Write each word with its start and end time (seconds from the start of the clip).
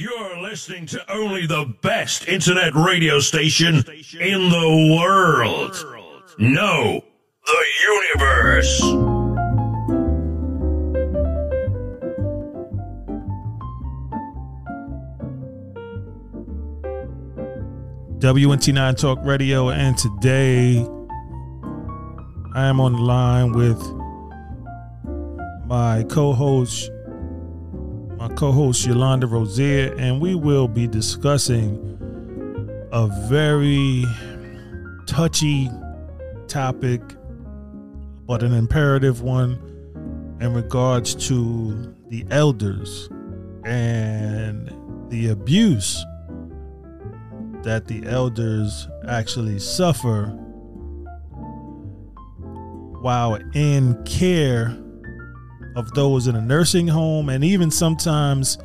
You're 0.00 0.40
listening 0.40 0.86
to 0.86 1.12
only 1.12 1.48
the 1.48 1.74
best 1.82 2.28
internet 2.28 2.72
radio 2.72 3.18
station 3.18 3.84
in 4.20 4.48
the 4.48 4.96
world. 4.96 5.74
No, 6.38 7.02
the 7.44 7.64
universe. 8.14 8.80
WNT9 18.20 18.96
Talk 18.96 19.18
Radio, 19.24 19.70
and 19.70 19.98
today 19.98 20.76
I 22.54 22.66
am 22.66 22.80
on 22.80 22.92
the 22.92 23.00
line 23.00 23.50
with 23.50 23.82
my 25.66 26.04
co-host, 26.08 26.88
my 28.18 28.26
co-host 28.34 28.84
Yolanda 28.84 29.28
Rozier, 29.28 29.94
and 29.96 30.20
we 30.20 30.34
will 30.34 30.66
be 30.66 30.88
discussing 30.88 31.96
a 32.90 33.06
very 33.28 34.04
touchy 35.06 35.70
topic, 36.48 37.00
but 38.26 38.42
an 38.42 38.52
imperative 38.54 39.22
one 39.22 39.52
in 40.40 40.52
regards 40.52 41.14
to 41.28 41.94
the 42.08 42.26
elders 42.32 43.08
and 43.64 44.68
the 45.10 45.28
abuse 45.28 46.04
that 47.62 47.86
the 47.86 48.04
elders 48.04 48.88
actually 49.06 49.60
suffer 49.60 50.26
while 53.00 53.38
in 53.54 54.02
care 54.04 54.76
of 55.78 55.92
those 55.94 56.26
in 56.26 56.36
a 56.36 56.40
nursing 56.40 56.88
home 56.88 57.28
and 57.28 57.44
even 57.44 57.70
sometimes 57.70 58.58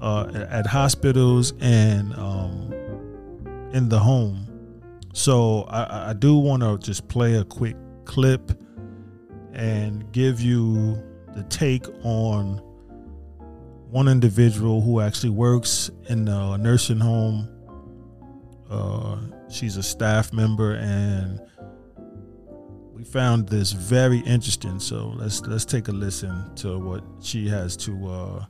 uh, 0.00 0.30
at 0.48 0.66
hospitals 0.66 1.52
and 1.60 2.14
um, 2.14 2.72
in 3.72 3.88
the 3.88 3.98
home. 3.98 4.46
So 5.12 5.62
I, 5.64 6.10
I 6.10 6.12
do 6.12 6.36
want 6.36 6.62
to 6.62 6.78
just 6.78 7.08
play 7.08 7.34
a 7.34 7.44
quick 7.44 7.76
clip 8.04 8.52
and 9.52 10.10
give 10.12 10.40
you 10.40 11.02
the 11.34 11.42
take 11.44 11.86
on 12.04 12.58
one 13.90 14.08
individual 14.08 14.80
who 14.80 15.00
actually 15.00 15.30
works 15.30 15.90
in 16.08 16.28
a 16.28 16.56
nursing 16.56 17.00
home 17.00 17.48
uh, 18.72 19.18
she's 19.50 19.76
a 19.76 19.82
staff 19.82 20.32
member, 20.32 20.72
and 20.72 21.40
we 23.02 23.08
found 23.08 23.48
this 23.48 23.72
very 23.72 24.20
interesting. 24.20 24.78
So 24.78 25.12
let's 25.16 25.40
let's 25.42 25.64
take 25.64 25.88
a 25.88 25.92
listen 25.92 26.54
to 26.56 26.78
what 26.78 27.02
she 27.20 27.48
has 27.48 27.76
to 27.78 28.08
uh, 28.08 28.44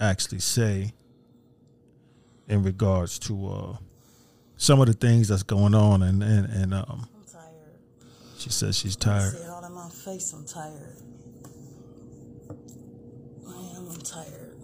actually 0.00 0.40
say 0.40 0.92
in 2.48 2.62
regards 2.64 3.18
to 3.20 3.46
uh, 3.46 3.76
some 4.56 4.80
of 4.80 4.88
the 4.88 4.94
things 4.94 5.28
that's 5.28 5.44
going 5.44 5.74
on, 5.74 6.02
and 6.02 6.22
and, 6.22 6.46
and 6.46 6.74
um, 6.74 7.08
I'm 7.14 7.24
tired. 7.24 7.78
she 8.38 8.50
says 8.50 8.76
she's 8.76 8.96
tired. 8.96 9.34
I 9.34 9.38
say 9.38 9.44
it 9.44 9.50
all 9.50 9.64
in 9.64 9.72
my 9.74 9.88
face. 9.88 10.32
I'm 10.32 10.44
tired. 10.44 10.96
I 13.46 13.76
am. 13.76 13.88
I'm 13.90 14.00
tired. 14.00 14.56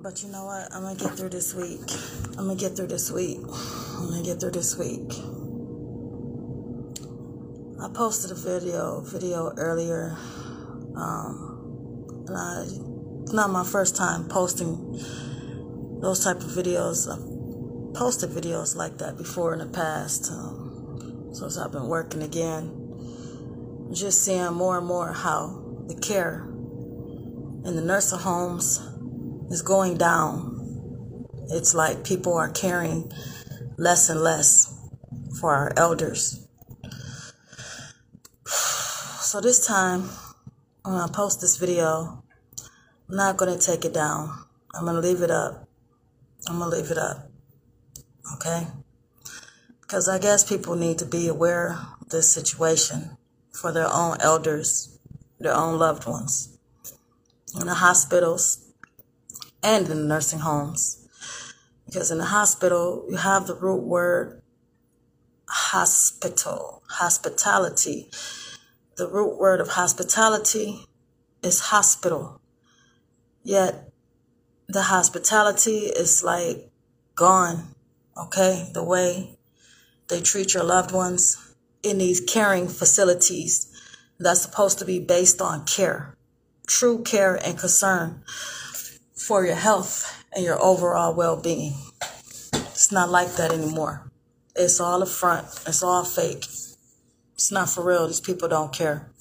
But 0.00 0.22
you 0.22 0.28
know 0.30 0.44
what? 0.44 0.74
I'm 0.74 0.82
gonna 0.82 0.96
get 0.96 1.12
through 1.12 1.28
this 1.30 1.54
week. 1.54 1.88
I'm 2.36 2.48
gonna 2.48 2.56
get 2.56 2.76
through 2.76 2.88
this 2.88 3.12
week. 3.12 3.38
I'm 3.44 4.08
gonna 4.10 4.24
get 4.24 4.40
through 4.40 4.52
this 4.52 4.76
week. 4.76 5.12
I 7.80 7.88
posted 7.88 8.32
a 8.32 8.34
video 8.34 9.00
video 9.02 9.52
earlier, 9.56 10.16
um, 10.96 12.24
and 12.26 12.36
I 12.36 12.62
it's 13.22 13.32
not 13.32 13.50
my 13.50 13.62
first 13.62 13.94
time 13.94 14.28
posting 14.28 14.98
those 16.00 16.24
type 16.24 16.38
of 16.38 16.50
videos. 16.50 17.06
I've 17.08 17.94
posted 17.94 18.30
videos 18.30 18.74
like 18.74 18.98
that 18.98 19.16
before 19.16 19.52
in 19.52 19.60
the 19.60 19.66
past. 19.66 20.28
Um, 20.32 21.30
since 21.32 21.56
I've 21.56 21.70
been 21.70 21.86
working 21.86 22.22
again, 22.22 23.92
just 23.92 24.24
seeing 24.24 24.54
more 24.54 24.78
and 24.78 24.86
more 24.86 25.12
how 25.12 25.62
the 25.86 25.94
care 25.94 26.48
in 27.64 27.76
the 27.76 27.82
nursing 27.82 28.18
homes 28.18 28.80
is 29.50 29.62
going 29.62 29.96
down. 29.96 31.26
It's 31.50 31.74
like 31.74 32.02
people 32.02 32.34
are 32.34 32.50
caring 32.50 33.12
less 33.76 34.10
and 34.10 34.20
less 34.20 34.74
for 35.38 35.54
our 35.54 35.72
elders. 35.76 36.47
So 39.28 39.42
this 39.42 39.66
time, 39.66 40.08
when 40.84 40.94
I 40.94 41.06
post 41.06 41.42
this 41.42 41.58
video, 41.58 42.24
I'm 43.10 43.16
not 43.16 43.36
going 43.36 43.52
to 43.52 43.62
take 43.62 43.84
it 43.84 43.92
down. 43.92 44.46
I'm 44.74 44.84
going 44.86 44.94
to 44.94 45.06
leave 45.06 45.20
it 45.20 45.30
up. 45.30 45.68
I'm 46.48 46.56
going 46.58 46.70
to 46.70 46.76
leave 46.78 46.90
it 46.90 46.96
up. 46.96 47.30
Okay? 48.36 48.68
Because 49.82 50.08
I 50.08 50.18
guess 50.18 50.48
people 50.48 50.76
need 50.76 50.96
to 51.00 51.04
be 51.04 51.28
aware 51.28 51.78
of 52.00 52.08
this 52.08 52.32
situation 52.32 53.18
for 53.52 53.70
their 53.70 53.92
own 53.92 54.16
elders, 54.20 54.98
their 55.38 55.54
own 55.54 55.78
loved 55.78 56.06
ones. 56.06 56.56
In 57.60 57.66
the 57.66 57.74
hospitals 57.74 58.66
and 59.62 59.90
in 59.90 59.98
the 59.98 60.06
nursing 60.06 60.38
homes. 60.38 61.06
Because 61.84 62.10
in 62.10 62.16
the 62.16 62.32
hospital, 62.32 63.04
you 63.10 63.16
have 63.16 63.46
the 63.46 63.56
root 63.56 63.82
word 63.82 64.40
hospital, 65.46 66.82
hospitality. 66.88 68.08
The 68.98 69.08
root 69.08 69.38
word 69.38 69.60
of 69.60 69.68
hospitality 69.68 70.84
is 71.40 71.60
hospital. 71.60 72.40
Yet 73.44 73.92
the 74.66 74.82
hospitality 74.82 75.86
is 75.86 76.24
like 76.24 76.68
gone, 77.14 77.76
okay? 78.16 78.68
The 78.74 78.82
way 78.82 79.38
they 80.08 80.20
treat 80.20 80.52
your 80.52 80.64
loved 80.64 80.90
ones 80.90 81.54
in 81.84 81.98
these 81.98 82.20
caring 82.20 82.66
facilities 82.66 83.70
that's 84.18 84.42
supposed 84.42 84.80
to 84.80 84.84
be 84.84 84.98
based 84.98 85.40
on 85.40 85.64
care, 85.64 86.16
true 86.66 87.00
care 87.04 87.36
and 87.36 87.56
concern 87.56 88.24
for 89.14 89.46
your 89.46 89.54
health 89.54 90.24
and 90.34 90.44
your 90.44 90.60
overall 90.60 91.14
well 91.14 91.40
being. 91.40 91.74
It's 92.52 92.90
not 92.90 93.10
like 93.10 93.36
that 93.36 93.52
anymore. 93.52 94.10
It's 94.56 94.80
all 94.80 95.00
a 95.02 95.06
front, 95.06 95.46
it's 95.68 95.84
all 95.84 96.02
fake. 96.02 96.46
It's 97.38 97.52
not 97.52 97.70
for 97.70 97.84
real. 97.84 98.08
These 98.08 98.20
people 98.20 98.48
don't 98.48 98.72
care 98.72 99.12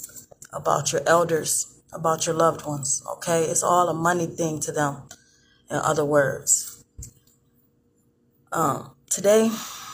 about 0.52 0.92
your 0.92 1.04
elders, 1.06 1.80
about 1.94 2.26
your 2.26 2.34
loved 2.34 2.66
ones, 2.66 3.04
okay? 3.08 3.44
It's 3.44 3.62
all 3.62 3.90
a 3.90 3.94
money 3.94 4.26
thing 4.26 4.60
to 4.62 4.72
them, 4.72 5.04
in 5.70 5.76
other 5.78 6.04
words. 6.04 6.84
Um, 8.52 8.96
today, 9.08 9.50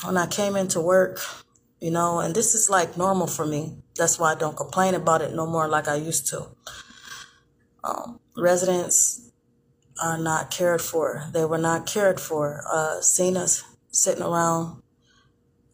when 0.05 0.15
I 0.15 0.27
came 0.27 0.55
into 0.55 0.79
work, 0.79 1.19
you 1.81 1.91
know, 1.91 2.21
and 2.21 2.33
this 2.33 2.55
is 2.55 2.69
like 2.69 2.95
normal 2.95 3.27
for 3.27 3.45
me. 3.45 3.83
That's 3.97 4.17
why 4.17 4.31
I 4.31 4.35
don't 4.35 4.55
complain 4.55 4.95
about 4.95 5.21
it 5.21 5.35
no 5.35 5.45
more 5.45 5.67
like 5.67 5.89
I 5.89 5.95
used 5.95 6.27
to. 6.27 6.47
Um, 7.83 8.21
residents 8.37 9.31
are 10.01 10.17
not 10.17 10.49
cared 10.49 10.81
for. 10.81 11.25
They 11.33 11.43
were 11.43 11.57
not 11.57 11.85
cared 11.87 12.21
for. 12.21 12.63
Uh, 12.71 13.01
seen 13.01 13.35
us 13.35 13.65
sitting 13.91 14.23
around, 14.23 14.81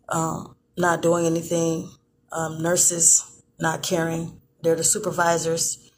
um, 0.09 0.55
not 0.75 1.03
doing 1.03 1.27
anything. 1.27 1.91
Um, 2.31 2.61
nurses 2.61 3.41
not 3.59 3.83
caring. 3.83 4.39
They're 4.61 4.75
the 4.75 4.83
supervisors. 4.83 5.91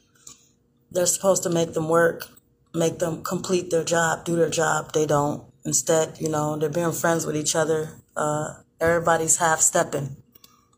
They're 0.90 1.06
supposed 1.06 1.42
to 1.44 1.50
make 1.50 1.74
them 1.74 1.88
work, 1.88 2.28
make 2.74 2.98
them 2.98 3.22
complete 3.22 3.70
their 3.70 3.84
job, 3.84 4.24
do 4.24 4.36
their 4.36 4.50
job. 4.50 4.92
They 4.92 5.06
don't. 5.06 5.44
Instead, 5.64 6.20
you 6.20 6.28
know, 6.28 6.56
they're 6.56 6.68
being 6.68 6.92
friends 6.92 7.24
with 7.24 7.36
each 7.36 7.54
other. 7.54 7.90
Uh, 8.16 8.54
everybody's 8.80 9.36
half 9.36 9.60
stepping. 9.60 10.16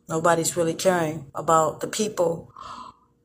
Nobody's 0.09 0.56
really 0.56 0.75
caring 0.75 1.31
about 1.34 1.81
the 1.81 1.88
people 1.88 2.53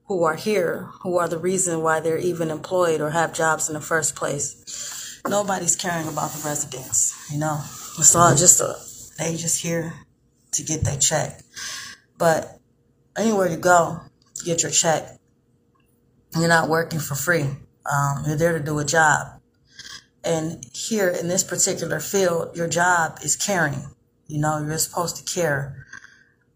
who 0.06 0.23
are 0.23 0.35
here, 0.35 0.90
who 1.01 1.17
are 1.17 1.28
the 1.28 1.38
reason 1.38 1.84
why 1.84 2.00
they're 2.00 2.17
even 2.17 2.50
employed 2.50 3.01
or 3.01 3.11
have 3.11 3.34
jobs 3.34 3.67
in 3.67 3.75
the 3.75 3.81
first 3.81 4.16
place. 4.16 5.22
Nobody's 5.28 5.76
caring 5.76 6.08
about 6.08 6.31
the 6.31 6.47
residents, 6.47 7.14
you 7.31 7.37
know. 7.37 7.59
It's 7.99 8.16
all 8.16 8.35
just 8.35 8.61
a 8.61 8.76
they 9.20 9.35
just 9.35 9.61
here 9.61 9.93
to 10.53 10.64
get 10.64 10.84
their 10.85 10.97
check. 10.97 11.41
But 12.19 12.59
anywhere 13.17 13.47
you 13.47 13.57
go, 13.57 14.01
get 14.43 14.61
your 14.61 14.71
check. 14.71 15.17
You're 16.37 16.49
not 16.49 16.69
working 16.69 16.99
for 16.99 17.16
free. 17.16 17.45
Um, 17.91 18.23
you're 18.27 18.35
there 18.35 18.57
to 18.57 18.63
do 18.63 18.77
a 18.77 18.85
job. 18.85 19.41
And 20.23 20.63
here 20.73 21.09
in 21.09 21.29
this 21.29 21.45
particular 21.45 22.01
field, 22.01 22.55
your 22.55 22.67
job 22.67 23.19
is 23.23 23.37
caring. 23.37 23.95
You 24.27 24.41
know, 24.41 24.59
you're 24.59 24.77
supposed 24.77 25.16
to 25.16 25.23
care 25.23 25.87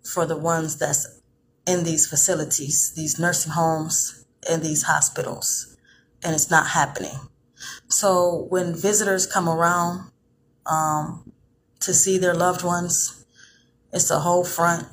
for 0.03 0.25
the 0.25 0.37
ones 0.37 0.77
that's 0.77 1.21
in 1.65 1.85
these 1.85 2.05
facilities, 2.05 2.93
these 2.93 3.17
nursing 3.17 3.53
homes, 3.53 4.25
and 4.49 4.61
these 4.61 4.83
hospitals. 4.83 5.77
And 6.23 6.35
it's 6.35 6.51
not 6.51 6.67
happening. 6.67 7.15
So 7.87 8.47
when 8.49 8.75
visitors 8.75 9.25
come 9.25 9.47
around 9.47 10.11
um, 10.65 11.31
to 11.79 11.93
see 11.93 12.17
their 12.17 12.35
loved 12.35 12.65
ones, 12.65 13.25
it's 13.93 14.11
a 14.11 14.19
whole 14.19 14.43
front 14.43 14.87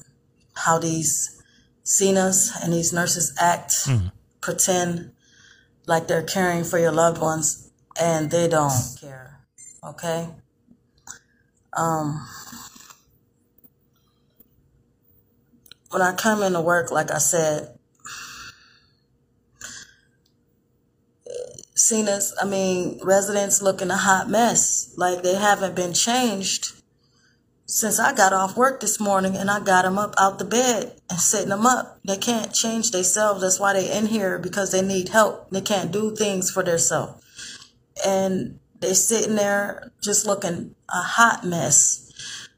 how 0.54 0.78
these 0.78 1.42
CNAs 1.84 2.52
and 2.62 2.72
these 2.72 2.92
nurses 2.92 3.34
act, 3.40 3.88
pretend 4.40 5.12
like 5.86 6.06
they're 6.06 6.22
caring 6.22 6.64
for 6.64 6.78
your 6.78 6.92
loved 6.92 7.20
ones, 7.20 7.70
and 8.00 8.30
they 8.30 8.48
don't 8.48 8.72
care. 9.00 9.40
Okay? 9.84 10.28
Um, 11.72 12.26
when 15.90 16.02
I 16.02 16.14
come 16.14 16.42
into 16.42 16.60
work, 16.60 16.90
like 16.90 17.10
I 17.10 17.18
said, 17.18 17.78
seen 21.74 22.08
us, 22.08 22.34
I 22.40 22.44
mean, 22.44 23.00
residents 23.02 23.62
looking 23.62 23.90
a 23.90 23.96
hot 23.96 24.28
mess. 24.28 24.92
Like 24.96 25.22
they 25.22 25.34
haven't 25.34 25.74
been 25.74 25.92
changed 25.92 26.79
since 27.70 28.00
I 28.00 28.12
got 28.12 28.32
off 28.32 28.56
work 28.56 28.80
this 28.80 28.98
morning 28.98 29.36
and 29.36 29.48
I 29.48 29.60
got 29.60 29.82
them 29.82 29.96
up 29.96 30.14
out 30.18 30.40
the 30.40 30.44
bed 30.44 31.00
and 31.08 31.20
setting 31.20 31.50
them 31.50 31.64
up. 31.64 32.00
They 32.04 32.16
can't 32.16 32.52
change 32.52 32.90
themselves. 32.90 33.42
That's 33.42 33.60
why 33.60 33.74
they 33.74 33.96
in 33.96 34.06
here 34.06 34.40
because 34.40 34.72
they 34.72 34.82
need 34.82 35.10
help. 35.10 35.50
They 35.50 35.60
can't 35.60 35.92
do 35.92 36.14
things 36.16 36.50
for 36.50 36.64
themselves. 36.64 37.24
And 38.04 38.58
they 38.80 38.92
sitting 38.94 39.36
there 39.36 39.92
just 40.02 40.26
looking 40.26 40.74
a 40.88 41.00
hot 41.00 41.44
mess. 41.44 42.10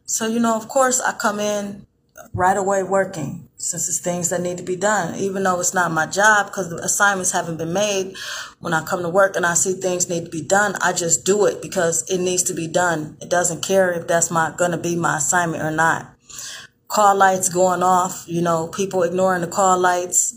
So, 0.06 0.26
you 0.26 0.40
know, 0.40 0.56
of 0.56 0.68
course 0.68 0.98
I 1.02 1.12
come 1.12 1.40
in 1.40 1.86
right 2.32 2.56
away 2.56 2.82
working 2.82 3.50
since 3.62 3.88
it's 3.88 4.00
things 4.00 4.28
that 4.30 4.40
need 4.40 4.58
to 4.58 4.64
be 4.64 4.74
done, 4.74 5.14
even 5.14 5.44
though 5.44 5.60
it's 5.60 5.72
not 5.72 5.92
my 5.92 6.04
job 6.04 6.46
because 6.46 6.68
the 6.68 6.76
assignments 6.78 7.30
haven't 7.30 7.58
been 7.58 7.72
made. 7.72 8.16
When 8.58 8.74
I 8.74 8.82
come 8.82 9.02
to 9.02 9.08
work 9.08 9.36
and 9.36 9.46
I 9.46 9.54
see 9.54 9.74
things 9.74 10.08
need 10.08 10.24
to 10.24 10.30
be 10.30 10.42
done, 10.42 10.74
I 10.82 10.92
just 10.92 11.24
do 11.24 11.46
it 11.46 11.62
because 11.62 12.02
it 12.10 12.18
needs 12.18 12.42
to 12.44 12.54
be 12.54 12.66
done. 12.66 13.16
It 13.20 13.30
doesn't 13.30 13.62
care 13.62 13.92
if 13.92 14.08
that's 14.08 14.32
my 14.32 14.52
to 14.58 14.76
be 14.76 14.96
my 14.96 15.18
assignment 15.18 15.62
or 15.62 15.70
not. 15.70 16.12
Call 16.88 17.14
lights 17.14 17.48
going 17.48 17.84
off, 17.84 18.24
you 18.26 18.42
know, 18.42 18.66
people 18.66 19.04
ignoring 19.04 19.42
the 19.42 19.46
call 19.46 19.78
lights. 19.78 20.36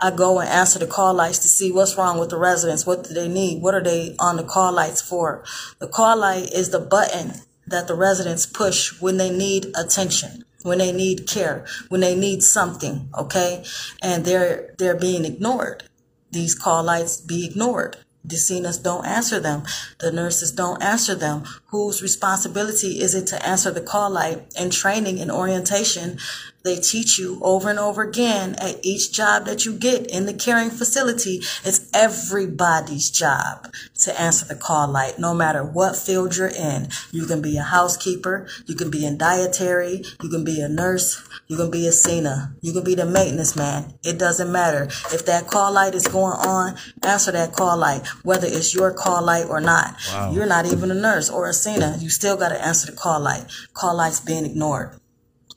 I 0.00 0.10
go 0.10 0.40
and 0.40 0.48
answer 0.48 0.80
the 0.80 0.88
call 0.88 1.14
lights 1.14 1.38
to 1.40 1.48
see 1.48 1.70
what's 1.70 1.96
wrong 1.96 2.18
with 2.18 2.30
the 2.30 2.38
residents. 2.38 2.84
What 2.84 3.04
do 3.04 3.14
they 3.14 3.28
need? 3.28 3.62
What 3.62 3.74
are 3.74 3.82
they 3.82 4.16
on 4.18 4.36
the 4.36 4.42
call 4.42 4.72
lights 4.72 5.00
for? 5.00 5.44
The 5.78 5.86
call 5.86 6.16
light 6.16 6.52
is 6.52 6.70
the 6.70 6.80
button 6.80 7.34
that 7.68 7.86
the 7.86 7.94
residents 7.94 8.46
push 8.46 9.00
when 9.00 9.16
they 9.16 9.30
need 9.30 9.66
attention 9.76 10.44
when 10.64 10.78
they 10.78 10.92
need 10.92 11.28
care, 11.28 11.64
when 11.90 12.00
they 12.00 12.16
need 12.16 12.42
something, 12.42 13.08
okay? 13.16 13.64
And 14.02 14.24
they're 14.24 14.74
they're 14.78 14.96
being 14.96 15.24
ignored. 15.24 15.84
These 16.32 16.54
call 16.54 16.82
lights 16.82 17.20
be 17.20 17.46
ignored. 17.46 17.98
The 18.24 18.36
CNAs 18.36 18.82
don't 18.82 19.04
answer 19.04 19.38
them. 19.38 19.64
The 20.00 20.10
nurses 20.10 20.50
don't 20.50 20.82
answer 20.82 21.14
them. 21.14 21.44
Whose 21.66 22.00
responsibility 22.00 23.02
is 23.02 23.14
it 23.14 23.26
to 23.28 23.46
answer 23.46 23.70
the 23.70 23.82
call 23.82 24.08
light? 24.08 24.42
In 24.58 24.70
training 24.70 25.20
and 25.20 25.30
orientation, 25.30 26.18
they 26.64 26.76
teach 26.76 27.18
you 27.18 27.38
over 27.42 27.68
and 27.68 27.78
over 27.78 28.02
again 28.02 28.54
at 28.54 28.78
each 28.82 29.12
job 29.12 29.44
that 29.44 29.66
you 29.66 29.76
get 29.76 30.06
in 30.10 30.24
the 30.24 30.32
caring 30.32 30.70
facility. 30.70 31.42
It's 31.62 31.90
everybody's 31.92 33.10
job 33.10 33.68
to 34.00 34.20
answer 34.20 34.46
the 34.46 34.54
call 34.54 34.88
light, 34.88 35.18
no 35.18 35.34
matter 35.34 35.62
what 35.62 35.94
field 35.94 36.36
you're 36.36 36.48
in. 36.48 36.88
You 37.12 37.26
can 37.26 37.42
be 37.42 37.58
a 37.58 37.62
housekeeper. 37.62 38.48
You 38.64 38.74
can 38.74 38.90
be 38.90 39.04
in 39.04 39.18
dietary. 39.18 40.04
You 40.22 40.30
can 40.30 40.42
be 40.42 40.62
a 40.62 40.68
nurse. 40.68 41.22
You 41.48 41.58
can 41.58 41.70
be 41.70 41.86
a 41.86 41.92
Cena. 41.92 42.54
You 42.62 42.72
can 42.72 42.82
be 42.82 42.94
the 42.94 43.04
maintenance 43.04 43.54
man. 43.54 43.92
It 44.02 44.18
doesn't 44.18 44.50
matter. 44.50 44.84
If 45.12 45.26
that 45.26 45.46
call 45.46 45.72
light 45.72 45.94
is 45.94 46.08
going 46.08 46.38
on, 46.38 46.76
answer 47.02 47.32
that 47.32 47.52
call 47.52 47.76
light, 47.76 48.06
whether 48.22 48.46
it's 48.46 48.74
your 48.74 48.90
call 48.94 49.22
light 49.22 49.46
or 49.50 49.60
not. 49.60 49.96
Wow. 50.08 50.32
You're 50.32 50.46
not 50.46 50.64
even 50.64 50.90
a 50.90 50.94
nurse 50.94 51.28
or 51.28 51.46
a 51.46 51.52
Cena. 51.52 51.98
You 52.00 52.08
still 52.08 52.38
got 52.38 52.48
to 52.48 52.66
answer 52.66 52.90
the 52.90 52.96
call 52.96 53.20
light. 53.20 53.44
Call 53.74 53.96
light's 53.96 54.20
being 54.20 54.46
ignored. 54.46 54.98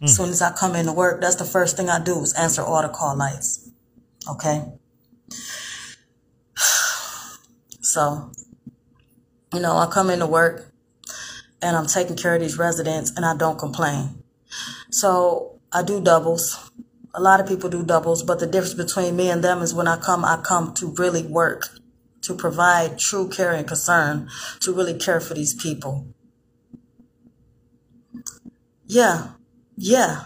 Mm. 0.01 0.05
As 0.05 0.15
soon 0.15 0.29
as 0.29 0.41
I 0.41 0.51
come 0.51 0.75
into 0.75 0.93
work, 0.93 1.21
that's 1.21 1.35
the 1.35 1.45
first 1.45 1.75
thing 1.75 1.89
I 1.89 2.03
do 2.03 2.19
is 2.21 2.33
answer 2.33 2.61
all 2.61 2.81
the 2.81 2.89
call 2.89 3.17
lights. 3.17 3.69
Okay. 4.29 4.63
So, 7.79 8.31
you 9.53 9.61
know, 9.61 9.77
I 9.77 9.85
come 9.85 10.09
into 10.09 10.27
work 10.27 10.73
and 11.61 11.77
I'm 11.77 11.87
taking 11.87 12.17
care 12.17 12.35
of 12.35 12.41
these 12.41 12.57
residents 12.57 13.13
and 13.15 13.25
I 13.25 13.33
don't 13.33 13.57
complain. 13.57 14.23
So 14.91 15.59
I 15.71 15.83
do 15.83 16.01
doubles. 16.01 16.69
A 17.13 17.21
lot 17.21 17.39
of 17.39 17.47
people 17.47 17.69
do 17.69 17.83
doubles, 17.83 18.23
but 18.23 18.39
the 18.39 18.45
difference 18.45 18.73
between 18.73 19.15
me 19.15 19.29
and 19.29 19.41
them 19.41 19.61
is 19.61 19.73
when 19.73 19.87
I 19.87 19.97
come, 19.97 20.25
I 20.25 20.41
come 20.43 20.73
to 20.75 20.93
really 20.97 21.23
work, 21.23 21.69
to 22.23 22.35
provide 22.35 22.99
true 22.99 23.29
care 23.29 23.53
and 23.53 23.65
concern, 23.65 24.29
to 24.59 24.73
really 24.73 24.97
care 24.97 25.21
for 25.21 25.33
these 25.33 25.53
people. 25.53 26.07
Yeah, 28.85 29.29
yeah. 29.77 30.23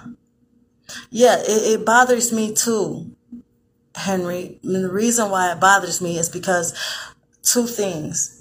Yeah, 1.09 1.37
it, 1.39 1.79
it 1.79 1.85
bothers 1.85 2.33
me 2.33 2.53
too, 2.53 3.15
Henry. 3.95 4.59
And 4.63 4.83
the 4.83 4.91
reason 4.91 5.29
why 5.29 5.51
it 5.51 5.59
bothers 5.59 6.01
me 6.01 6.17
is 6.17 6.29
because 6.29 6.73
two 7.43 7.67
things. 7.67 8.37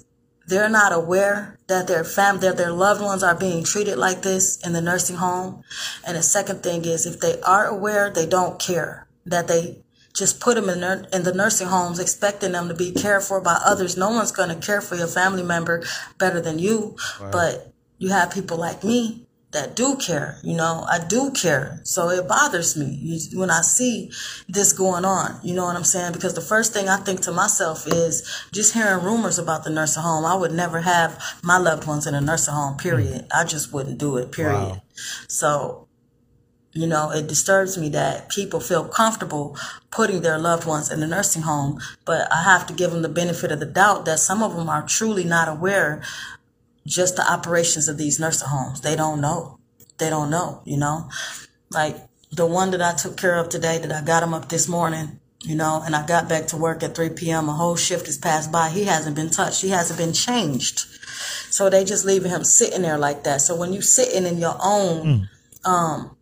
They're 0.47 0.69
not 0.69 0.91
aware 0.91 1.59
that 1.67 1.87
their 1.87 2.03
fam 2.03 2.39
that 2.39 2.57
their 2.57 2.73
loved 2.73 3.01
ones 3.01 3.23
are 3.23 3.35
being 3.35 3.63
treated 3.63 3.97
like 3.97 4.21
this 4.21 4.57
in 4.65 4.73
the 4.73 4.81
nursing 4.81 5.17
home. 5.17 5.63
And 6.05 6.17
the 6.17 6.23
second 6.23 6.61
thing 6.61 6.83
is 6.83 7.05
if 7.05 7.21
they 7.21 7.39
are 7.41 7.67
aware, 7.67 8.09
they 8.09 8.25
don't 8.25 8.59
care. 8.59 9.07
That 9.25 9.47
they 9.47 9.81
just 10.13 10.41
put 10.41 10.55
them 10.55 10.67
in, 10.67 10.83
in 11.13 11.23
the 11.23 11.33
nursing 11.33 11.67
homes 11.67 11.99
expecting 11.99 12.51
them 12.51 12.67
to 12.67 12.73
be 12.73 12.91
cared 12.91 13.23
for 13.23 13.39
by 13.39 13.61
others. 13.63 13.95
No 13.95 14.09
one's 14.09 14.33
going 14.33 14.49
to 14.49 14.55
care 14.55 14.81
for 14.81 14.95
your 14.95 15.07
family 15.07 15.43
member 15.43 15.83
better 16.17 16.41
than 16.41 16.59
you. 16.59 16.97
But 17.31 17.71
you 17.97 18.09
have 18.09 18.33
people 18.33 18.57
like 18.57 18.83
me 18.83 19.27
that 19.51 19.75
do 19.75 19.95
care. 19.97 20.37
You 20.43 20.55
know, 20.55 20.85
I 20.89 20.99
do 20.99 21.31
care. 21.31 21.81
So 21.83 22.09
it 22.09 22.27
bothers 22.27 22.77
me 22.77 23.19
when 23.33 23.51
I 23.51 23.61
see 23.61 24.11
this 24.47 24.73
going 24.73 25.05
on. 25.05 25.39
You 25.43 25.53
know 25.55 25.65
what 25.65 25.75
I'm 25.75 25.83
saying? 25.83 26.13
Because 26.13 26.33
the 26.33 26.41
first 26.41 26.73
thing 26.73 26.87
I 26.87 26.97
think 26.97 27.21
to 27.21 27.31
myself 27.31 27.85
is 27.87 28.47
just 28.53 28.73
hearing 28.73 29.03
rumors 29.03 29.37
about 29.37 29.63
the 29.63 29.69
nursing 29.69 30.03
home. 30.03 30.25
I 30.25 30.35
would 30.35 30.53
never 30.53 30.81
have 30.81 31.21
my 31.43 31.57
loved 31.57 31.85
ones 31.85 32.07
in 32.07 32.15
a 32.15 32.21
nursing 32.21 32.53
home, 32.53 32.77
period. 32.77 33.27
I 33.33 33.43
just 33.43 33.73
wouldn't 33.73 33.97
do 33.97 34.17
it, 34.17 34.31
period. 34.31 34.53
Wow. 34.53 34.81
So, 35.27 35.87
you 36.73 36.87
know, 36.87 37.11
it 37.11 37.27
disturbs 37.27 37.77
me 37.77 37.89
that 37.89 38.29
people 38.29 38.61
feel 38.61 38.85
comfortable 38.85 39.57
putting 39.91 40.21
their 40.21 40.37
loved 40.37 40.65
ones 40.65 40.89
in 40.89 41.03
a 41.03 41.07
nursing 41.07 41.41
home, 41.41 41.81
but 42.05 42.31
I 42.31 42.43
have 42.43 42.65
to 42.67 42.73
give 42.73 42.91
them 42.91 43.01
the 43.01 43.09
benefit 43.09 43.51
of 43.51 43.59
the 43.59 43.65
doubt 43.65 44.05
that 44.05 44.19
some 44.19 44.41
of 44.41 44.55
them 44.55 44.69
are 44.69 44.87
truly 44.87 45.25
not 45.25 45.49
aware 45.49 46.01
just 46.85 47.15
the 47.15 47.31
operations 47.31 47.87
of 47.87 47.97
these 47.97 48.19
nursing 48.19 48.47
homes. 48.47 48.81
They 48.81 48.95
don't 48.95 49.21
know. 49.21 49.59
They 49.97 50.09
don't 50.09 50.29
know, 50.29 50.61
you 50.65 50.77
know? 50.77 51.09
Like 51.69 51.97
the 52.31 52.45
one 52.45 52.71
that 52.71 52.81
I 52.81 52.93
took 52.93 53.17
care 53.17 53.37
of 53.37 53.49
today 53.49 53.77
that 53.77 53.91
I 53.91 54.03
got 54.03 54.23
him 54.23 54.33
up 54.33 54.49
this 54.49 54.67
morning, 54.67 55.19
you 55.43 55.55
know, 55.55 55.81
and 55.85 55.95
I 55.95 56.05
got 56.05 56.29
back 56.29 56.47
to 56.47 56.57
work 56.57 56.83
at 56.83 56.95
3 56.95 57.09
p.m. 57.09 57.49
A 57.49 57.53
whole 57.53 57.75
shift 57.75 58.05
has 58.07 58.17
passed 58.17 58.51
by. 58.51 58.69
He 58.69 58.85
hasn't 58.85 59.15
been 59.15 59.29
touched. 59.29 59.61
He 59.61 59.69
hasn't 59.69 59.99
been 59.99 60.13
changed. 60.13 60.85
So 61.51 61.69
they 61.69 61.83
just 61.83 62.05
leaving 62.05 62.31
him 62.31 62.43
sitting 62.43 62.81
there 62.81 62.97
like 62.97 63.23
that. 63.23 63.41
So 63.41 63.55
when 63.55 63.73
you 63.73 63.81
sitting 63.81 64.25
in 64.25 64.37
your 64.37 64.55
own, 64.63 65.27
mm. 65.65 65.69
um, 65.69 66.15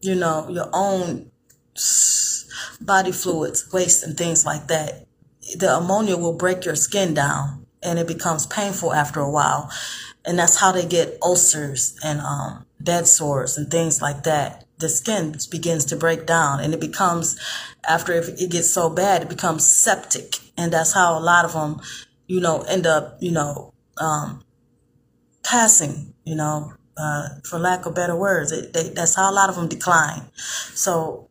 you 0.00 0.14
know, 0.14 0.48
your 0.48 0.68
own 0.72 1.30
body 2.80 3.12
fluids, 3.12 3.72
waste 3.72 4.02
and 4.02 4.16
things 4.16 4.44
like 4.44 4.66
that, 4.66 5.06
the 5.56 5.76
ammonia 5.76 6.16
will 6.16 6.36
break 6.36 6.64
your 6.64 6.76
skin 6.76 7.14
down 7.14 7.63
and 7.84 7.98
it 7.98 8.06
becomes 8.06 8.46
painful 8.46 8.92
after 8.92 9.20
a 9.20 9.30
while. 9.30 9.70
And 10.24 10.38
that's 10.38 10.56
how 10.56 10.72
they 10.72 10.86
get 10.86 11.18
ulcers 11.22 11.96
and 12.02 12.20
um, 12.20 12.64
bed 12.80 13.06
sores 13.06 13.58
and 13.58 13.70
things 13.70 14.00
like 14.00 14.24
that. 14.24 14.64
The 14.78 14.88
skin 14.88 15.36
begins 15.50 15.84
to 15.86 15.96
break 15.96 16.26
down 16.26 16.60
and 16.60 16.74
it 16.74 16.80
becomes, 16.80 17.38
after 17.86 18.12
it 18.12 18.50
gets 18.50 18.70
so 18.70 18.90
bad, 18.90 19.22
it 19.22 19.28
becomes 19.28 19.66
septic. 19.66 20.36
And 20.56 20.72
that's 20.72 20.92
how 20.92 21.18
a 21.18 21.20
lot 21.20 21.44
of 21.44 21.52
them, 21.52 21.80
you 22.26 22.40
know, 22.40 22.62
end 22.62 22.86
up, 22.86 23.18
you 23.20 23.30
know, 23.30 23.74
um, 23.98 24.42
passing, 25.44 26.14
you 26.24 26.34
know, 26.34 26.72
uh, 26.96 27.28
for 27.44 27.58
lack 27.58 27.86
of 27.86 27.94
better 27.94 28.16
words. 28.16 28.50
It, 28.50 28.72
they, 28.72 28.88
that's 28.88 29.14
how 29.14 29.30
a 29.30 29.34
lot 29.34 29.50
of 29.50 29.56
them 29.56 29.68
decline. 29.68 30.22
So 30.74 31.28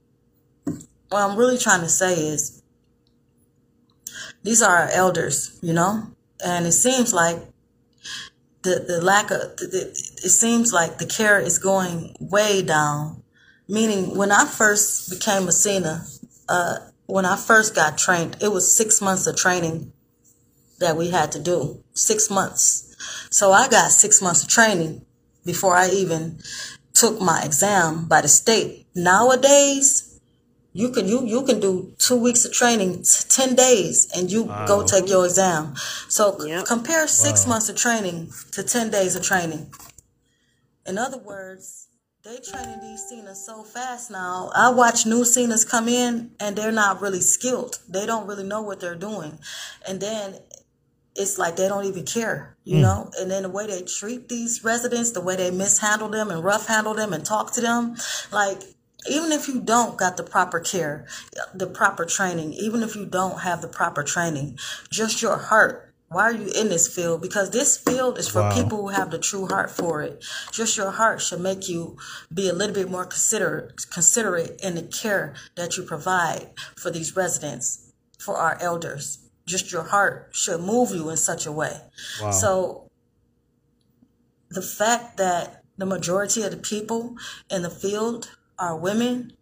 what 1.10 1.22
I'm 1.22 1.38
really 1.38 1.58
trying 1.58 1.82
to 1.82 1.90
say 1.90 2.14
is 2.14 2.62
these 4.44 4.62
are 4.62 4.76
our 4.76 4.90
elders, 4.90 5.58
you 5.62 5.74
know, 5.74 6.13
and 6.44 6.66
it 6.66 6.74
seems 6.74 7.14
like 7.14 7.38
the 8.64 8.84
the 8.88 9.02
lack 9.02 9.32
of 9.32 9.58
the, 9.58 9.90
it 9.92 10.30
seems 10.30 10.74
like 10.74 10.98
the 10.98 11.06
care 11.06 11.40
is 11.40 11.60
going 11.60 12.16
way 12.20 12.62
down. 12.62 13.24
Meaning, 13.68 14.18
when 14.18 14.32
I 14.32 14.46
first 14.46 15.10
became 15.10 15.44
a 15.44 15.52
CNA, 15.52 16.20
uh, 16.50 16.78
when 17.06 17.26
I 17.26 17.38
first 17.38 17.76
got 17.76 17.98
trained, 17.98 18.38
it 18.42 18.52
was 18.52 18.76
six 18.76 19.02
months 19.02 19.26
of 19.28 19.36
training 19.38 19.94
that 20.80 20.98
we 20.98 21.12
had 21.12 21.32
to 21.34 21.40
do. 21.40 21.84
Six 21.94 22.30
months. 22.30 22.96
So 23.30 23.52
I 23.52 23.68
got 23.68 23.92
six 23.92 24.22
months 24.22 24.44
of 24.44 24.50
training 24.50 25.06
before 25.46 25.76
I 25.76 25.90
even 25.90 26.40
took 26.94 27.20
my 27.20 27.42
exam 27.44 28.06
by 28.06 28.22
the 28.22 28.28
state. 28.28 28.86
Nowadays, 28.96 30.03
you 30.74 30.90
can 30.90 31.08
you 31.08 31.26
you 31.26 31.44
can 31.44 31.60
do 31.60 31.94
two 32.00 32.18
weeks 32.18 32.46
of 32.46 32.52
training, 32.52 33.04
t- 33.04 33.26
ten 33.30 33.56
days, 33.56 34.10
and 34.16 34.32
you 34.32 34.44
wow. 34.44 34.66
go 34.68 34.86
take 34.86 35.08
your 35.08 35.26
exam. 35.26 35.76
So 36.10 36.44
yep. 36.44 36.66
compare 36.66 37.08
six 37.08 37.46
wow. 37.46 37.54
months 37.54 37.70
of 37.70 37.78
training 37.78 38.32
to 38.52 38.64
ten 38.64 38.90
days 38.90 39.16
of 39.16 39.24
training. 39.24 39.72
In 40.86 40.98
other 40.98 41.18
words, 41.18 41.88
they 42.24 42.38
training 42.38 42.80
these 42.82 43.06
CNAs 43.12 43.36
so 43.36 43.64
fast 43.64 44.10
now. 44.10 44.50
I 44.56 44.72
watch 44.72 45.06
new 45.06 45.24
CNAs 45.24 45.70
come 45.70 45.88
in 45.88 46.32
and 46.40 46.56
they're 46.56 46.72
not 46.72 47.02
really 47.02 47.22
skilled. 47.22 47.80
They 47.88 48.06
don't 48.06 48.28
really 48.28 48.46
know 48.46 48.62
what 48.62 48.80
they're 48.80 48.96
doing. 48.96 49.40
And 49.88 50.00
then 50.00 50.36
it's 51.16 51.38
like 51.38 51.56
they 51.56 51.68
don't 51.68 51.86
even 51.86 52.06
care, 52.06 52.58
you 52.64 52.78
mm. 52.78 52.82
know? 52.82 53.12
And 53.20 53.30
then 53.30 53.44
the 53.44 53.50
way 53.50 53.68
they 53.68 53.82
treat 53.84 54.30
these 54.30 54.64
residents, 54.64 55.12
the 55.12 55.22
way 55.22 55.36
they 55.36 55.52
mishandle 55.52 56.10
them 56.10 56.32
and 56.32 56.44
rough 56.44 56.68
handle 56.68 56.94
them 56.94 57.14
and 57.14 57.26
talk 57.26 57.54
to 57.54 57.62
them, 57.62 57.96
like, 58.32 58.62
even 59.10 59.32
if 59.32 59.48
you 59.48 59.62
don't 59.62 59.98
got 59.98 60.18
the 60.18 60.24
proper 60.24 60.60
care, 60.60 61.06
the 61.54 61.68
proper 61.68 62.06
training, 62.06 62.54
even 62.54 62.84
if 62.84 62.96
you 62.96 63.06
don't 63.06 63.42
have 63.42 63.62
the 63.62 63.68
proper 63.68 64.04
training, 64.04 64.58
just 64.90 65.22
your 65.22 65.38
heart. 65.38 65.90
Why 66.10 66.24
are 66.26 66.34
you 66.34 66.52
in 66.56 66.70
this 66.70 66.94
field? 66.94 67.24
Because 67.24 67.50
this 67.50 67.76
field 67.76 68.20
is 68.20 68.30
for 68.30 68.42
wow. 68.42 68.54
people 68.54 68.78
who 68.78 68.90
have 68.90 69.10
the 69.10 69.18
true 69.18 69.48
heart 69.48 69.72
for 69.72 70.04
it. 70.04 70.24
Just 70.52 70.78
your 70.78 70.92
heart 70.92 71.22
should 71.22 71.42
make 71.42 71.68
you 71.68 71.98
be 72.32 72.48
a 72.48 72.54
little 72.54 72.76
bit 72.76 72.92
more 72.92 73.06
considerate, 73.06 73.90
considerate 73.92 74.62
in 74.62 74.76
the 74.76 74.84
care 74.84 75.34
that 75.56 75.76
you 75.76 75.82
provide 75.82 76.52
for 76.78 76.92
these 76.92 77.16
residents, 77.16 77.92
for 78.20 78.38
our 78.38 78.60
elders 78.62 79.24
just 79.46 79.72
your 79.72 79.84
heart 79.84 80.30
should 80.32 80.62
move 80.62 80.92
you 80.92 81.10
in 81.10 81.18
such 81.18 81.46
a 81.46 81.52
way. 81.52 81.80
Wow. 82.22 82.32
So 82.32 82.92
the 84.50 84.62
fact 84.62 85.18
that 85.18 85.64
the 85.78 85.86
majority 85.86 86.44
of 86.44 86.52
the 86.52 86.58
people 86.58 87.16
in 87.50 87.64
the 87.64 87.70
field 87.70 88.30
are 88.58 88.78
women 88.78 89.34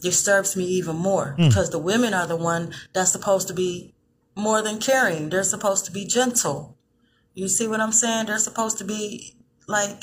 disturbs 0.00 0.56
me 0.56 0.64
even 0.64 0.96
more 0.96 1.36
mm. 1.38 1.48
because 1.48 1.70
the 1.70 1.78
women 1.78 2.12
are 2.12 2.26
the 2.26 2.36
one 2.36 2.74
that's 2.92 3.12
supposed 3.12 3.48
to 3.48 3.54
be 3.54 3.94
more 4.34 4.62
than 4.62 4.78
caring. 4.78 5.28
They're 5.28 5.44
supposed 5.44 5.84
to 5.86 5.92
be 5.92 6.04
gentle. 6.04 6.76
You 7.34 7.48
see 7.48 7.66
what 7.68 7.80
I'm 7.80 7.92
saying? 7.92 8.26
They're 8.26 8.38
supposed 8.38 8.78
to 8.78 8.84
be 8.84 9.36
like 9.66 10.02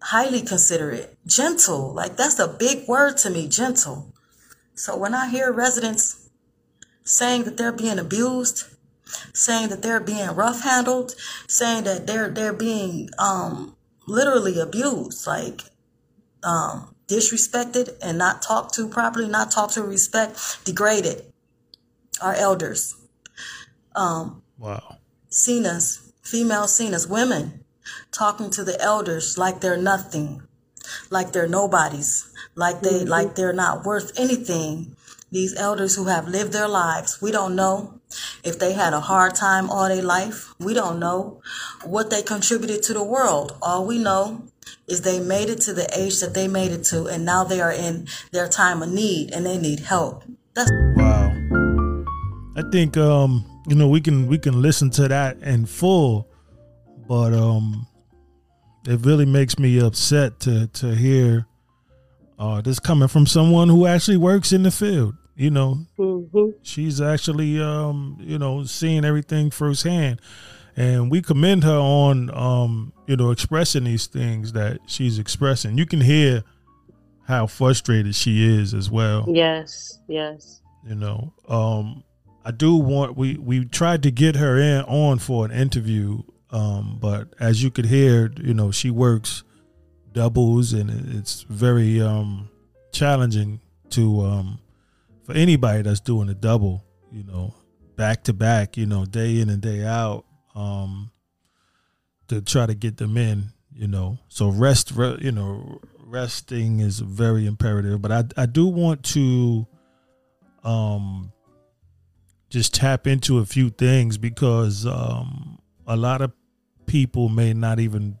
highly 0.00 0.40
considerate, 0.40 1.18
gentle. 1.26 1.92
Like 1.92 2.16
that's 2.16 2.38
a 2.38 2.48
big 2.48 2.86
word 2.86 3.16
to 3.18 3.30
me, 3.30 3.48
gentle. 3.48 4.14
So 4.74 4.96
when 4.96 5.14
I 5.14 5.28
hear 5.28 5.52
residents 5.52 6.30
saying 7.04 7.44
that 7.44 7.56
they're 7.56 7.72
being 7.72 7.98
abused, 7.98 8.64
saying 9.32 9.68
that 9.70 9.82
they're 9.82 10.00
being 10.00 10.28
rough 10.30 10.62
handled, 10.62 11.14
saying 11.48 11.84
that 11.84 12.06
they're 12.06 12.30
they're 12.30 12.52
being 12.52 13.10
um, 13.18 13.76
literally 14.06 14.58
abused, 14.60 15.26
like 15.26 15.62
um, 16.42 16.94
disrespected 17.08 17.96
and 18.02 18.18
not 18.18 18.42
talked 18.42 18.74
to 18.74 18.88
properly, 18.88 19.28
not 19.28 19.50
talked 19.50 19.74
to 19.74 19.82
respect, 19.82 20.64
degraded. 20.64 21.24
Our 22.20 22.34
elders. 22.34 22.96
Um, 23.94 24.42
wow. 24.58 24.96
us, 25.30 26.12
female 26.22 26.62
us, 26.64 27.06
women 27.06 27.64
talking 28.10 28.50
to 28.50 28.64
the 28.64 28.80
elders 28.80 29.38
like 29.38 29.60
they're 29.60 29.76
nothing, 29.76 30.42
like 31.10 31.32
they're 31.32 31.48
nobodies, 31.48 32.32
like 32.54 32.80
they 32.80 33.00
mm-hmm. 33.00 33.08
like 33.08 33.34
they're 33.34 33.52
not 33.52 33.84
worth 33.84 34.18
anything, 34.18 34.96
these 35.30 35.56
elders 35.56 35.94
who 35.94 36.06
have 36.06 36.28
lived 36.28 36.52
their 36.52 36.68
lives. 36.68 37.20
We 37.20 37.30
don't 37.30 37.54
know 37.54 38.00
if 38.42 38.58
they 38.58 38.72
had 38.72 38.94
a 38.94 39.00
hard 39.00 39.34
time 39.34 39.70
all 39.70 39.88
their 39.88 40.02
life. 40.02 40.54
We 40.58 40.74
don't 40.74 40.98
know 40.98 41.40
what 41.84 42.10
they 42.10 42.22
contributed 42.22 42.82
to 42.84 42.94
the 42.94 43.04
world. 43.04 43.56
All 43.62 43.86
we 43.86 43.98
know 43.98 44.44
is 44.88 45.02
they 45.02 45.20
made 45.20 45.50
it 45.50 45.60
to 45.62 45.72
the 45.72 45.88
age 45.98 46.20
that 46.20 46.34
they 46.34 46.48
made 46.48 46.72
it 46.72 46.84
to, 46.84 47.06
and 47.06 47.24
now 47.24 47.44
they 47.44 47.60
are 47.60 47.72
in 47.72 48.06
their 48.32 48.48
time 48.48 48.82
of 48.82 48.90
need 48.90 49.32
and 49.32 49.44
they 49.44 49.58
need 49.58 49.80
help. 49.80 50.24
That's 50.54 50.70
wow. 50.96 51.34
I 52.56 52.62
think 52.72 52.96
um, 52.96 53.44
you 53.68 53.76
know 53.76 53.88
we 53.88 54.00
can 54.00 54.26
we 54.26 54.38
can 54.38 54.60
listen 54.60 54.90
to 54.90 55.08
that 55.08 55.38
in 55.38 55.66
full, 55.66 56.28
but 57.06 57.32
um, 57.32 57.86
it 58.86 59.04
really 59.04 59.26
makes 59.26 59.58
me 59.58 59.80
upset 59.80 60.40
to 60.40 60.66
to 60.68 60.94
hear 60.94 61.46
uh, 62.38 62.60
this 62.60 62.78
coming 62.78 63.08
from 63.08 63.26
someone 63.26 63.68
who 63.68 63.86
actually 63.86 64.16
works 64.16 64.52
in 64.52 64.62
the 64.62 64.70
field. 64.70 65.14
You 65.36 65.50
know, 65.50 65.86
mm-hmm. 65.96 66.50
she's 66.62 67.00
actually, 67.00 67.62
um, 67.62 68.16
you 68.20 68.38
know, 68.38 68.64
seeing 68.64 69.04
everything 69.04 69.50
firsthand, 69.50 70.20
and 70.78 71.10
we 71.10 71.20
commend 71.20 71.64
her 71.64 71.76
on, 71.76 72.30
um, 72.32 72.92
you 73.08 73.16
know, 73.16 73.32
expressing 73.32 73.82
these 73.82 74.06
things 74.06 74.52
that 74.52 74.78
she's 74.86 75.18
expressing. 75.18 75.76
You 75.76 75.86
can 75.86 76.00
hear 76.00 76.44
how 77.26 77.48
frustrated 77.48 78.14
she 78.14 78.56
is 78.56 78.74
as 78.74 78.88
well. 78.88 79.26
Yes, 79.28 79.98
yes. 80.06 80.62
You 80.88 80.94
know, 80.94 81.34
um, 81.48 82.04
I 82.44 82.52
do 82.52 82.76
want 82.76 83.16
we 83.16 83.36
we 83.38 83.64
tried 83.64 84.04
to 84.04 84.12
get 84.12 84.36
her 84.36 84.56
in 84.56 84.82
on 84.82 85.18
for 85.18 85.44
an 85.44 85.50
interview, 85.50 86.22
um, 86.50 86.98
but 87.00 87.34
as 87.40 87.60
you 87.60 87.72
could 87.72 87.86
hear, 87.86 88.32
you 88.40 88.54
know, 88.54 88.70
she 88.70 88.92
works 88.92 89.42
doubles, 90.12 90.72
and 90.72 91.16
it's 91.16 91.42
very 91.42 92.00
um, 92.00 92.48
challenging 92.92 93.60
to 93.90 94.20
um, 94.20 94.60
for 95.24 95.32
anybody 95.32 95.82
that's 95.82 96.00
doing 96.00 96.28
a 96.28 96.34
double. 96.34 96.84
You 97.10 97.24
know, 97.24 97.52
back 97.96 98.22
to 98.24 98.32
back. 98.32 98.76
You 98.76 98.86
know, 98.86 99.04
day 99.04 99.40
in 99.40 99.50
and 99.50 99.60
day 99.60 99.84
out. 99.84 100.24
Um, 100.58 101.10
to 102.28 102.42
try 102.42 102.66
to 102.66 102.74
get 102.74 102.96
them 102.96 103.16
in. 103.16 103.52
You 103.72 103.86
know, 103.86 104.18
so 104.28 104.48
rest. 104.48 104.92
You 104.96 105.32
know, 105.32 105.80
resting 106.04 106.80
is 106.80 106.98
very 106.98 107.46
imperative. 107.46 108.02
But 108.02 108.12
I 108.12 108.24
I 108.42 108.46
do 108.46 108.66
want 108.66 109.04
to 109.14 109.66
um 110.64 111.32
just 112.50 112.74
tap 112.74 113.06
into 113.06 113.38
a 113.38 113.46
few 113.46 113.70
things 113.70 114.18
because 114.18 114.84
um 114.86 115.58
a 115.86 115.96
lot 115.96 116.22
of 116.22 116.32
people 116.86 117.28
may 117.28 117.52
not 117.52 117.78
even 117.78 118.18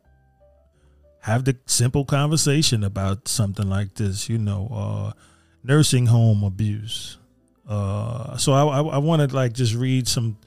have 1.20 1.44
the 1.44 1.56
simple 1.66 2.04
conversation 2.04 2.84
about 2.84 3.28
something 3.28 3.68
like 3.68 3.94
this, 3.94 4.28
you 4.28 4.38
know, 4.38 4.68
uh, 4.72 5.12
nursing 5.64 6.06
home 6.06 6.44
abuse. 6.44 7.18
Uh, 7.68 8.36
so 8.36 8.52
I, 8.52 8.64
I, 8.64 8.80
I 8.80 8.98
want 8.98 9.28
to 9.28 9.36
like 9.36 9.52
just 9.52 9.74
read 9.74 10.08
some 10.08 10.38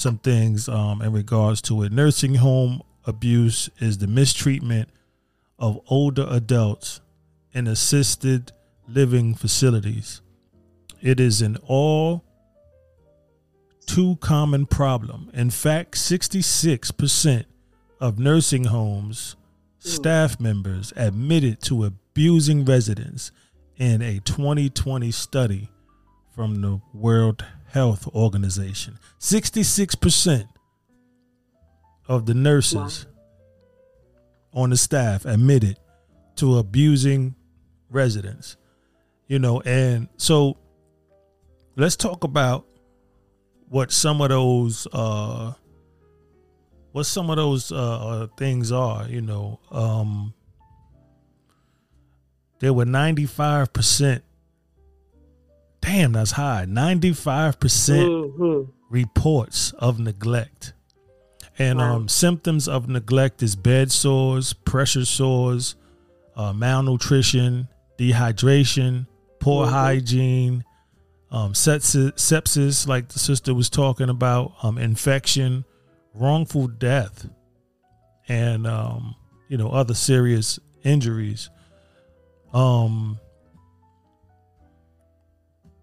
some 0.00 0.18
things 0.18 0.68
um, 0.68 1.02
in 1.02 1.12
regards 1.12 1.60
to 1.62 1.82
it. 1.82 1.92
Nursing 1.92 2.36
home 2.36 2.82
abuse 3.04 3.68
is 3.78 3.98
the 3.98 4.06
mistreatment 4.06 4.88
of 5.58 5.80
older 5.88 6.26
adults 6.30 7.00
in 7.52 7.66
assisted 7.66 8.52
living 8.88 9.34
facilities. 9.34 10.22
It 11.02 11.20
is 11.20 11.42
an 11.42 11.58
all 11.66 12.24
too 13.86 14.16
common 14.16 14.66
problem. 14.66 15.30
In 15.34 15.50
fact, 15.50 15.94
66% 15.96 17.44
of 18.00 18.18
nursing 18.18 18.64
homes 18.64 19.36
staff 19.78 20.38
members 20.38 20.92
admitted 20.96 21.60
to 21.62 21.84
abusing 21.84 22.64
residents 22.64 23.32
in 23.76 24.02
a 24.02 24.20
2020 24.20 25.10
study 25.10 25.70
from 26.34 26.60
the 26.60 26.80
World 26.92 27.44
Health 27.72 28.06
Organization. 28.08 28.98
66% 29.18 30.48
of 32.08 32.26
the 32.26 32.34
nurses 32.34 33.06
on 34.52 34.70
the 34.70 34.76
staff 34.76 35.24
admitted 35.24 35.78
to 36.36 36.58
abusing 36.58 37.34
residents. 37.88 38.56
You 39.28 39.38
know, 39.38 39.60
and 39.60 40.08
so 40.16 40.56
let's 41.76 41.96
talk 41.96 42.24
about 42.24 42.66
what 43.68 43.92
some 43.92 44.20
of 44.20 44.30
those 44.30 44.88
uh 44.92 45.52
what 46.92 47.06
some 47.06 47.30
of 47.30 47.36
those 47.36 47.70
uh, 47.70 47.76
uh, 47.76 48.26
things 48.36 48.72
are. 48.72 49.06
You 49.06 49.20
know, 49.20 49.60
um, 49.70 50.34
there 52.58 52.72
were 52.72 52.84
ninety 52.84 53.26
five 53.26 53.72
percent. 53.72 54.24
Damn, 55.80 56.12
that's 56.12 56.32
high. 56.32 56.66
Ninety 56.66 57.12
five 57.12 57.58
percent 57.58 58.08
mm-hmm. 58.08 58.70
reports 58.90 59.72
of 59.72 59.98
neglect, 59.98 60.72
and 61.58 61.78
wow. 61.78 61.96
um, 61.96 62.08
symptoms 62.08 62.68
of 62.68 62.88
neglect 62.88 63.42
is 63.42 63.56
bed 63.56 63.90
sores, 63.90 64.52
pressure 64.52 65.04
sores, 65.04 65.76
uh, 66.36 66.52
malnutrition, 66.52 67.68
dehydration, 67.98 69.06
poor 69.38 69.66
mm-hmm. 69.66 69.74
hygiene. 69.74 70.64
Um, 71.32 71.52
sepsis, 71.52 72.14
sepsis, 72.14 72.88
like 72.88 73.06
the 73.10 73.20
sister 73.20 73.54
was 73.54 73.70
talking 73.70 74.08
about, 74.08 74.52
um, 74.64 74.78
infection, 74.78 75.64
wrongful 76.12 76.66
death 76.66 77.28
and 78.30 78.66
um, 78.66 79.16
you 79.48 79.58
know 79.58 79.68
other 79.68 79.92
serious 79.92 80.58
injuries. 80.84 81.50
Um, 82.54 83.18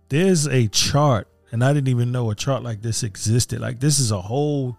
there's 0.09 0.47
a 0.47 0.67
chart, 0.67 1.27
and 1.51 1.63
I 1.63 1.73
didn't 1.73 1.89
even 1.89 2.11
know 2.11 2.31
a 2.31 2.35
chart 2.35 2.63
like 2.63 2.81
this 2.81 3.03
existed. 3.03 3.59
Like 3.59 3.79
this 3.79 3.99
is 3.99 4.11
a 4.11 4.21
whole 4.21 4.77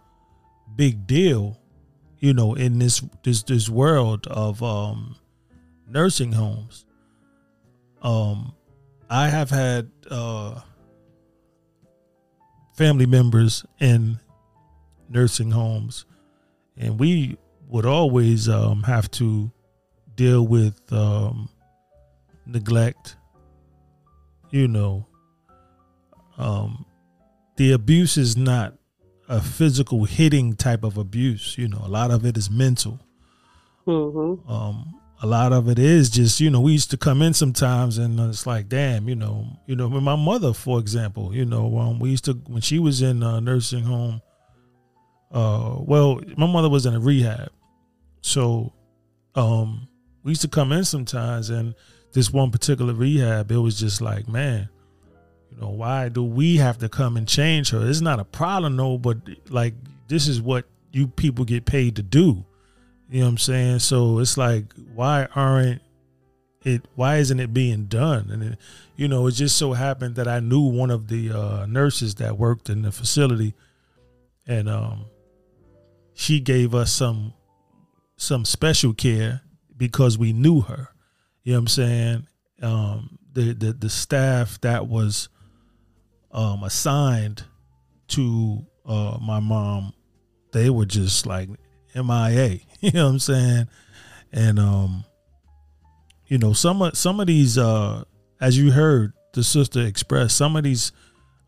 big 0.77 1.07
deal, 1.07 1.59
you 2.19 2.33
know, 2.33 2.55
in 2.55 2.79
this 2.79 3.03
this 3.25 3.43
this 3.43 3.69
world 3.69 4.27
of 4.27 4.63
um, 4.63 5.17
nursing 5.89 6.33
homes. 6.33 6.85
Um, 8.03 8.55
I 9.11 9.29
have 9.29 9.51
had 9.51 9.91
uh, 10.11 10.61
family 12.77 13.07
members 13.07 13.65
in 13.81 14.21
nursing 15.09 15.51
homes, 15.51 16.07
and 16.77 16.99
we 16.99 17.37
would 17.67 17.87
always 17.87 18.49
um, 18.49 18.83
have 18.85 19.11
to 19.13 19.51
deal 20.15 20.47
with 20.47 20.81
um, 20.93 21.49
neglect. 22.47 23.17
You 24.51 24.69
know, 24.69 25.08
um, 26.39 26.87
the 27.57 27.73
abuse 27.73 28.17
is 28.17 28.37
not 28.37 28.75
a 29.29 29.43
physical 29.43 30.05
hitting 30.05 30.55
type 30.55 30.85
of 30.85 30.97
abuse. 30.97 31.59
You 31.59 31.69
know, 31.69 31.83
a 31.85 31.89
lot 31.89 32.11
of 32.11 32.25
it 32.25 32.37
is 32.37 32.51
mental. 32.51 33.01
Mm-hmm. 33.87 34.51
Um, 34.51 34.99
a 35.21 35.27
lot 35.27 35.53
of 35.53 35.69
it 35.69 35.79
is 35.79 36.11
just 36.11 36.41
you 36.41 36.49
know 36.51 36.61
we 36.61 36.73
used 36.73 36.91
to 36.91 36.97
come 36.97 37.23
in 37.23 37.35
sometimes 37.35 37.99
and 37.99 38.21
it's 38.21 38.47
like 38.47 38.69
damn 38.69 39.09
you 39.09 39.17
know 39.17 39.47
you 39.67 39.75
know 39.75 39.89
my 39.89 40.15
mother 40.15 40.53
for 40.53 40.79
example 40.79 41.35
you 41.35 41.45
know 41.45 41.77
um, 41.79 41.99
we 41.99 42.11
used 42.11 42.25
to 42.25 42.35
when 42.47 42.61
she 42.61 42.79
was 42.79 43.03
in 43.03 43.23
a 43.23 43.41
nursing 43.41 43.83
home 43.83 44.23
uh 45.33 45.75
well 45.81 46.21
my 46.37 46.47
mother 46.47 46.69
was 46.69 46.87
in 46.87 46.95
a 46.95 47.01
rehab 47.01 47.51
so 48.21 48.73
um 49.35 49.89
we 50.23 50.31
used 50.31 50.43
to 50.43 50.49
come 50.49 50.71
in 50.71 50.85
sometimes 50.85 51.51
and 51.51 51.75
this 52.13 52.33
one 52.33 52.51
particular 52.51 52.95
rehab 52.95 53.51
it 53.51 53.59
was 53.59 53.79
just 53.79 54.01
like 54.01 54.29
man 54.29 54.69
you 55.51 55.61
know 55.61 55.71
why 55.71 56.09
do 56.09 56.23
we 56.23 56.57
have 56.57 56.79
to 56.79 56.89
come 56.89 57.17
and 57.17 57.29
change 57.29 57.71
her 57.71 57.87
it's 57.87 58.01
not 58.01 58.21
a 58.21 58.25
problem 58.25 58.77
though 58.77 58.99
but 58.99 59.19
like 59.49 59.75
this 60.09 60.29
is 60.29 60.41
what 60.41 60.65
you 60.93 61.07
people 61.07 61.45
get 61.45 61.65
paid 61.65 61.97
to 61.97 62.03
do 62.03 62.45
you 63.11 63.21
know 63.21 63.27
what 63.27 63.31
I'm 63.31 63.39
saying? 63.39 63.79
So 63.79 64.19
it's 64.19 64.37
like, 64.37 64.65
why 64.95 65.29
aren't 65.35 65.81
it? 66.63 66.85
Why 66.95 67.17
isn't 67.17 67.41
it 67.41 67.55
being 67.55 67.87
done? 67.87 68.31
And 68.31 68.43
it, 68.43 68.59
you 68.97 69.09
know, 69.09 69.27
it 69.27 69.33
just 69.33 69.57
so 69.57 69.73
happened 69.73 70.17
that 70.17 70.29
I 70.29 70.41
knew 70.41 70.61
one 70.61 70.91
of 70.91 71.09
the 71.09 71.31
uh, 71.31 71.67
nurses 71.67 72.17
that 72.17 72.37
worked 72.37 72.69
in 72.69 72.83
the 72.83 72.93
facility, 72.93 73.55
and 74.47 74.69
um, 74.69 75.07
she 76.13 76.41
gave 76.41 76.75
us 76.75 76.93
some 76.93 77.33
some 78.17 78.45
special 78.45 78.93
care 78.93 79.41
because 79.75 80.19
we 80.19 80.35
knew 80.35 80.61
her. 80.63 80.89
You 81.45 81.53
know 81.53 81.61
what 81.61 81.63
I'm 81.63 81.69
saying? 81.69 82.27
Um, 82.61 83.19
the 83.33 83.55
the 83.55 83.73
the 83.73 83.91
staff 83.91 84.61
that 84.61 84.87
was 84.87 85.31
um, 86.31 86.63
assigned 86.63 87.45
to 88.09 88.65
uh, 88.87 89.19
my 89.21 89.41
mom, 89.41 89.93
they 90.53 90.71
were 90.71 90.87
just 90.87 91.27
like 91.27 91.49
MIA. 91.95 92.61
You 92.81 92.93
know 92.93 93.07
what 93.07 93.11
I'm 93.11 93.19
saying? 93.19 93.69
And 94.33 94.61
um, 94.61 95.05
you 96.29 96.39
know, 96.39 96.53
some 96.53 96.81
of 96.81 96.97
some 96.97 97.19
of 97.19 97.27
these 97.27 97.59
uh 97.59 98.05
as 98.41 98.57
you 98.57 98.71
heard 98.71 99.13
the 99.33 99.43
sister 99.43 99.81
express, 99.81 100.33
some 100.33 100.55
of 100.55 100.63
these 100.63 100.93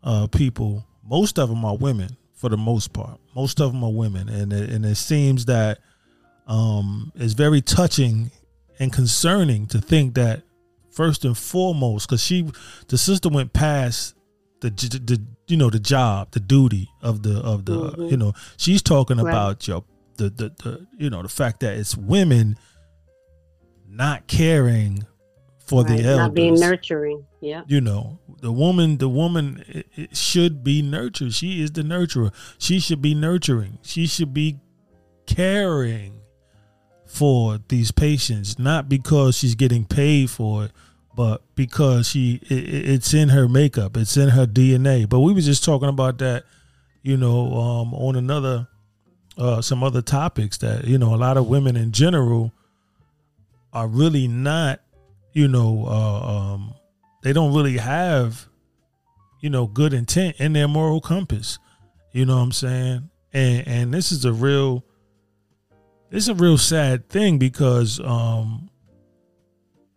uh 0.03 0.27
people, 0.27 0.85
most 1.01 1.39
of 1.39 1.47
them 1.47 1.63
are 1.63 1.77
women 1.77 2.17
for 2.33 2.49
the 2.49 2.57
most 2.57 2.91
part. 2.91 3.17
Most 3.33 3.61
of 3.61 3.71
them 3.71 3.81
are 3.83 3.93
women 3.93 4.27
and 4.27 4.51
it, 4.51 4.69
and 4.71 4.85
it 4.85 4.95
seems 4.95 5.45
that 5.45 5.79
um 6.47 7.13
it's 7.15 7.31
very 7.31 7.61
touching 7.61 8.29
and 8.79 8.91
concerning 8.91 9.67
to 9.67 9.79
think 9.79 10.15
that 10.15 10.43
first 10.89 11.23
and 11.23 11.37
foremost 11.37 12.09
cuz 12.09 12.21
she 12.21 12.51
the 12.89 12.97
sister 12.97 13.29
went 13.29 13.53
past 13.53 14.15
the, 14.61 14.69
the 14.69 15.21
you 15.47 15.57
know 15.57 15.69
the 15.69 15.79
job 15.79 16.31
the 16.31 16.39
duty 16.39 16.89
of 17.01 17.23
the 17.23 17.39
of 17.39 17.65
the 17.65 17.73
mm-hmm. 17.73 18.05
you 18.05 18.17
know 18.17 18.33
she's 18.57 18.81
talking 18.81 19.17
right. 19.17 19.29
about 19.29 19.67
your 19.67 19.83
the, 20.17 20.29
the 20.29 20.49
the 20.63 20.87
you 20.97 21.09
know 21.09 21.21
the 21.21 21.29
fact 21.29 21.59
that 21.61 21.77
it's 21.77 21.97
women 21.97 22.57
not 23.87 24.27
caring 24.27 25.05
for 25.59 25.83
right, 25.83 25.97
the 25.97 26.03
elders, 26.03 26.17
not 26.17 26.33
being 26.33 26.55
nurturing. 26.55 27.25
Yeah, 27.41 27.63
you 27.67 27.81
know 27.81 28.19
the 28.41 28.51
woman, 28.51 28.97
the 28.97 29.09
woman 29.09 29.63
it, 29.67 29.87
it 29.95 30.17
should 30.17 30.63
be 30.63 30.81
nurtured. 30.81 31.33
She 31.33 31.61
is 31.61 31.71
the 31.71 31.81
nurturer. 31.81 32.33
She 32.57 32.79
should 32.79 33.01
be 33.01 33.15
nurturing. 33.15 33.79
She 33.81 34.07
should 34.07 34.33
be 34.33 34.59
caring 35.25 36.21
for 37.05 37.59
these 37.67 37.91
patients, 37.91 38.57
not 38.57 38.89
because 38.89 39.37
she's 39.37 39.55
getting 39.55 39.85
paid 39.85 40.29
for 40.29 40.65
it, 40.65 40.71
but 41.15 41.41
because 41.55 42.09
she 42.09 42.39
it, 42.43 42.89
it's 42.89 43.13
in 43.13 43.29
her 43.29 43.47
makeup, 43.47 43.97
it's 43.97 44.17
in 44.17 44.29
her 44.29 44.45
DNA. 44.45 45.07
But 45.07 45.19
we 45.19 45.33
were 45.33 45.41
just 45.41 45.63
talking 45.63 45.89
about 45.89 46.17
that, 46.19 46.43
you 47.01 47.17
know, 47.17 47.53
um, 47.53 47.93
on 47.93 48.15
another 48.15 48.67
uh, 49.37 49.61
some 49.61 49.83
other 49.83 50.01
topics 50.01 50.57
that 50.59 50.85
you 50.85 50.97
know 50.97 51.13
a 51.13 51.17
lot 51.17 51.37
of 51.37 51.47
women 51.47 51.75
in 51.75 51.91
general 51.91 52.53
are 53.73 53.87
really 53.87 54.27
not 54.27 54.81
you 55.33 55.47
know 55.47 55.85
uh, 55.87 56.53
um, 56.53 56.73
they 57.23 57.33
don't 57.33 57.53
really 57.53 57.77
have 57.77 58.47
you 59.41 59.49
know 59.49 59.67
good 59.67 59.93
intent 59.93 60.35
in 60.37 60.53
their 60.53 60.67
moral 60.67 61.01
compass 61.01 61.57
you 62.11 62.25
know 62.25 62.35
what 62.35 62.43
i'm 62.43 62.51
saying 62.51 63.09
and 63.33 63.67
and 63.67 63.93
this 63.93 64.11
is 64.11 64.25
a 64.25 64.33
real 64.33 64.83
it's 66.11 66.27
a 66.27 66.35
real 66.35 66.57
sad 66.57 67.07
thing 67.09 67.37
because 67.37 67.99
um 68.01 68.69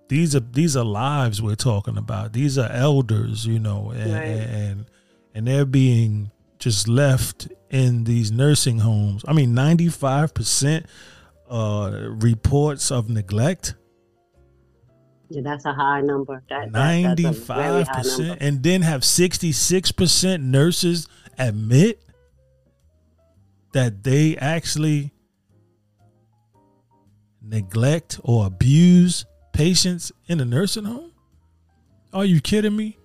these 0.08 0.34
are 0.34 0.40
these 0.40 0.76
are 0.76 0.84
lives 0.84 1.40
we're 1.40 1.54
talking 1.54 1.96
about 1.96 2.32
these 2.32 2.58
are 2.58 2.70
elders 2.70 3.46
you 3.46 3.58
know 3.58 3.90
and 3.90 4.12
right. 4.12 4.24
and, 4.24 4.86
and 5.34 5.46
they're 5.46 5.64
being 5.64 6.30
just 6.64 6.88
left 6.88 7.48
in 7.68 8.04
these 8.04 8.32
nursing 8.32 8.78
homes. 8.78 9.22
I 9.28 9.34
mean, 9.34 9.52
95% 9.52 10.86
uh, 11.50 12.08
reports 12.08 12.90
of 12.90 13.10
neglect. 13.10 13.74
Yeah, 15.28 15.42
that's 15.44 15.66
a 15.66 15.74
high 15.74 16.00
number. 16.00 16.42
That, 16.48 16.70
95%. 16.70 18.18
Number. 18.18 18.36
And 18.40 18.62
then 18.62 18.80
have 18.80 19.02
66% 19.02 20.42
nurses 20.42 21.06
admit 21.38 22.02
that 23.72 24.04
they 24.04 24.36
actually 24.36 25.12
neglect 27.42 28.20
or 28.22 28.46
abuse 28.46 29.26
patients 29.54 30.12
in 30.26 30.40
a 30.40 30.44
nursing 30.44 30.84
home? 30.84 31.12
Are 32.12 32.24
you 32.26 32.40
kidding 32.42 32.76
me? 32.76 32.98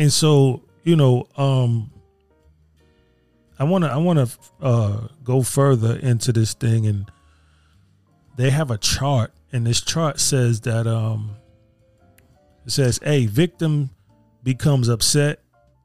and 0.00 0.10
so 0.10 0.62
you 0.82 0.96
know 0.96 1.28
um 1.36 1.90
i 3.58 3.64
want 3.64 3.84
to 3.84 3.90
i 3.90 3.98
want 3.98 4.18
to 4.18 4.38
uh 4.62 5.06
go 5.22 5.42
further 5.42 5.96
into 5.96 6.32
this 6.32 6.54
thing 6.54 6.86
and 6.86 7.10
they 8.36 8.48
have 8.48 8.70
a 8.70 8.78
chart 8.78 9.30
and 9.52 9.66
this 9.66 9.82
chart 9.82 10.18
says 10.18 10.62
that 10.62 10.86
um 10.86 11.36
it 12.64 12.70
says 12.70 12.98
a 13.04 13.26
victim 13.26 13.90
becomes 14.42 14.88
upset 14.88 15.42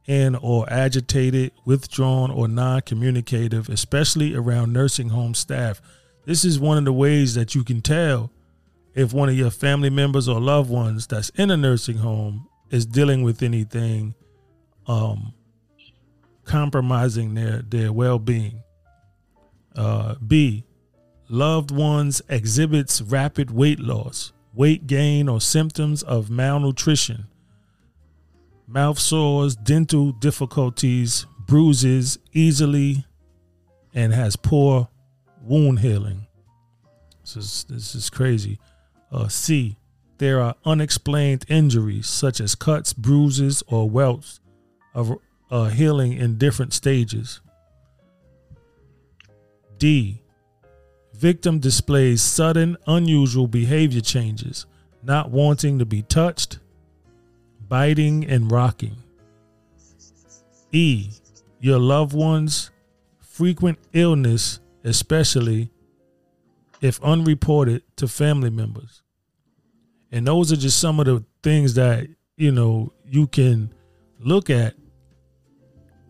and 0.08 0.38
or 0.42 0.66
agitated 0.72 1.52
withdrawn 1.66 2.32
or 2.32 2.48
non-communicative 2.48 3.68
especially 3.68 4.34
around 4.34 4.72
nursing 4.72 5.10
home 5.10 5.34
staff 5.34 5.82
this 6.26 6.44
is 6.44 6.60
one 6.60 6.78
of 6.78 6.86
the 6.86 6.94
ways 6.94 7.36
that 7.36 7.56
you 7.56 7.64
can 7.64 7.82
tell 7.82 8.32
if 8.94 9.14
one 9.14 9.30
of 9.30 9.36
your 9.36 9.52
family 9.52 9.90
members 9.90 10.28
or 10.28 10.40
loved 10.40 10.70
ones 10.70 11.06
that's 11.08 11.30
in 11.32 11.52
a 11.52 11.58
nursing 11.58 11.98
home 11.98 12.48
is 12.72 12.86
dealing 12.86 13.24
with 13.24 13.44
anything 13.44 14.16
um, 14.88 15.34
compromising 16.44 17.34
their 17.34 17.62
their 17.62 17.92
well-being. 17.92 18.62
Uh, 19.76 20.16
B, 20.26 20.64
loved 21.28 21.72
ones 21.72 22.22
exhibits 22.30 23.02
rapid 23.02 23.52
weight 23.52 23.80
loss, 23.80 24.32
weight 24.54 24.88
gain, 24.88 25.28
or 25.28 25.42
symptoms 25.42 26.02
of 26.04 26.30
malnutrition, 26.30 27.26
mouth 28.68 28.98
sores, 28.98 29.56
dental 29.56 30.12
difficulties, 30.12 31.26
bruises 31.46 32.18
easily, 32.32 33.06
and 33.94 34.14
has 34.14 34.36
poor 34.36 34.88
wound 35.46 35.80
healing. 35.80 36.28
This 37.22 37.38
is 37.38 37.66
this 37.70 37.96
is 37.96 38.10
crazy. 38.10 38.60
Uh, 39.12 39.28
C, 39.28 39.78
there 40.18 40.42
are 40.42 40.56
unexplained 40.66 41.46
injuries 41.48 42.08
such 42.08 42.40
as 42.42 42.56
cuts, 42.56 42.94
bruises, 42.94 43.64
or 43.68 43.90
welts 43.90 44.40
of 44.94 45.18
uh, 45.52 45.66
healing 45.66 46.14
in 46.14 46.38
different 46.38 46.74
stages. 46.74 47.42
D. 49.78 50.22
Victim 51.14 51.60
displays 51.60 52.22
sudden, 52.22 52.76
unusual 52.88 53.48
behavior 53.48 54.02
changes, 54.02 54.66
not 55.02 55.32
wanting 55.32 55.80
to 55.80 55.86
be 55.86 56.02
touched, 56.02 56.60
biting, 57.70 58.26
and 58.26 58.52
rocking. 58.52 58.98
E. 60.72 61.10
Your 61.60 61.80
loved 61.80 62.14
one's 62.14 62.70
frequent 63.20 63.80
illness, 63.94 64.60
especially 64.86 65.72
if 66.82 67.02
unreported 67.04 67.84
to 67.98 68.08
family 68.08 68.50
members. 68.50 69.02
And 70.12 70.26
those 70.26 70.52
are 70.54 70.58
just 70.58 70.80
some 70.80 71.00
of 71.00 71.06
the 71.08 71.26
things 71.44 71.74
that, 71.74 72.08
you 72.38 72.52
know, 72.52 72.94
you 73.06 73.28
can 73.28 73.74
look 74.20 74.50
at 74.50 74.76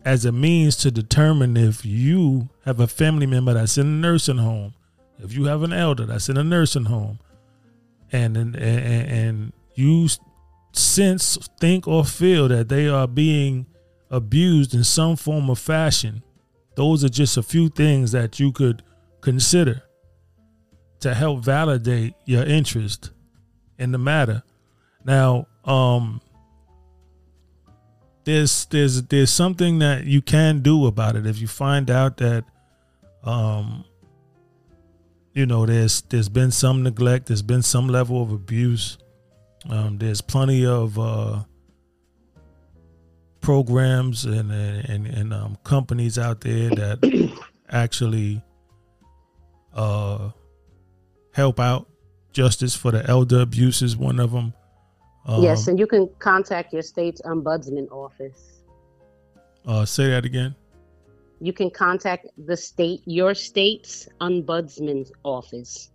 as 0.04 0.24
a 0.24 0.30
means 0.30 0.76
to 0.76 0.90
determine 0.90 1.56
if 1.56 1.84
you 1.84 2.48
have 2.64 2.78
a 2.78 2.86
family 2.86 3.26
member 3.26 3.54
that's 3.54 3.76
in 3.76 3.86
a 3.86 3.90
nursing 3.90 4.38
home, 4.38 4.74
if 5.18 5.32
you 5.32 5.44
have 5.46 5.64
an 5.64 5.72
elder 5.72 6.06
that's 6.06 6.28
in 6.28 6.36
a 6.36 6.44
nursing 6.44 6.84
home, 6.84 7.18
and 8.12 8.36
and 8.36 8.54
and, 8.54 9.10
and 9.10 9.52
you 9.74 10.08
sense, 10.72 11.38
think, 11.58 11.88
or 11.88 12.04
feel 12.04 12.48
that 12.48 12.68
they 12.68 12.86
are 12.86 13.08
being 13.08 13.66
abused 14.10 14.74
in 14.74 14.84
some 14.84 15.16
form 15.16 15.50
or 15.50 15.56
fashion, 15.56 16.22
those 16.76 17.02
are 17.02 17.08
just 17.08 17.36
a 17.36 17.42
few 17.42 17.68
things 17.68 18.12
that 18.12 18.38
you 18.38 18.52
could 18.52 18.82
consider 19.20 19.82
to 21.00 21.14
help 21.14 21.44
validate 21.44 22.14
your 22.24 22.44
interest 22.44 23.10
in 23.78 23.92
the 23.92 23.98
matter. 23.98 24.42
Now, 25.04 25.46
um, 25.64 26.20
there's 28.26 28.66
there's 28.66 29.02
there's 29.04 29.30
something 29.30 29.78
that 29.78 30.04
you 30.04 30.20
can 30.20 30.60
do 30.60 30.86
about 30.86 31.16
it 31.16 31.26
if 31.26 31.40
you 31.40 31.46
find 31.46 31.88
out 31.90 32.16
that 32.16 32.44
um 33.22 33.84
you 35.32 35.46
know 35.46 35.64
there's 35.64 36.02
there's 36.02 36.28
been 36.28 36.50
some 36.50 36.82
neglect 36.82 37.26
there's 37.26 37.42
been 37.42 37.62
some 37.62 37.86
level 37.86 38.20
of 38.20 38.32
abuse 38.32 38.98
um 39.70 39.96
there's 39.98 40.20
plenty 40.20 40.66
of 40.66 40.98
uh 40.98 41.40
programs 43.46 44.24
and 44.24 44.50
and 44.50 45.06
and 45.06 45.32
um, 45.32 45.56
companies 45.62 46.18
out 46.18 46.40
there 46.40 46.68
that 46.70 46.98
actually 47.70 48.42
uh 49.72 50.30
help 51.32 51.60
out 51.60 51.86
justice 52.32 52.74
for 52.74 52.90
the 52.90 53.08
elder 53.08 53.40
abuse 53.40 53.82
is 53.82 53.96
one 53.96 54.18
of 54.18 54.32
them 54.32 54.52
um, 55.26 55.42
yes, 55.42 55.66
and 55.66 55.78
you 55.78 55.86
can 55.86 56.08
contact 56.20 56.72
your 56.72 56.82
state's 56.82 57.20
ombudsman 57.22 57.90
office. 57.90 58.62
Uh, 59.66 59.84
say 59.84 60.10
that 60.10 60.24
again. 60.24 60.54
You 61.40 61.52
can 61.52 61.70
contact 61.70 62.28
the 62.46 62.56
state, 62.56 63.02
your 63.04 63.34
state's 63.34 64.08
ombudsman's 64.20 65.12
office. 65.24 65.90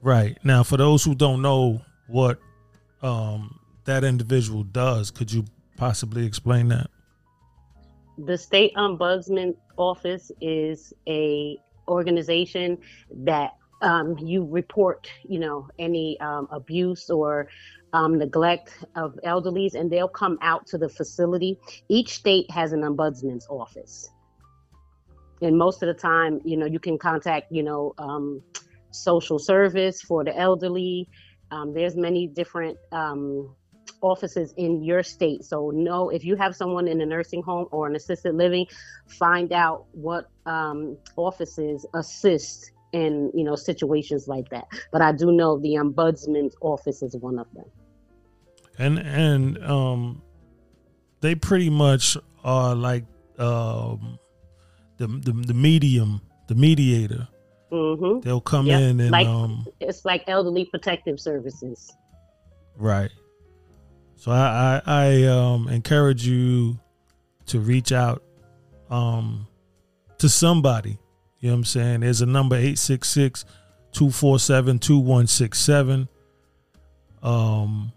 Right 0.00 0.38
now, 0.44 0.62
for 0.62 0.76
those 0.76 1.04
who 1.04 1.14
don't 1.14 1.42
know 1.42 1.82
what 2.06 2.38
um, 3.02 3.58
that 3.84 4.04
individual 4.04 4.62
does, 4.62 5.10
could 5.10 5.30
you 5.32 5.44
possibly 5.80 6.26
explain 6.26 6.68
that? 6.68 6.90
The 8.18 8.36
state 8.36 8.74
ombudsman 8.76 9.56
office 9.78 10.30
is 10.42 10.92
a 11.08 11.58
organization 11.88 12.76
that 13.24 13.54
um, 13.80 14.18
you 14.18 14.44
report, 14.44 15.10
you 15.26 15.38
know, 15.38 15.68
any 15.78 16.20
um, 16.20 16.48
abuse 16.50 17.08
or 17.08 17.48
um, 17.94 18.18
neglect 18.18 18.84
of 18.94 19.18
elderlies, 19.24 19.74
and 19.74 19.90
they'll 19.90 20.16
come 20.22 20.38
out 20.42 20.66
to 20.66 20.76
the 20.76 20.88
facility. 20.88 21.58
Each 21.88 22.12
state 22.12 22.50
has 22.50 22.72
an 22.72 22.82
ombudsman's 22.82 23.46
office, 23.48 24.10
and 25.40 25.56
most 25.56 25.82
of 25.82 25.86
the 25.86 25.94
time, 25.94 26.42
you 26.44 26.58
know, 26.58 26.66
you 26.66 26.78
can 26.78 26.98
contact, 26.98 27.50
you 27.50 27.62
know, 27.62 27.94
um, 27.96 28.42
social 28.90 29.38
service 29.38 30.02
for 30.02 30.24
the 30.24 30.36
elderly. 30.36 31.08
Um, 31.50 31.72
there's 31.72 31.96
many 31.96 32.26
different 32.26 32.76
um, 32.92 33.56
offices 34.00 34.54
in 34.56 34.82
your 34.82 35.02
state. 35.02 35.44
So 35.44 35.70
know 35.70 36.08
if 36.10 36.24
you 36.24 36.36
have 36.36 36.56
someone 36.56 36.88
in 36.88 37.00
a 37.00 37.06
nursing 37.06 37.42
home 37.42 37.66
or 37.70 37.86
an 37.86 37.96
assisted 37.96 38.34
living, 38.34 38.66
find 39.06 39.52
out 39.52 39.86
what 39.92 40.28
um, 40.46 40.96
offices 41.16 41.86
assist 41.94 42.72
in 42.92 43.30
you 43.34 43.44
know 43.44 43.54
situations 43.54 44.26
like 44.26 44.48
that. 44.50 44.66
But 44.90 45.02
I 45.02 45.12
do 45.12 45.30
know 45.30 45.58
the 45.58 45.74
ombudsman's 45.74 46.56
office 46.60 47.02
is 47.02 47.16
one 47.16 47.38
of 47.38 47.46
them 47.54 47.66
and 48.80 48.98
and 48.98 49.62
um 49.64 50.22
they 51.20 51.34
pretty 51.34 51.70
much 51.70 52.16
are 52.42 52.74
like 52.74 53.04
um 53.38 54.18
the 54.96 55.06
the, 55.06 55.32
the 55.32 55.54
medium 55.54 56.20
the 56.48 56.54
mediator 56.54 57.28
mm-hmm. 57.70 58.20
they'll 58.20 58.40
come 58.40 58.66
yep. 58.66 58.80
in 58.80 59.00
and 59.00 59.10
like, 59.10 59.26
um 59.26 59.66
it's 59.80 60.04
like 60.04 60.24
elderly 60.26 60.64
protective 60.64 61.20
services 61.20 61.92
right 62.76 63.10
so 64.20 64.30
i 64.30 64.80
i, 64.86 64.86
I 64.86 65.24
um 65.24 65.66
encourage 65.68 66.24
you 66.26 66.78
to 67.46 67.58
reach 67.58 67.90
out 67.90 68.22
um 68.90 69.48
to 70.18 70.28
somebody. 70.28 70.98
You 71.38 71.48
know 71.48 71.54
what 71.54 71.60
i'm 71.60 71.64
saying? 71.64 72.00
There's 72.00 72.20
a 72.20 72.26
number 72.26 72.54
866 72.54 73.46
247 73.92 74.78
2167 74.78 76.06
um 77.22 77.92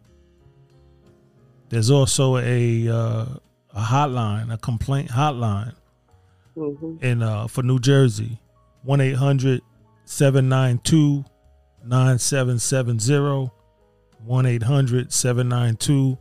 there's 1.68 1.92
also 1.92 2.38
a 2.38 2.88
uh, 2.88 3.26
a 3.74 3.82
hotline, 3.82 4.54
a 4.54 4.58
complaint 4.58 5.10
hotline, 5.10 5.74
mm-hmm. 6.56 7.04
in 7.04 7.22
uh, 7.24 7.48
for 7.48 7.64
New 7.64 7.80
Jersey, 7.80 8.40
one 8.84 9.00
792 9.00 11.26
9770 11.84 13.52
one 14.26 14.46
792 14.46 16.18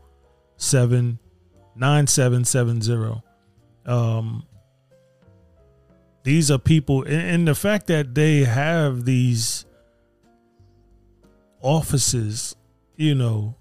9770 1.75 3.23
um 3.87 4.45
these 6.23 6.51
are 6.51 6.59
people 6.59 7.03
and 7.05 7.49
the 7.49 7.55
fact 7.55 7.87
that 7.87 8.15
they 8.15 8.45
have 8.45 9.05
these 9.05 9.65
offices 11.63 12.55
you 12.97 13.15
know 13.15 13.55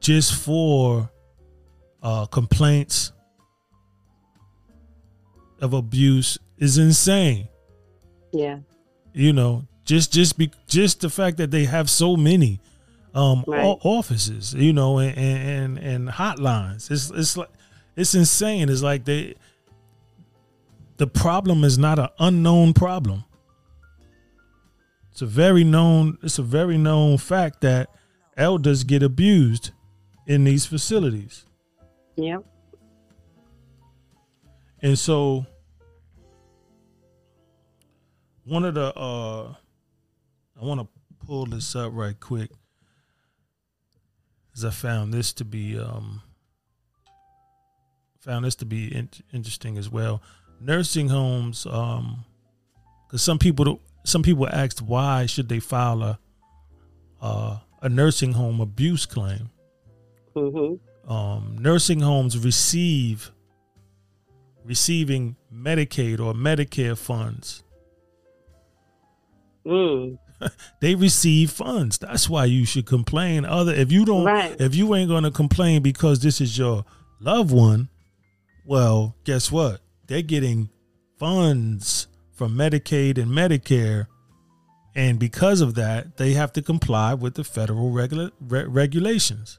just 0.00 0.34
for 0.34 1.10
uh, 2.02 2.26
complaints 2.26 3.12
of 5.62 5.72
abuse 5.72 6.38
is 6.58 6.76
insane. 6.76 7.48
Yeah. 8.30 8.58
You 9.14 9.32
know, 9.32 9.66
just 9.84 10.12
just 10.12 10.36
be 10.36 10.50
just 10.66 11.00
the 11.00 11.08
fact 11.08 11.38
that 11.38 11.50
they 11.50 11.64
have 11.64 11.88
so 11.88 12.16
many 12.16 12.60
um 13.14 13.44
right. 13.46 13.78
offices, 13.82 14.54
you 14.54 14.72
know, 14.72 14.98
and, 14.98 15.16
and 15.16 15.78
and 15.78 16.08
hotlines. 16.08 16.90
It's 16.90 17.10
it's 17.10 17.36
like 17.36 17.50
it's 17.96 18.14
insane. 18.14 18.68
It's 18.68 18.82
like 18.82 19.04
they 19.04 19.34
the 20.96 21.06
problem 21.06 21.64
is 21.64 21.78
not 21.78 21.98
an 21.98 22.08
unknown 22.18 22.72
problem. 22.72 23.24
It's 25.12 25.22
a 25.22 25.26
very 25.26 25.62
known 25.62 26.18
it's 26.22 26.38
a 26.38 26.42
very 26.42 26.76
known 26.76 27.18
fact 27.18 27.60
that 27.60 27.88
elders 28.36 28.82
get 28.82 29.02
abused 29.02 29.70
in 30.26 30.44
these 30.44 30.66
facilities. 30.66 31.46
Yep. 32.16 32.44
And 34.82 34.98
so 34.98 35.46
one 38.44 38.64
of 38.64 38.74
the 38.74 38.92
uh 38.98 39.54
I 40.60 40.64
want 40.64 40.80
to 40.80 40.88
pull 41.26 41.46
this 41.46 41.76
up 41.76 41.92
right 41.94 42.18
quick 42.18 42.50
as 44.54 44.64
I 44.64 44.70
found 44.70 45.12
this 45.12 45.32
to 45.34 45.44
be 45.44 45.78
um 45.78 46.22
found 48.20 48.44
this 48.44 48.54
to 48.56 48.64
be 48.64 48.94
in- 48.94 49.10
interesting 49.32 49.76
as 49.76 49.90
well. 49.90 50.22
Nursing 50.60 51.08
homes 51.08 51.66
um 51.66 52.24
cuz 53.08 53.22
some 53.22 53.38
people 53.38 53.80
some 54.04 54.22
people 54.22 54.48
asked 54.48 54.82
why 54.82 55.26
should 55.26 55.48
they 55.48 55.60
file 55.60 56.02
a 56.02 56.18
uh, 57.20 57.58
a 57.80 57.88
nursing 57.88 58.32
home 58.32 58.60
abuse 58.60 59.06
claim. 59.06 59.50
Mm-hmm. 60.36 61.10
Um, 61.10 61.56
nursing 61.58 62.00
homes 62.00 62.38
receive 62.38 63.30
receiving 64.64 65.36
Medicaid 65.52 66.20
or 66.20 66.32
Medicare 66.32 66.96
funds. 66.96 67.62
Mm. 69.66 70.18
they 70.80 70.94
receive 70.94 71.50
funds. 71.50 71.98
That's 71.98 72.28
why 72.28 72.46
you 72.46 72.64
should 72.64 72.86
complain. 72.86 73.44
Other 73.44 73.72
if 73.74 73.92
you 73.92 74.04
don't, 74.04 74.24
right. 74.24 74.58
if 74.60 74.74
you 74.74 74.94
ain't 74.94 75.08
gonna 75.08 75.30
complain 75.30 75.82
because 75.82 76.20
this 76.20 76.40
is 76.40 76.56
your 76.56 76.84
loved 77.20 77.52
one, 77.52 77.88
well, 78.64 79.16
guess 79.24 79.50
what? 79.50 79.80
They're 80.06 80.22
getting 80.22 80.70
funds 81.18 82.08
from 82.32 82.56
Medicaid 82.56 83.18
and 83.18 83.30
Medicare, 83.30 84.06
and 84.94 85.18
because 85.18 85.60
of 85.60 85.74
that, 85.74 86.16
they 86.16 86.32
have 86.32 86.52
to 86.54 86.62
comply 86.62 87.14
with 87.14 87.34
the 87.34 87.44
federal 87.44 87.90
regula- 87.90 88.32
re- 88.40 88.64
regulations. 88.64 89.58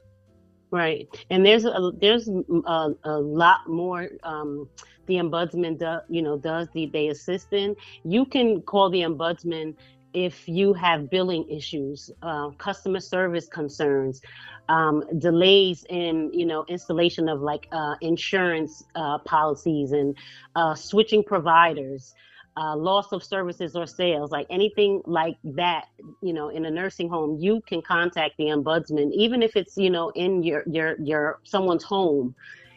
Right, 0.70 1.08
and 1.30 1.46
there's 1.46 1.64
a 1.64 1.92
there's 2.00 2.28
a, 2.28 2.90
a 3.04 3.18
lot 3.18 3.68
more. 3.68 4.08
Um, 4.22 4.68
the 5.06 5.14
ombudsman, 5.14 5.78
do, 5.78 5.98
you 6.08 6.22
know, 6.22 6.36
does 6.36 6.68
the 6.74 6.86
they 6.86 7.08
assist 7.08 7.52
in. 7.52 7.76
You 8.04 8.26
can 8.26 8.60
call 8.62 8.90
the 8.90 9.02
ombudsman 9.02 9.74
if 10.16 10.48
you 10.48 10.72
have 10.72 11.10
billing 11.10 11.48
issues, 11.50 12.10
uh, 12.22 12.48
customer 12.58 13.00
service 13.00 13.46
concerns, 13.48 14.22
um, 14.68 15.04
delays 15.18 15.84
in 15.90 16.30
you 16.32 16.46
know 16.46 16.64
installation 16.68 17.28
of 17.28 17.40
like 17.42 17.68
uh, 17.70 17.94
insurance 18.00 18.82
uh, 18.96 19.18
policies 19.18 19.92
and 19.92 20.16
uh, 20.56 20.74
switching 20.74 21.22
providers 21.22 22.14
uh, 22.56 22.74
loss 22.74 23.12
of 23.12 23.22
services 23.22 23.76
or 23.76 23.86
sales, 23.86 24.30
like 24.30 24.46
anything 24.48 25.02
like 25.04 25.36
that, 25.44 25.86
you 26.22 26.32
know, 26.32 26.48
in 26.48 26.64
a 26.64 26.70
nursing 26.70 27.08
home, 27.08 27.38
you 27.38 27.60
can 27.66 27.82
contact 27.82 28.34
the 28.38 28.44
ombudsman, 28.44 29.12
even 29.12 29.42
if 29.42 29.56
it's, 29.56 29.76
you 29.76 29.90
know, 29.90 30.10
in 30.10 30.42
your 30.42 30.62
your 30.66 30.96
your 31.00 31.38
someone's 31.44 31.84
home. 31.84 32.34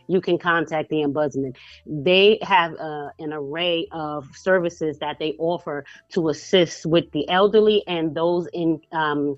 You 0.10 0.20
can 0.20 0.38
contact 0.38 0.90
the 0.90 0.98
ombudsman. 0.98 1.56
They 1.86 2.40
have 2.42 2.74
uh, 2.74 3.10
an 3.20 3.32
array 3.32 3.88
of 3.92 4.28
services 4.36 4.98
that 5.00 5.20
they 5.20 5.36
offer 5.38 5.86
to 6.10 6.30
assist 6.30 6.86
with 6.86 7.12
the 7.12 7.30
elderly 7.30 7.84
and 7.88 8.16
those 8.16 8.48
in 8.52 8.82
um, 8.92 9.38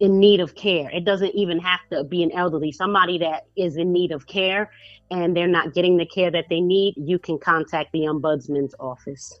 in 0.00 0.18
need 0.18 0.40
of 0.40 0.56
care. 0.56 0.90
It 0.90 1.04
doesn't 1.04 1.34
even 1.36 1.60
have 1.60 1.80
to 1.92 2.02
be 2.02 2.24
an 2.24 2.32
elderly, 2.32 2.72
somebody 2.72 3.18
that 3.18 3.46
is 3.56 3.76
in 3.76 3.92
need 3.92 4.10
of 4.10 4.26
care 4.26 4.68
and 5.12 5.36
they're 5.36 5.46
not 5.46 5.74
getting 5.74 5.98
the 5.98 6.06
care 6.06 6.30
that 6.30 6.46
they 6.48 6.60
need. 6.60 6.94
You 6.96 7.18
can 7.18 7.38
contact 7.38 7.92
the 7.92 8.00
ombudsman's 8.00 8.74
office. 8.80 9.40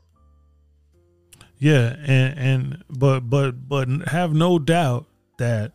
Yeah, 1.58 1.96
and 2.04 2.38
and 2.38 2.84
but 2.90 3.20
but 3.20 3.68
but 3.68 3.88
have 4.08 4.34
no 4.34 4.58
doubt 4.58 5.06
that 5.38 5.72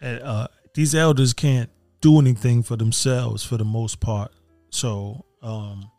uh, 0.00 0.46
these 0.74 0.94
elders 0.94 1.32
can't 1.32 1.70
do 2.06 2.20
anything 2.20 2.62
for 2.62 2.76
themselves 2.76 3.44
for 3.44 3.56
the 3.56 3.64
most 3.64 3.98
part. 3.98 4.30
So, 4.70 5.24
um, 5.42 5.90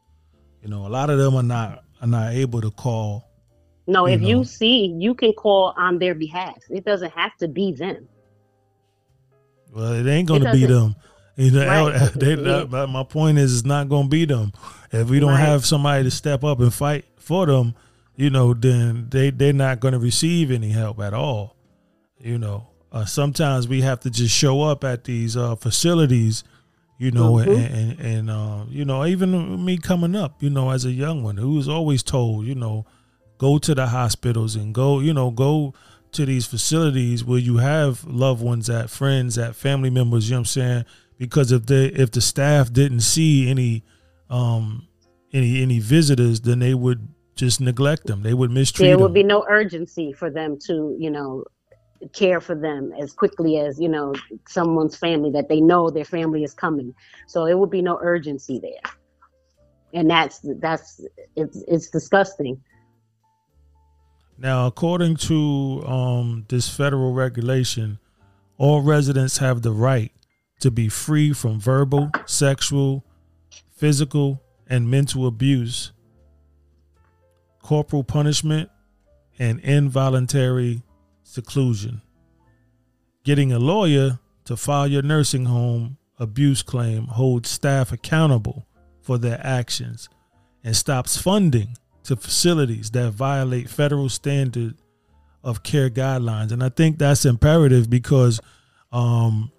you 0.62 0.70
know, 0.70 0.88
a 0.88 0.89
lot 0.89 1.10
of 1.10 1.17
them 1.20 1.36
are 1.36 1.43
not 1.43 1.84
are 2.02 2.08
not 2.08 2.32
able 2.32 2.62
to 2.62 2.72
call. 2.72 3.28
No, 3.88 4.08
you 4.08 4.13
if 4.13 4.22
know. 4.22 4.28
you 4.28 4.43
see, 4.46 4.96
you 4.98 5.13
can 5.13 5.34
call 5.34 5.74
on 5.76 6.00
their 6.00 6.15
behalf. 6.15 6.60
It 6.70 6.86
doesn't 6.86 7.12
have 7.12 7.36
to 7.38 7.50
be 7.50 7.74
them. 7.74 8.08
Well, 9.74 9.93
it 9.93 10.10
ain't 10.10 10.30
going 10.30 10.43
to 10.43 10.52
be 10.52 10.65
them. 10.65 10.96
You 11.39 11.52
know, 11.52 11.67
right. 11.67 12.12
they, 12.15 12.34
they, 12.34 12.65
my 12.65 13.04
point 13.04 13.38
is, 13.38 13.60
it's 13.60 13.63
not 13.63 13.89
going 13.89 14.06
to 14.06 14.10
be 14.10 14.26
them. 14.26 14.54
If 14.91 15.08
we 15.08 15.20
don't 15.20 15.30
right. 15.30 15.39
have 15.39 15.67
somebody 15.67 16.04
to 16.04 16.10
step 16.10 16.43
up 16.43 16.60
and 16.60 16.74
fight 16.74 17.06
for 17.20 17.46
them, 17.46 17.76
you 18.15 18.32
know, 18.32 18.56
then 18.56 19.06
they 19.12 19.30
they're 19.30 19.54
not 19.54 19.80
going 19.80 19.91
to 19.91 20.00
receive 20.00 20.50
any 20.50 20.70
help 20.70 21.00
at 21.00 21.13
all. 21.13 21.56
You 22.20 22.39
know, 22.39 22.70
uh, 22.91 23.06
sometimes 23.06 23.67
we 23.67 23.82
have 23.82 24.00
to 24.02 24.10
just 24.10 24.34
show 24.34 24.62
up 24.62 24.84
at 24.84 25.04
these 25.04 25.36
uh, 25.36 25.56
facilities, 25.56 26.43
you 26.97 27.12
know, 27.12 27.34
mm-hmm. 27.34 27.52
and 27.52 28.00
and, 28.00 28.00
and 28.00 28.30
uh, 28.30 28.65
you 28.69 28.86
know, 28.86 29.06
even 29.06 29.63
me 29.63 29.78
coming 29.78 30.15
up, 30.15 30.41
you 30.41 30.50
know, 30.50 30.69
as 30.71 30.86
a 30.86 30.91
young 30.91 31.23
one 31.23 31.38
who 31.38 31.56
was 31.56 31.67
always 31.67 32.04
told, 32.04 32.45
you 32.45 32.56
know, 32.56 32.86
go 33.38 33.58
to 33.58 33.76
the 33.76 33.88
hospitals 33.88 34.56
and 34.56 34.73
go, 34.73 35.00
you 35.00 35.13
know, 35.13 35.32
go 35.32 35.73
to 36.12 36.26
these 36.26 36.45
facilities 36.45 37.23
where 37.23 37.39
you 37.39 37.58
have 37.58 38.04
loved 38.06 38.41
ones 38.41 38.69
at 38.69 38.89
friends 38.89 39.38
at 39.38 39.56
family 39.56 39.89
members 39.89 40.30
you 40.30 40.34
know 40.34 40.38
what 40.38 40.41
i'm 40.41 40.45
saying 40.45 40.86
because 41.17 41.52
if 41.52 41.65
they 41.65 41.86
if 41.88 42.12
the 42.12 42.21
staff 42.21 42.71
didn't 42.71 43.02
see 43.02 43.50
any 43.50 43.84
um 44.30 44.88
any 45.34 45.62
any 45.62 45.80
visitors 45.80 46.41
then 46.41 46.60
they 46.60 46.73
would 46.73 47.08
just 47.36 47.62
neglect 47.62 48.08
them 48.08 48.23
they 48.23 48.34
would 48.34 48.50
mistreat 48.50 48.88
there 48.88 48.97
would 48.97 49.08
them. 49.08 49.13
be 49.13 49.23
no 49.23 49.45
urgency 49.47 50.12
for 50.12 50.30
them 50.30 50.58
to 50.58 50.95
you 50.97 51.10
know 51.10 51.43
care 52.14 52.40
for 52.40 52.56
them 52.56 52.92
as 53.00 53.14
quickly 53.14 53.58
as 53.58 53.80
you 53.80 53.90
know 53.90 54.14
someone's 54.48 54.96
family 54.96 55.32
that 55.32 55.50
they 55.50 55.60
know 55.60 55.90
their 55.90 56.06
family 56.06 56.44
is 56.44 56.54
coming. 56.54 56.94
So 57.28 57.46
it 57.46 57.58
would 57.58 57.70
be 57.70 57.82
no 57.82 58.00
urgency 58.02 58.60
there. 58.60 58.92
And 59.94 60.10
that's 60.10 60.40
that's 60.60 61.02
it's 61.36 61.64
it's 61.68 61.90
disgusting. 61.90 62.62
Now 64.38 64.68
according 64.68 65.16
to 65.18 65.84
um 65.86 66.46
this 66.50 66.70
federal 66.70 67.14
regulation 67.14 68.00
all 68.58 68.82
residents 68.82 69.38
have 69.38 69.62
the 69.62 69.72
right 69.72 70.12
to 70.60 70.72
be 70.72 70.90
free 70.90 71.34
from 71.34 71.60
verbal 71.60 72.12
sexual 72.26 73.06
physical 73.76 74.42
and 74.68 74.90
mental 74.90 75.28
abuse 75.28 75.92
corporal 77.62 78.04
punishment 78.04 78.70
and 79.38 79.60
involuntary 79.60 80.82
seclusion. 81.28 82.02
Getting 83.24 83.52
a 83.52 83.60
lawyer 83.60 84.20
to 84.46 84.56
file 84.56 84.88
your 84.88 85.02
nursing 85.02 85.46
home 85.46 85.98
abuse 86.18 86.63
claim 86.63 87.06
holds 87.08 87.50
staff 87.50 87.92
accountable 87.92 88.66
for 89.02 89.18
their 89.18 89.40
actions 89.44 90.10
and 90.63 90.76
stops 90.76 91.18
funding 91.18 91.76
to 92.04 92.16
facilities 92.16 92.92
that 92.92 93.12
violate 93.12 93.70
federal 93.70 94.10
standard 94.10 94.76
of 95.44 95.63
care 95.63 95.90
guidelines. 95.90 96.52
And 96.52 96.63
I 96.63 96.70
think 96.70 96.98
that's 96.98 97.26
imperative 97.26 97.90
because 97.90 98.40
um, 98.92 99.52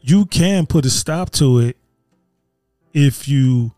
you 0.00 0.26
can 0.26 0.66
put 0.66 0.86
a 0.86 0.90
stop 0.90 1.30
to 1.32 1.58
it 1.58 1.76
if 2.94 3.28
you 3.28 3.72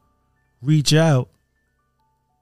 reach 0.63 0.93
out 0.93 1.31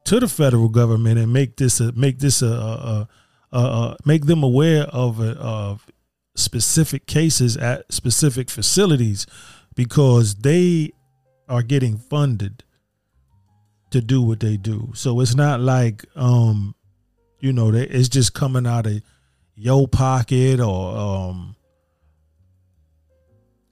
to 0.04 0.20
the 0.20 0.28
federal 0.28 0.68
government 0.68 1.18
and 1.18 1.32
make 1.32 1.56
this 1.56 1.80
a 1.80 1.92
make 1.92 2.18
this 2.18 2.42
a, 2.42 2.46
a, 2.46 2.50
uh, 2.50 3.04
uh, 3.52 3.94
make 4.04 4.26
them 4.26 4.42
aware 4.42 4.84
of 4.84 5.20
uh, 5.20 5.34
of 5.38 5.86
specific 6.34 7.06
cases 7.06 7.56
at 7.56 7.90
specific 7.92 8.50
facilities 8.50 9.26
because 9.74 10.36
they 10.36 10.92
are 11.48 11.62
getting 11.62 11.96
funded 11.96 12.64
to 13.90 14.00
do 14.00 14.20
what 14.20 14.40
they 14.40 14.56
do. 14.56 14.90
So 14.94 15.20
it's 15.20 15.34
not 15.34 15.60
like 15.60 16.04
um, 16.16 16.74
you 17.40 17.52
know, 17.52 17.72
it's 17.72 18.08
just 18.08 18.34
coming 18.34 18.66
out 18.66 18.86
of 18.86 19.02
your 19.54 19.86
pocket 19.88 20.60
or 20.60 20.96
um, 20.96 21.56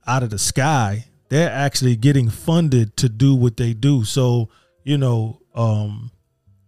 out 0.06 0.22
of 0.22 0.30
the 0.30 0.38
sky. 0.38 1.06
They're 1.28 1.50
actually 1.50 1.96
getting 1.96 2.28
funded 2.28 2.96
to 2.98 3.08
do 3.08 3.34
what 3.34 3.56
they 3.56 3.72
do. 3.72 4.04
So 4.04 4.50
you 4.84 4.98
know, 4.98 5.40
um, 5.54 6.10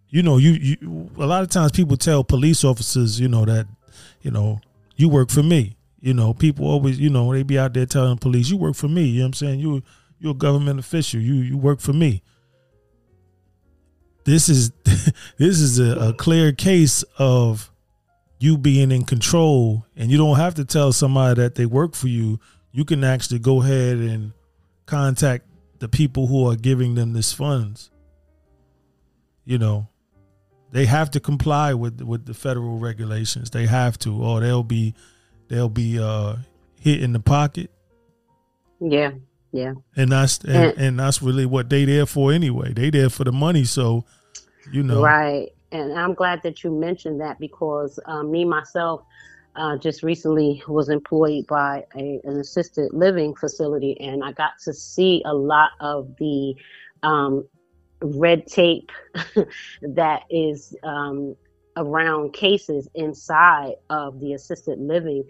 you 0.09 0.23
know, 0.23 0.39
you, 0.39 0.53
you 0.53 1.11
a 1.19 1.27
lot 1.27 1.43
of 1.43 1.51
times 1.51 1.73
people 1.73 1.97
tell 1.97 2.25
police 2.25 2.65
officers, 2.65 3.19
you 3.21 3.29
know, 3.29 3.45
that, 3.45 3.67
you 4.23 4.31
know, 4.31 4.61
you 4.97 5.09
work 5.09 5.31
for 5.31 5.43
me. 5.43 5.77
You 6.01 6.15
know, 6.15 6.35
people 6.35 6.67
always, 6.67 7.01
you 7.01 7.11
know, 7.11 7.33
they 7.33 7.43
be 7.43 7.59
out 7.59 7.75
there 7.75 7.87
telling 7.87 8.19
police, 8.19 8.49
you 8.49 8.57
work 8.57 8.77
for 8.77 8.89
me. 8.89 9.05
You 9.05 9.21
know 9.21 9.25
what 9.25 9.29
I'm 9.29 9.33
saying? 9.35 9.61
You 9.61 9.83
you're 10.19 10.33
a 10.33 10.35
government 10.35 10.79
official. 10.79 11.21
You 11.21 11.35
you 11.35 11.57
work 11.57 11.81
for 11.81 11.93
me. 11.93 12.23
This 14.25 14.49
is 14.49 14.71
this 14.85 15.61
is 15.61 15.79
a, 15.79 16.09
a 16.09 16.13
clear 16.15 16.53
case 16.53 17.03
of 17.19 17.71
you 18.39 18.59
being 18.59 18.93
in 18.93 19.05
control 19.05 19.87
and 19.97 20.11
you 20.11 20.19
don't 20.19 20.37
have 20.37 20.55
to 20.55 20.65
tell 20.65 20.93
somebody 20.93 21.41
that 21.41 21.55
they 21.55 21.67
work 21.67 21.95
for 21.95 22.09
you. 22.09 22.39
You 22.71 22.85
can 22.85 23.03
actually 23.03 23.39
go 23.39 23.63
ahead 23.63 23.97
and 23.97 24.33
contact 24.85 25.47
the 25.79 25.89
people 25.89 26.27
who 26.27 26.49
are 26.51 26.57
giving 26.57 26.95
them 26.95 27.15
this 27.15 27.33
funds. 27.33 27.91
You 29.45 29.59
know, 29.59 29.89
they 30.77 30.85
have 30.85 31.11
to 31.13 31.21
comply 31.21 31.73
with 31.73 32.03
with 32.03 32.27
the 32.27 32.35
federal 32.35 32.79
regulations. 32.79 33.49
They 33.49 33.65
have 33.65 33.99
to, 34.01 34.23
or 34.23 34.41
they'll 34.41 34.63
be 34.63 34.95
they'll 35.49 35.71
be 35.71 35.99
uh, 35.99 36.37
hit 36.79 37.03
in 37.03 37.15
the 37.15 37.21
pocket. 37.21 37.71
Yeah, 38.79 39.13
yeah. 39.53 39.73
And 39.97 40.13
that's 40.13 40.39
and, 40.41 40.55
and, 40.55 40.79
and 40.79 40.99
that's 40.99 41.23
really 41.23 41.47
what 41.47 41.71
they 41.71 41.87
there 41.87 42.05
for 42.05 42.31
anyway. 42.31 42.75
They 42.75 42.91
there 42.91 43.09
for 43.09 43.25
the 43.25 43.33
money, 43.33 43.65
so 43.65 44.05
you 44.71 44.83
know. 44.83 45.03
Right, 45.03 45.49
and 45.73 45.95
I'm 45.99 46.13
glad 46.13 46.43
that 46.43 46.63
you 46.63 46.71
mentioned 46.71 47.23
that 47.23 47.41
because 47.41 47.99
um, 48.07 48.31
me 48.31 48.45
myself. 48.45 49.03
Uh, 49.59 49.75
just 49.79 50.03
recently 50.03 50.63
was 50.69 50.91
employed 50.91 51.47
by 51.47 51.83
a, 51.97 52.21
an 52.25 52.39
assisted 52.39 52.93
living 52.93 53.35
facility, 53.35 53.99
and 54.03 54.23
I 54.23 54.33
got 54.33 54.51
to 54.65 54.75
see 54.75 55.23
a 55.25 55.33
lot 55.33 55.71
of 55.81 56.15
the 56.19 56.55
um, 57.03 57.49
red 58.03 58.47
tape 58.47 58.91
that 59.83 60.23
is 60.31 60.75
um, 60.83 61.37
around 61.77 62.33
cases 62.33 62.89
inside 62.95 63.75
of 63.91 64.21
the 64.21 64.33
assisted 64.35 64.79
living. 64.79 65.25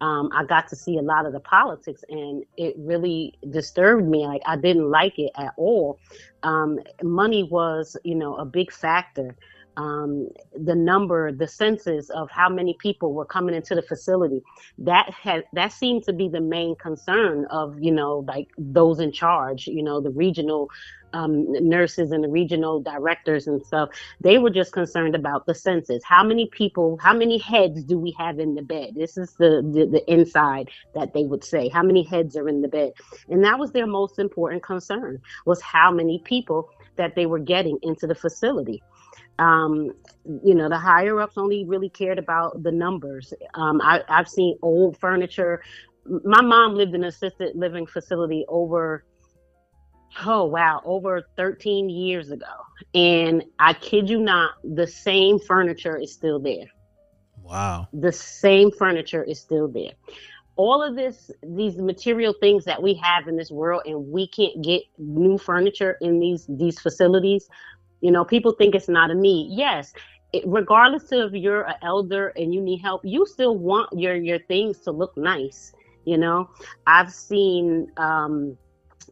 Um, 0.00 0.30
I 0.32 0.44
got 0.44 0.68
to 0.68 0.76
see 0.76 0.96
a 0.96 1.02
lot 1.02 1.26
of 1.26 1.32
the 1.32 1.40
politics, 1.40 2.04
and 2.08 2.44
it 2.56 2.74
really 2.78 3.34
disturbed 3.50 4.06
me. 4.06 4.26
Like 4.26 4.42
I 4.46 4.56
didn't 4.56 4.90
like 4.90 5.18
it 5.18 5.32
at 5.36 5.54
all. 5.56 5.98
Um, 6.44 6.78
money 7.02 7.42
was, 7.42 7.96
you 8.04 8.14
know, 8.14 8.36
a 8.36 8.44
big 8.44 8.70
factor 8.72 9.36
um, 9.78 10.28
the 10.60 10.74
number, 10.74 11.30
the 11.30 11.46
census 11.46 12.10
of 12.10 12.28
how 12.30 12.48
many 12.48 12.76
people 12.80 13.14
were 13.14 13.24
coming 13.24 13.54
into 13.54 13.76
the 13.76 13.82
facility. 13.82 14.42
That 14.76 15.10
had 15.10 15.44
that 15.52 15.72
seemed 15.72 16.02
to 16.04 16.12
be 16.12 16.28
the 16.28 16.40
main 16.40 16.74
concern 16.76 17.46
of 17.50 17.80
you 17.80 17.92
know 17.92 18.24
like 18.26 18.48
those 18.58 18.98
in 18.98 19.12
charge. 19.12 19.68
You 19.68 19.82
know 19.84 20.00
the 20.00 20.10
regional 20.10 20.68
um, 21.12 21.46
nurses 21.52 22.10
and 22.10 22.24
the 22.24 22.28
regional 22.28 22.82
directors 22.82 23.46
and 23.46 23.64
stuff. 23.64 23.90
They 24.20 24.38
were 24.38 24.50
just 24.50 24.72
concerned 24.72 25.14
about 25.14 25.46
the 25.46 25.54
census. 25.54 26.02
How 26.04 26.24
many 26.24 26.46
people? 26.46 26.98
How 27.00 27.14
many 27.14 27.38
heads 27.38 27.84
do 27.84 28.00
we 28.00 28.10
have 28.18 28.40
in 28.40 28.56
the 28.56 28.62
bed? 28.62 28.94
This 28.96 29.16
is 29.16 29.34
the 29.38 29.62
the, 29.62 29.86
the 29.86 30.12
inside 30.12 30.70
that 30.96 31.14
they 31.14 31.22
would 31.22 31.44
say. 31.44 31.68
How 31.68 31.84
many 31.84 32.02
heads 32.02 32.36
are 32.36 32.48
in 32.48 32.62
the 32.62 32.68
bed? 32.68 32.94
And 33.28 33.44
that 33.44 33.60
was 33.60 33.70
their 33.70 33.86
most 33.86 34.18
important 34.18 34.64
concern 34.64 35.20
was 35.46 35.62
how 35.62 35.92
many 35.92 36.20
people 36.24 36.68
that 36.96 37.14
they 37.14 37.26
were 37.26 37.38
getting 37.38 37.78
into 37.82 38.08
the 38.08 38.14
facility 38.16 38.82
um, 39.38 39.92
you 40.44 40.54
know, 40.54 40.68
the 40.68 40.78
higher 40.78 41.20
ups 41.20 41.38
only 41.38 41.64
really 41.64 41.88
cared 41.88 42.18
about 42.18 42.62
the 42.62 42.72
numbers. 42.72 43.32
Um, 43.54 43.80
I, 43.82 44.02
I've 44.08 44.28
seen 44.28 44.58
old 44.62 44.98
furniture. 44.98 45.62
My 46.04 46.40
mom 46.40 46.74
lived 46.74 46.94
in 46.94 47.02
an 47.02 47.08
assisted 47.08 47.54
living 47.54 47.86
facility 47.86 48.44
over, 48.48 49.04
oh 50.26 50.44
wow, 50.44 50.82
over 50.84 51.22
13 51.36 51.88
years 51.88 52.30
ago. 52.30 52.46
And 52.94 53.44
I 53.58 53.74
kid 53.74 54.10
you 54.10 54.20
not, 54.20 54.52
the 54.64 54.86
same 54.86 55.38
furniture 55.38 55.96
is 55.96 56.12
still 56.12 56.40
there. 56.40 56.66
Wow. 57.42 57.88
The 57.92 58.12
same 58.12 58.70
furniture 58.70 59.22
is 59.22 59.40
still 59.40 59.68
there. 59.68 59.92
All 60.56 60.82
of 60.82 60.96
this, 60.96 61.30
these 61.42 61.76
material 61.76 62.34
things 62.40 62.64
that 62.64 62.82
we 62.82 62.94
have 62.94 63.28
in 63.28 63.36
this 63.36 63.50
world, 63.50 63.82
and 63.86 64.08
we 64.08 64.26
can't 64.26 64.60
get 64.62 64.82
new 64.98 65.38
furniture 65.38 65.96
in 66.00 66.18
these 66.18 66.46
these 66.48 66.80
facilities 66.80 67.48
you 68.00 68.10
know, 68.10 68.24
people 68.24 68.52
think 68.52 68.74
it's 68.74 68.88
not 68.88 69.10
a 69.10 69.14
need. 69.14 69.50
Yes, 69.56 69.92
it, 70.32 70.44
regardless 70.46 71.10
of 71.12 71.34
you're 71.34 71.62
an 71.62 71.76
elder 71.82 72.28
and 72.36 72.52
you 72.52 72.60
need 72.60 72.78
help, 72.78 73.02
you 73.04 73.26
still 73.26 73.56
want 73.56 73.90
your 73.92 74.14
your 74.14 74.38
things 74.40 74.78
to 74.80 74.90
look 74.90 75.16
nice. 75.16 75.72
You 76.04 76.18
know, 76.18 76.50
I've 76.86 77.12
seen 77.12 77.90
um, 77.96 78.56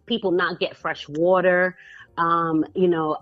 people 0.06 0.30
not 0.30 0.60
get 0.60 0.76
fresh 0.76 1.08
water. 1.08 1.76
Um, 2.16 2.64
you 2.74 2.88
know, 2.88 3.18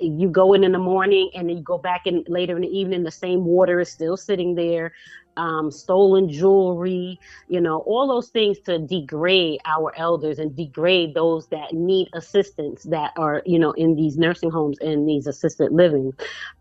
you 0.00 0.28
go 0.28 0.52
in 0.52 0.64
in 0.64 0.72
the 0.72 0.78
morning 0.78 1.30
and 1.34 1.48
then 1.48 1.56
you 1.56 1.62
go 1.62 1.78
back 1.78 2.06
in 2.06 2.24
later 2.28 2.56
in 2.56 2.62
the 2.62 2.78
evening 2.78 3.02
the 3.02 3.10
same 3.10 3.44
water 3.44 3.80
is 3.80 3.90
still 3.90 4.16
sitting 4.16 4.54
there 4.54 4.92
um, 5.36 5.70
stolen 5.70 6.30
jewelry 6.30 7.20
you 7.48 7.60
know 7.60 7.78
all 7.80 8.08
those 8.08 8.28
things 8.30 8.58
to 8.60 8.78
degrade 8.78 9.60
our 9.66 9.92
elders 9.96 10.38
and 10.38 10.56
degrade 10.56 11.14
those 11.14 11.46
that 11.48 11.72
need 11.72 12.08
assistance 12.14 12.84
that 12.84 13.12
are 13.16 13.42
you 13.46 13.58
know 13.58 13.72
in 13.72 13.94
these 13.96 14.16
nursing 14.16 14.50
homes 14.50 14.78
and 14.80 15.08
these 15.08 15.26
assisted 15.26 15.72
living. 15.72 16.12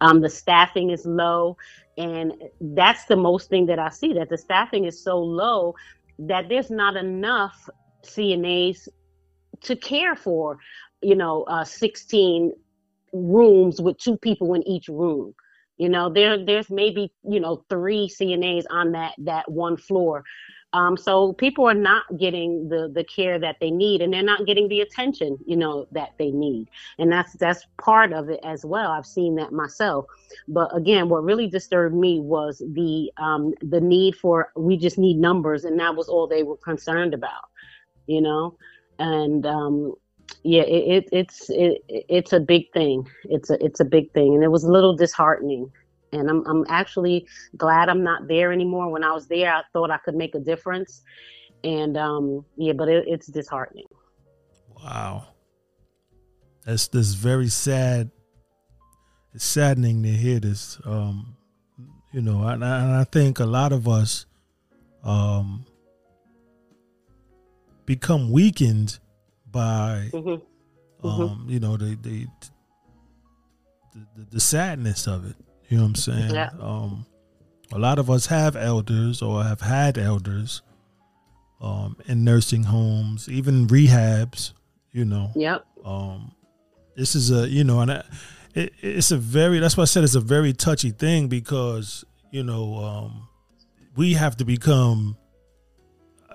Um, 0.02 0.22
the 0.22 0.30
staffing 0.30 0.90
is 0.90 1.06
low 1.06 1.58
and 1.98 2.34
that's 2.60 3.06
the 3.06 3.16
most 3.16 3.50
thing 3.50 3.66
that 3.68 3.80
i 3.80 3.90
see 3.90 4.14
that 4.14 4.30
the 4.30 4.38
staffing 4.38 4.86
is 4.86 5.02
so 5.02 5.18
low 5.18 5.74
that 6.20 6.50
there's 6.50 6.70
not 6.70 6.96
enough 6.96 7.70
cnas 8.04 8.88
to 9.62 9.76
care 9.76 10.16
for 10.16 10.58
you 11.02 11.16
know 11.16 11.44
uh, 11.44 11.64
16 11.64 12.52
rooms 13.16 13.82
with 13.82 13.98
two 13.98 14.18
people 14.18 14.54
in 14.54 14.68
each 14.68 14.88
room. 14.88 15.34
You 15.78 15.90
know, 15.90 16.10
there 16.10 16.44
there's 16.44 16.70
maybe 16.70 17.12
you 17.28 17.40
know 17.40 17.64
three 17.70 18.08
CNAs 18.08 18.66
on 18.70 18.92
that 18.94 19.14
that 19.20 19.50
one 19.52 19.78
floor. 19.78 20.24
Um, 20.74 20.98
so 20.98 21.32
people 21.32 21.66
are 21.70 21.74
not 21.74 22.04
getting 22.18 22.68
the 22.68 22.92
the 22.94 23.04
care 23.04 23.40
that 23.40 23.58
they 23.60 23.72
need, 23.72 24.02
and 24.02 24.14
they're 24.14 24.24
not 24.24 24.46
getting 24.46 24.68
the 24.68 24.82
attention 24.82 25.38
you 25.46 25.56
know 25.56 25.88
that 25.92 26.12
they 26.18 26.32
need, 26.32 26.70
and 26.98 27.12
that's 27.12 27.34
that's 27.34 27.66
part 27.78 28.14
of 28.14 28.30
it 28.30 28.40
as 28.44 28.66
well. 28.66 28.92
I've 28.92 29.06
seen 29.06 29.36
that 29.36 29.52
myself. 29.52 30.06
But 30.48 30.76
again, 30.76 31.10
what 31.10 31.24
really 31.24 31.48
disturbed 31.48 31.96
me 31.96 32.20
was 32.20 32.62
the 32.74 33.12
um, 33.18 33.54
the 33.62 33.82
need 33.82 34.16
for 34.16 34.52
we 34.56 34.78
just 34.78 34.98
need 34.98 35.18
numbers, 35.18 35.66
and 35.66 35.80
that 35.80 35.96
was 35.96 36.08
all 36.08 36.28
they 36.28 36.44
were 36.44 36.58
concerned 36.58 37.14
about. 37.14 37.50
You 38.08 38.22
know, 38.22 38.58
and 39.00 39.46
um, 39.46 39.94
yeah, 40.44 40.62
it, 40.62 41.04
it 41.04 41.10
it's 41.12 41.50
it, 41.50 41.84
it's 41.88 42.34
a 42.34 42.40
big 42.40 42.72
thing. 42.72 43.08
It's 43.24 43.50
a 43.50 43.64
it's 43.64 43.80
a 43.80 43.86
big 43.86 44.12
thing, 44.14 44.36
and 44.36 44.44
it 44.44 44.52
was 44.52 44.64
a 44.64 44.72
little 44.72 44.96
disheartening. 44.96 45.72
And 46.12 46.30
I'm 46.30 46.46
I'm 46.46 46.66
actually 46.70 47.28
glad 47.58 47.90
I'm 47.90 48.04
not 48.04 48.28
there 48.28 48.52
anymore. 48.52 48.90
When 48.90 49.04
I 49.04 49.12
was 49.12 49.28
there, 49.28 49.54
I 49.54 49.64
thought 49.74 49.92
I 49.92 49.98
could 49.98 50.16
make 50.16 50.36
a 50.36 50.40
difference, 50.40 51.02
and 51.64 51.98
um, 51.98 52.46
yeah, 52.58 52.74
but 52.74 52.88
it, 52.88 53.06
it's 53.08 53.28
disheartening. 53.28 53.88
Wow, 54.84 55.28
that's 56.64 56.88
that's 56.88 57.14
very 57.14 57.50
sad. 57.50 58.12
It's 59.34 59.44
saddening 59.44 60.04
to 60.04 60.10
hear 60.10 60.40
this. 60.40 60.80
Um, 60.86 61.36
you 62.14 62.22
know, 62.22 62.48
and 62.48 62.64
I, 62.64 62.84
and 62.84 62.92
I 62.94 63.04
think 63.04 63.40
a 63.40 63.46
lot 63.46 63.74
of 63.74 63.88
us 63.88 64.26
um, 65.04 65.66
become 67.86 68.32
weakened 68.32 69.00
by 69.56 70.10
mm-hmm. 70.12 71.08
Um, 71.08 71.30
mm-hmm. 71.30 71.50
you 71.50 71.60
know 71.62 71.78
the, 71.78 71.98
the 72.02 72.28
the, 73.94 74.26
the 74.32 74.40
sadness 74.40 75.08
of 75.08 75.30
it. 75.30 75.36
You 75.70 75.78
know 75.78 75.84
what 75.84 75.90
I'm 75.90 75.96
saying? 75.96 76.36
Yeah. 76.36 76.50
Um, 76.60 77.06
a 77.72 77.80
lot 77.80 77.98
of 77.98 78.10
us 78.12 78.26
have 78.26 78.58
elders 78.58 79.22
or 79.22 79.44
have 79.44 79.62
had 79.62 79.98
elders 79.98 80.62
um, 81.62 81.96
in 82.06 82.26
nursing 82.26 82.64
homes, 82.64 83.30
even 83.30 83.68
rehabs. 83.68 84.52
You 84.92 85.06
know. 85.06 85.32
Yep. 85.36 85.66
Um, 85.86 86.36
this 86.98 87.16
is 87.16 87.32
a 87.32 87.48
you 87.48 87.64
know, 87.64 87.80
and 87.80 87.92
I, 87.92 88.04
it, 88.54 88.74
it's 88.82 89.12
a 89.12 89.18
very 89.18 89.60
that's 89.60 89.78
why 89.78 89.84
I 89.84 89.86
said 89.86 90.04
it's 90.04 90.16
a 90.16 90.20
very 90.20 90.52
touchy 90.52 90.92
thing 90.92 91.28
because 91.30 92.04
you 92.30 92.44
know 92.44 92.76
um, 92.76 93.30
we 93.96 94.14
have 94.14 94.36
to 94.38 94.46
become 94.46 95.18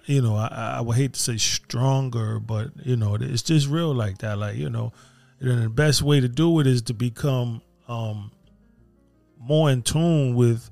you 0.06 0.22
know, 0.22 0.36
I, 0.36 0.76
I 0.78 0.80
would 0.80 0.96
hate 0.96 1.14
to 1.14 1.20
say 1.20 1.36
stronger, 1.36 2.38
but 2.38 2.68
you 2.84 2.96
know, 2.96 3.16
it's 3.20 3.42
just 3.42 3.68
real 3.68 3.94
like 3.94 4.18
that. 4.18 4.38
Like 4.38 4.56
you 4.56 4.70
know, 4.70 4.92
and 5.40 5.62
the 5.62 5.68
best 5.68 6.02
way 6.02 6.20
to 6.20 6.28
do 6.28 6.60
it 6.60 6.66
is 6.66 6.82
to 6.82 6.94
become 6.94 7.62
um, 7.88 8.32
more 9.38 9.70
in 9.70 9.82
tune 9.82 10.34
with 10.34 10.70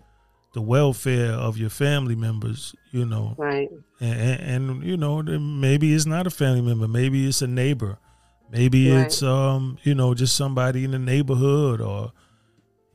the 0.55 0.63
welfare 0.63 1.33
of 1.33 1.59
your 1.59 1.71
family 1.71 2.15
members. 2.15 2.75
You 2.91 3.07
know, 3.07 3.35
right? 3.39 3.71
And, 4.01 4.21
and, 4.21 4.71
and 4.71 4.85
you 4.85 4.97
know, 4.97 5.23
maybe 5.23 5.95
it's 5.95 6.07
not 6.07 6.27
a 6.27 6.31
family 6.31 6.63
member, 6.63 6.89
maybe 6.89 7.27
it's 7.27 7.43
a 7.43 7.47
neighbor, 7.47 7.99
maybe 8.51 8.91
right. 8.91 9.07
it's 9.07 9.23
um, 9.23 9.79
you 9.83 9.95
know, 9.95 10.15
just 10.15 10.37
somebody 10.37 10.85
in 10.85 10.91
the 10.93 10.99
neighborhood 10.99 11.81
or 11.81 12.13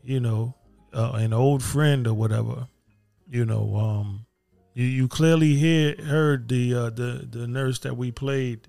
you 0.04 0.19
know, 0.19 0.56
uh, 0.93 1.12
an 1.13 1.34
old 1.34 1.63
friend 1.63 2.08
or 2.08 2.13
whatever. 2.13 2.67
You 3.30 3.46
know, 3.46 3.76
um, 3.76 4.26
you 4.73 4.86
you 4.86 5.07
clearly 5.07 5.55
hear 5.55 5.95
heard 6.03 6.47
the 6.47 6.73
uh, 6.73 6.89
the 6.89 7.27
the 7.29 7.47
nurse 7.47 7.79
that 7.79 7.95
we 7.95 8.12
played 8.12 8.67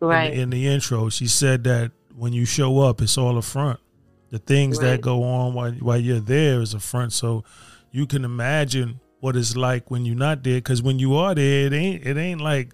right 0.00 0.32
in, 0.32 0.40
in, 0.40 0.50
the 0.50 0.66
intro. 0.66 1.08
She 1.08 1.26
said 1.26 1.64
that 1.64 1.92
when 2.16 2.32
you 2.32 2.44
show 2.44 2.80
up, 2.80 3.00
it's 3.00 3.18
all 3.18 3.36
a 3.38 3.42
front. 3.42 3.80
The 4.30 4.38
things 4.38 4.78
right. 4.78 4.92
that 4.92 5.00
go 5.00 5.22
on 5.24 5.54
while 5.54 5.72
while 5.72 5.98
you're 5.98 6.20
there 6.20 6.60
is 6.60 6.74
a 6.74 6.80
front. 6.80 7.12
So 7.12 7.44
you 7.90 8.06
can 8.06 8.24
imagine 8.24 9.00
what 9.20 9.36
it's 9.36 9.56
like 9.56 9.90
when 9.90 10.04
you're 10.04 10.16
not 10.16 10.42
there. 10.42 10.56
Because 10.56 10.82
when 10.82 10.98
you 10.98 11.14
are 11.16 11.34
there, 11.34 11.66
it 11.66 11.72
ain't 11.72 12.06
it 12.06 12.16
ain't 12.16 12.40
like 12.40 12.72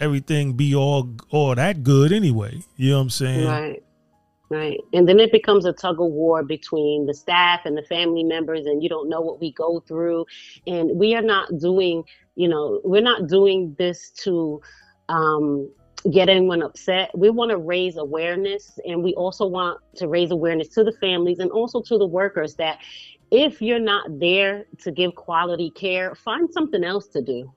everything 0.00 0.54
be 0.54 0.74
all 0.74 1.14
all 1.30 1.54
that 1.54 1.82
good 1.82 2.12
anyway. 2.12 2.62
You 2.76 2.90
know 2.90 2.96
what 2.98 3.02
I'm 3.02 3.10
saying? 3.10 3.48
Right. 3.48 3.81
Right. 4.52 4.78
And 4.92 5.08
then 5.08 5.18
it 5.18 5.32
becomes 5.32 5.64
a 5.64 5.72
tug 5.72 5.98
of 5.98 6.10
war 6.10 6.42
between 6.42 7.06
the 7.06 7.14
staff 7.14 7.60
and 7.64 7.74
the 7.74 7.82
family 7.84 8.22
members, 8.22 8.66
and 8.66 8.82
you 8.82 8.88
don't 8.90 9.08
know 9.08 9.22
what 9.22 9.40
we 9.40 9.50
go 9.52 9.80
through. 9.80 10.26
And 10.66 10.90
we 10.98 11.14
are 11.14 11.22
not 11.22 11.56
doing, 11.58 12.04
you 12.34 12.48
know, 12.48 12.78
we're 12.84 13.00
not 13.00 13.28
doing 13.28 13.74
this 13.78 14.10
to 14.24 14.60
um, 15.08 15.70
get 16.10 16.28
anyone 16.28 16.62
upset. 16.62 17.16
We 17.16 17.30
want 17.30 17.50
to 17.50 17.56
raise 17.56 17.96
awareness, 17.96 18.78
and 18.84 19.02
we 19.02 19.14
also 19.14 19.46
want 19.46 19.80
to 19.96 20.06
raise 20.06 20.32
awareness 20.32 20.68
to 20.74 20.84
the 20.84 20.92
families 21.00 21.38
and 21.38 21.50
also 21.50 21.80
to 21.80 21.96
the 21.96 22.06
workers 22.06 22.54
that 22.56 22.78
if 23.30 23.62
you're 23.62 23.78
not 23.78 24.20
there 24.20 24.66
to 24.82 24.90
give 24.90 25.14
quality 25.14 25.70
care, 25.70 26.14
find 26.14 26.52
something 26.52 26.84
else 26.84 27.08
to 27.08 27.22
do. 27.22 27.50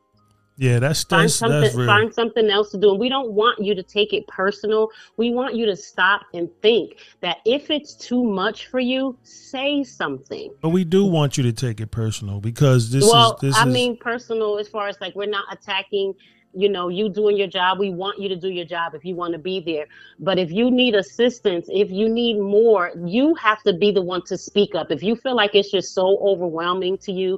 Yeah, 0.58 0.80
that's 0.80 1.04
find 1.04 1.26
that's, 1.26 1.36
something 1.36 1.62
that's 1.62 1.76
find 1.76 2.14
something 2.14 2.50
else 2.50 2.72
to 2.72 2.78
do. 2.78 2.92
And 2.92 3.00
we 3.00 3.10
don't 3.10 3.32
want 3.32 3.60
you 3.60 3.76
to 3.76 3.84
take 3.84 4.14
it 4.14 4.26
personal. 4.28 4.90
We 5.18 5.34
want 5.34 5.56
you 5.56 5.66
to 5.66 5.76
stop 5.76 6.22
and 6.34 6.50
think 6.62 6.98
that 7.20 7.38
if 7.46 7.70
it's 7.70 7.94
too 7.94 8.24
much 8.24 8.68
for 8.68 8.80
you, 8.80 9.18
say 9.24 9.84
something. 9.84 10.54
But 10.62 10.70
we 10.70 10.86
do 10.86 11.06
want 11.06 11.38
you 11.38 11.44
to 11.44 11.52
take 11.52 11.82
it 11.82 11.92
personal 11.92 12.40
because 12.40 12.90
this 12.90 13.04
well, 13.04 13.34
is 13.34 13.42
this 13.42 13.58
I 13.58 13.68
is, 13.68 13.74
mean 13.74 13.98
personal 13.98 14.58
as 14.58 14.70
far 14.70 14.88
as 14.88 15.00
like 15.02 15.14
we're 15.14 15.30
not 15.30 15.46
attacking 15.52 16.14
you 16.58 16.70
know 16.70 16.88
you 16.88 17.10
doing 17.10 17.36
your 17.36 17.48
job 17.48 17.78
we 17.80 17.90
want 17.90 18.18
you 18.18 18.30
to 18.30 18.36
do 18.36 18.50
your 18.50 18.66
job 18.66 18.96
if 18.96 19.04
you 19.04 19.14
want 19.14 19.34
to 19.34 19.40
be 19.40 19.60
there 19.60 19.86
but 20.20 20.40
if 20.40 20.52
you 20.52 20.72
need 20.72 20.96
assistance 20.96 21.68
if 21.70 21.92
you 21.92 22.08
need 22.08 22.40
more 22.40 22.92
you 23.04 23.36
have 23.36 23.62
to 23.64 23.74
be 23.74 23.92
the 23.92 24.02
one 24.02 24.22
to 24.24 24.38
speak 24.38 24.74
up 24.74 24.90
if 24.90 25.04
you 25.04 25.16
feel 25.18 25.36
like 25.36 25.54
it's 25.54 25.70
just 25.70 25.94
so 25.94 26.18
overwhelming 26.20 26.98
to 26.98 27.12
you 27.12 27.38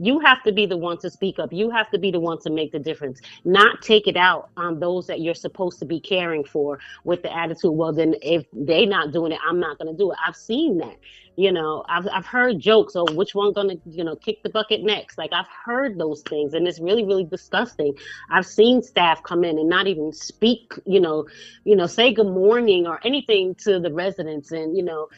you 0.00 0.20
have 0.20 0.42
to 0.44 0.52
be 0.52 0.66
the 0.66 0.76
one 0.76 0.98
to 0.98 1.10
speak 1.10 1.38
up. 1.38 1.52
You 1.52 1.70
have 1.70 1.90
to 1.90 1.98
be 1.98 2.10
the 2.10 2.20
one 2.20 2.40
to 2.40 2.50
make 2.50 2.72
the 2.72 2.78
difference. 2.78 3.20
Not 3.44 3.82
take 3.82 4.06
it 4.06 4.16
out 4.16 4.50
on 4.56 4.80
those 4.80 5.06
that 5.06 5.20
you're 5.20 5.34
supposed 5.34 5.78
to 5.80 5.84
be 5.84 6.00
caring 6.00 6.44
for 6.44 6.78
with 7.04 7.22
the 7.22 7.34
attitude 7.36 7.72
well 7.72 7.92
then 7.92 8.14
if 8.22 8.46
they 8.52 8.86
not 8.86 9.12
doing 9.12 9.32
it 9.32 9.38
i'm 9.46 9.60
not 9.60 9.78
going 9.78 9.92
to 9.92 9.96
do 9.96 10.10
it. 10.12 10.18
I've 10.26 10.36
seen 10.36 10.78
that 10.78 10.96
you 11.36 11.52
know. 11.52 11.84
I've, 11.88 12.06
I've 12.12 12.26
heard 12.26 12.58
jokes 12.58 12.94
oh 12.96 13.06
which 13.12 13.34
one 13.34 13.52
gonna 13.52 13.74
you 13.86 14.04
know 14.04 14.16
kick 14.16 14.42
the 14.42 14.50
bucket 14.50 14.82
next? 14.82 15.18
Like 15.18 15.32
i've 15.32 15.48
heard 15.64 15.98
those 15.98 16.22
things 16.22 16.54
and 16.54 16.66
it's 16.66 16.80
really 16.80 17.04
really 17.04 17.24
disgusting. 17.24 17.94
I've 18.30 18.46
seen 18.46 18.82
staff 18.82 19.22
come 19.22 19.44
in 19.44 19.58
and 19.58 19.68
not 19.68 19.86
even 19.86 20.12
speak 20.12 20.72
you 20.86 21.00
know 21.00 21.26
you 21.64 21.76
know 21.76 21.86
say 21.86 22.12
good 22.12 22.26
morning 22.26 22.86
or 22.86 23.00
anything 23.04 23.54
to 23.56 23.78
the 23.78 23.92
residents 23.92 24.52
and 24.52 24.76
you 24.76 24.82
know 24.82 25.08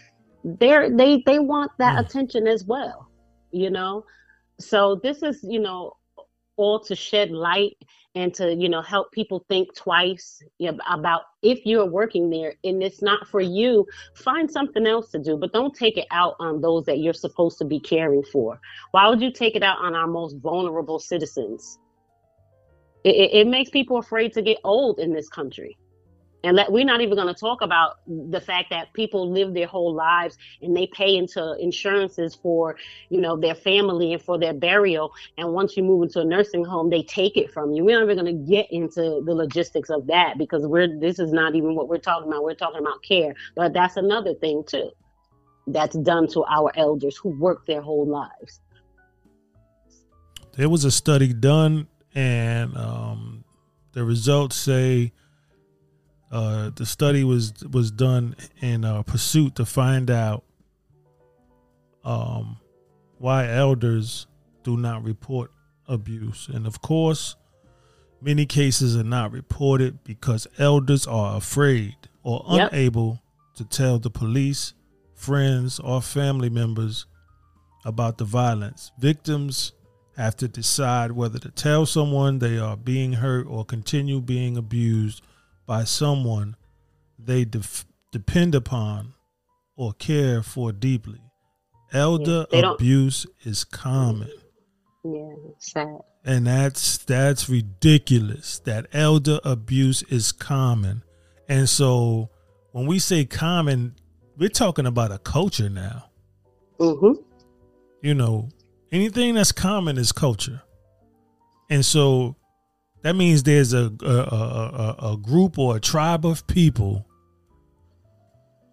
they're 0.45 0.95
they 0.95 1.23
they 1.25 1.39
want 1.39 1.73
that 1.79 1.97
mm. 1.97 2.07
attention 2.07 2.47
as 2.47 2.65
well 2.65 3.09
you 3.51 3.71
know 3.71 4.05
so 4.65 5.01
this 5.03 5.23
is 5.23 5.41
you 5.43 5.61
know 5.61 5.93
all 6.57 6.79
to 6.79 6.95
shed 6.95 7.31
light 7.31 7.77
and 8.15 8.33
to 8.35 8.55
you 8.55 8.69
know 8.69 8.81
help 8.81 9.11
people 9.13 9.45
think 9.49 9.75
twice 9.75 10.43
about 10.89 11.23
if 11.43 11.67
you're 11.67 11.87
working 11.87 12.31
there 12.31 12.55
and 12.65 12.83
it's 12.83 13.03
not 13.03 13.27
for 13.29 13.41
you 13.41 13.87
find 14.15 14.51
something 14.51 14.87
else 14.87 15.11
to 15.11 15.19
do. 15.19 15.37
But 15.37 15.53
don't 15.53 15.75
take 15.75 15.97
it 15.97 16.07
out 16.11 16.37
on 16.39 16.61
those 16.61 16.85
that 16.85 16.99
you're 16.99 17.13
supposed 17.13 17.59
to 17.59 17.65
be 17.65 17.81
caring 17.81 18.23
for. 18.23 18.61
Why 18.93 19.09
would 19.09 19.21
you 19.21 19.33
take 19.33 19.57
it 19.57 19.63
out 19.63 19.79
on 19.79 19.95
our 19.95 20.07
most 20.07 20.37
vulnerable 20.39 20.99
citizens? 20.99 21.79
It, 23.03 23.17
it, 23.17 23.35
it 23.41 23.47
makes 23.49 23.71
people 23.71 23.99
afraid 23.99 24.33
to 24.35 24.43
get 24.43 24.59
old 24.65 24.99
in 24.99 25.13
this 25.13 25.29
country 25.29 25.77
and 26.45 26.59
that 26.59 26.71
we're 26.71 26.85
not 26.85 27.01
even 27.01 27.17
going 27.17 27.33
to 27.33 27.41
talk 27.41 27.63
about 27.63 28.01
the 28.07 28.41
fact 28.41 28.69
that 28.71 28.93
people 28.93 29.31
live 29.31 29.55
their 29.55 29.67
whole 29.67 29.95
lives 29.95 30.37
and 30.61 30.77
they 30.77 30.87
pay 30.87 31.17
into 31.17 31.57
insurances 31.59 32.35
for 32.35 32.77
you 33.09 33.21
know 33.21 33.37
their 33.37 33.55
family 33.55 34.13
and 34.13 34.23
for 34.23 34.39
their 34.39 34.53
burial. 34.53 35.13
And 35.39 35.53
once 35.53 35.77
you 35.77 35.83
move 35.83 36.03
into 36.05 36.21
a 36.21 36.25
nursing 36.25 36.65
home 36.65 36.91
they 36.91 37.03
take 37.03 37.37
it 37.37 37.51
from 37.51 37.73
you. 37.73 37.83
We're 37.83 37.99
not 37.99 38.05
even 38.05 38.25
going 38.25 38.47
to 38.47 38.51
get 38.51 38.71
into 38.71 39.23
the 39.25 39.35
logistics 39.35 39.89
of 39.89 40.07
that 40.09 40.37
because 40.37 40.67
we're 40.67 41.01
this 41.01 41.19
is 41.19 41.33
not 41.33 41.55
even 41.55 41.75
what 41.75 41.89
we're 41.89 41.99
talking 41.99 42.29
about. 42.29 42.45
We're 42.45 42.55
talking 42.55 42.81
about 42.81 43.03
care. 43.03 43.35
But 43.57 43.73
that's 43.73 43.97
another 43.97 44.35
thing 44.35 44.63
too 44.67 44.91
that's 45.67 45.97
done 45.97 46.29
to 46.29 46.45
our 46.45 46.71
elders 46.77 47.17
who 47.17 47.31
work 47.41 47.67
their 47.67 47.81
whole 47.81 48.07
lives. 48.07 48.61
There 50.59 50.69
was 50.69 50.85
a 50.85 50.91
study 50.91 51.33
done 51.33 51.89
and 52.15 52.77
um, 52.77 53.45
the 53.93 54.05
results 54.05 54.57
say 54.57 55.14
uh, 56.35 56.71
the 56.75 56.85
study 56.85 57.23
was 57.23 57.53
was 57.73 57.93
done 57.93 58.35
in 58.61 58.85
a 58.85 59.05
pursuit 59.05 59.55
to 59.55 59.65
find 59.65 60.11
out 60.11 60.43
um, 62.05 62.59
why 63.19 63.49
elders 63.49 64.27
do 64.65 64.77
not 64.77 65.05
report 65.05 65.51
abuse, 65.87 66.49
and 66.53 66.67
of 66.67 66.83
course, 66.83 67.37
many 68.21 68.47
cases 68.47 68.97
are 68.97 69.05
not 69.05 69.31
reported 69.31 70.03
because 70.03 70.47
elders 70.59 71.07
are 71.07 71.37
afraid 71.37 71.95
or 72.25 72.45
Yep. 72.51 72.73
unable 72.73 73.23
to 73.55 73.65
tell 73.65 73.99
the 74.01 74.11
police, 74.11 74.75
friends, 75.15 75.79
or 75.79 76.03
family 76.03 76.51
members 76.51 77.07
about 77.85 78.19
the 78.19 78.25
violence. 78.25 78.91
Victims 78.99 79.73
have 80.17 80.37
to 80.37 80.49
decide 80.49 81.13
whether 81.13 81.39
to 81.39 81.51
tell 81.51 81.87
someone 81.87 82.39
they 82.41 82.59
are 82.59 82.77
being 82.77 83.13
hurt 83.15 83.47
or 83.47 83.65
continue 83.65 84.21
being 84.21 84.57
abused 84.57 85.23
by 85.67 85.85
someone 85.85 86.57
they 87.19 87.45
def- 87.45 87.87
depend 88.13 88.55
upon 88.55 89.15
or 89.77 89.93
care 89.95 90.43
for 90.43 90.73
deeply. 90.73 91.21
Elder 91.93 92.47
don't- 92.51 92.75
abuse 92.75 93.27
is 93.45 93.65
common 93.65 94.31
Yeah, 95.05 95.35
sad. 95.59 95.99
and 96.25 96.47
that's 96.47 96.99
that's 96.99 97.49
ridiculous 97.49 98.59
that 98.61 98.87
elder 98.93 99.39
abuse 99.45 100.03
is 100.05 100.33
common 100.33 101.03
and 101.49 101.69
so 101.69 102.31
when 102.73 102.87
we 102.87 102.99
say 102.99 103.25
common 103.25 103.95
we're 104.37 104.49
talking 104.49 104.87
about 104.87 105.13
a 105.13 105.19
culture 105.19 105.69
now 105.71 106.07
Mm-hmm. 106.81 107.21
you 108.03 108.15
know 108.15 108.49
anything 108.91 109.35
that's 109.35 109.53
common 109.53 109.97
is 109.99 110.11
culture 110.11 110.63
and 111.71 111.85
so 111.85 112.35
that 113.05 113.15
means 113.15 113.43
there's 113.43 113.75
a 113.75 113.93
a, 114.03 114.07
a, 114.07 114.97
a, 115.13 115.17
group 115.19 115.59
or 115.59 115.77
a 115.77 115.81
tribe 115.81 116.25
of 116.25 116.47
people 116.47 117.07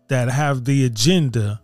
that 0.08 0.30
have 0.30 0.64
the 0.64 0.86
agenda 0.86 1.62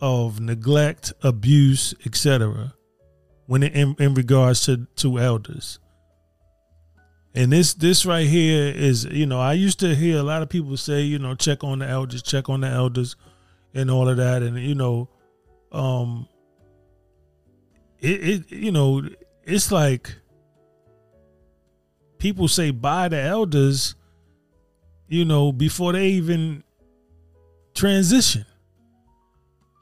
of 0.00 0.40
neglect 0.40 1.12
abuse 1.22 1.94
etc 2.06 2.74
when 3.46 3.62
it, 3.62 3.74
in, 3.74 3.94
in 3.98 4.14
regards 4.14 4.64
to 4.64 4.86
to 4.96 5.18
elders. 5.18 5.78
And 7.34 7.52
this 7.52 7.74
this 7.74 8.06
right 8.06 8.26
here 8.26 8.72
is 8.74 9.04
you 9.04 9.26
know 9.26 9.40
i 9.40 9.52
used 9.52 9.80
to 9.80 9.94
hear 9.94 10.18
a 10.18 10.22
lot 10.22 10.40
of 10.40 10.48
people 10.48 10.76
say 10.78 11.02
you 11.02 11.18
know 11.18 11.34
check 11.34 11.62
on 11.62 11.80
the 11.80 11.86
elders 11.86 12.22
check 12.22 12.48
on 12.48 12.62
the 12.62 12.68
elders 12.68 13.16
and 13.74 13.90
all 13.90 14.08
of 14.08 14.16
that. 14.16 14.42
And 14.42 14.58
you 14.58 14.74
know 14.74 15.10
um 15.72 16.26
it, 18.00 18.28
it 18.28 18.52
you 18.52 18.72
know 18.72 19.06
it's 19.42 19.70
like 19.70 20.14
people 22.24 22.48
say 22.48 22.70
bye 22.70 23.06
the 23.06 23.20
elders 23.20 23.96
you 25.08 25.26
know 25.26 25.52
before 25.52 25.92
they 25.92 26.06
even 26.06 26.64
transition. 27.74 28.46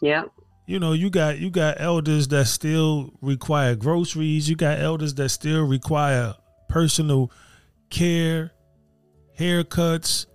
Yeah. 0.01 0.25
you 0.67 0.81
know 0.81 0.93
you 0.93 1.09
got 1.09 1.39
you 1.39 1.51
got 1.51 1.81
elders 1.81 2.27
that 2.29 2.47
still 2.47 3.13
require 3.21 3.77
groceries. 3.77 4.51
You 4.51 4.57
got 4.57 4.81
elders 4.81 5.15
that 5.15 5.29
still 5.29 5.63
require 5.65 6.35
personal 6.69 7.31
care 7.91 8.51
haircuts 9.39 10.27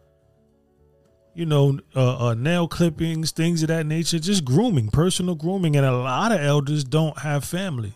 you 1.35 1.45
know 1.45 1.77
uh, 1.93 2.27
uh, 2.27 2.33
nail 2.35 2.69
clippings 2.69 3.31
things 3.31 3.63
of 3.63 3.67
that 3.67 3.85
nature. 3.85 4.17
Just 4.17 4.45
grooming 4.45 4.87
personal 4.91 5.35
grooming. 5.35 5.75
And 5.75 5.85
a 5.85 5.91
lot 5.91 6.31
of 6.31 6.39
elders 6.39 6.85
don't 6.85 7.19
have 7.19 7.43
family 7.43 7.95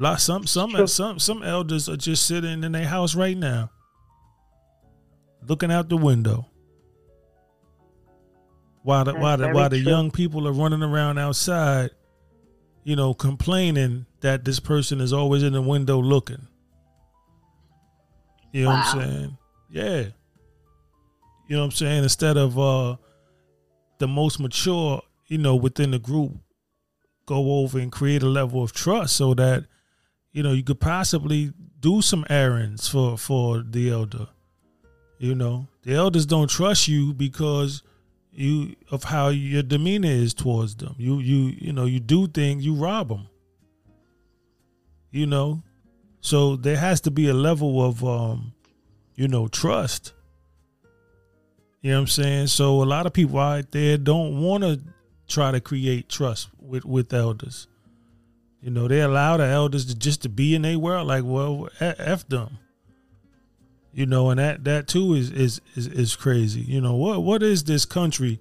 lot 0.00 0.20
some 0.20 0.46
some 0.46 0.70
True. 0.70 0.86
some 0.86 1.18
some 1.18 1.42
elders 1.42 1.88
are 1.88 1.96
just 1.96 2.26
sitting 2.26 2.62
in 2.64 2.72
their 2.72 2.86
house 2.86 3.14
right 3.14 3.36
now 3.36 3.70
looking 5.46 5.72
out 5.72 5.88
the 5.88 5.96
window 5.96 6.46
while 8.82 9.04
the 9.04 9.12
That's 9.12 9.22
while 9.22 9.36
the, 9.36 9.48
while 9.50 9.68
the 9.68 9.82
true. 9.82 9.90
young 9.90 10.10
people 10.10 10.48
are 10.48 10.52
running 10.52 10.82
around 10.82 11.18
outside, 11.18 11.90
you 12.84 12.96
know, 12.96 13.12
complaining 13.12 14.06
that 14.20 14.44
this 14.44 14.60
person 14.60 15.00
is 15.00 15.12
always 15.12 15.42
in 15.42 15.52
the 15.52 15.60
window 15.60 16.00
looking. 16.00 16.46
You 18.52 18.64
know 18.64 18.70
what 18.70 18.86
I'm 18.86 19.00
saying? 19.00 19.38
Yeah. 19.70 19.96
You 21.48 21.56
know 21.56 21.58
what 21.58 21.64
I'm 21.66 21.70
saying? 21.72 22.02
Instead 22.02 22.36
of 22.36 22.58
uh 22.58 22.96
the 23.98 24.08
most 24.08 24.40
mature, 24.40 25.02
you 25.26 25.38
know, 25.38 25.56
within 25.56 25.90
the 25.90 25.98
group 25.98 26.32
go 27.26 27.60
over 27.60 27.78
and 27.78 27.92
create 27.92 28.22
a 28.22 28.28
level 28.28 28.62
of 28.62 28.72
trust 28.72 29.16
so 29.16 29.34
that, 29.34 29.66
you 30.32 30.42
know, 30.42 30.52
you 30.52 30.62
could 30.62 30.80
possibly 30.80 31.52
do 31.80 32.02
some 32.02 32.24
errands 32.28 32.88
for 32.88 33.16
for 33.18 33.62
the 33.62 33.90
elder. 33.90 34.28
You 35.18 35.34
know, 35.34 35.66
the 35.82 35.94
elders 35.94 36.26
don't 36.26 36.48
trust 36.48 36.88
you 36.88 37.12
because 37.12 37.82
you 38.30 38.76
of 38.90 39.04
how 39.04 39.28
your 39.28 39.62
demeanor 39.62 40.10
is 40.10 40.34
towards 40.34 40.76
them. 40.76 40.94
You 40.98 41.18
you 41.18 41.54
you 41.58 41.72
know 41.72 41.86
you 41.86 42.00
do 42.00 42.28
things 42.28 42.64
you 42.64 42.74
rob 42.74 43.08
them. 43.08 43.28
You 45.10 45.26
know, 45.26 45.62
so 46.20 46.56
there 46.56 46.76
has 46.76 47.00
to 47.02 47.10
be 47.10 47.28
a 47.28 47.34
level 47.34 47.84
of 47.84 48.04
um, 48.04 48.52
you 49.18 49.26
know, 49.26 49.48
trust. 49.48 50.12
You 51.82 51.90
know 51.90 51.96
what 51.96 52.00
I'm 52.02 52.06
saying? 52.06 52.46
So 52.46 52.82
a 52.82 52.84
lot 52.84 53.04
of 53.04 53.12
people 53.12 53.40
out 53.40 53.72
there 53.72 53.98
don't 53.98 54.40
want 54.40 54.62
to 54.62 54.80
try 55.26 55.50
to 55.50 55.60
create 55.60 56.08
trust 56.08 56.48
with 56.60 56.84
with 56.84 57.12
elders. 57.12 57.66
You 58.60 58.70
know, 58.70 58.88
they 58.88 59.00
allow 59.00 59.36
the 59.36 59.44
elders 59.44 59.86
to 59.86 59.94
just 59.94 60.22
to 60.22 60.28
be 60.28 60.54
in 60.54 60.62
their 60.62 60.78
world. 60.78 61.06
Like, 61.06 61.24
well, 61.24 61.68
f 61.80 62.28
them. 62.28 62.58
You 63.92 64.06
know, 64.06 64.30
and 64.30 64.38
that 64.38 64.64
that 64.64 64.88
too 64.88 65.14
is 65.14 65.30
is 65.30 65.60
is, 65.74 65.86
is 65.86 66.16
crazy. 66.16 66.60
You 66.60 66.80
know 66.80 66.94
what 66.94 67.22
what 67.22 67.42
is 67.42 67.64
this 67.64 67.84
country? 67.84 68.40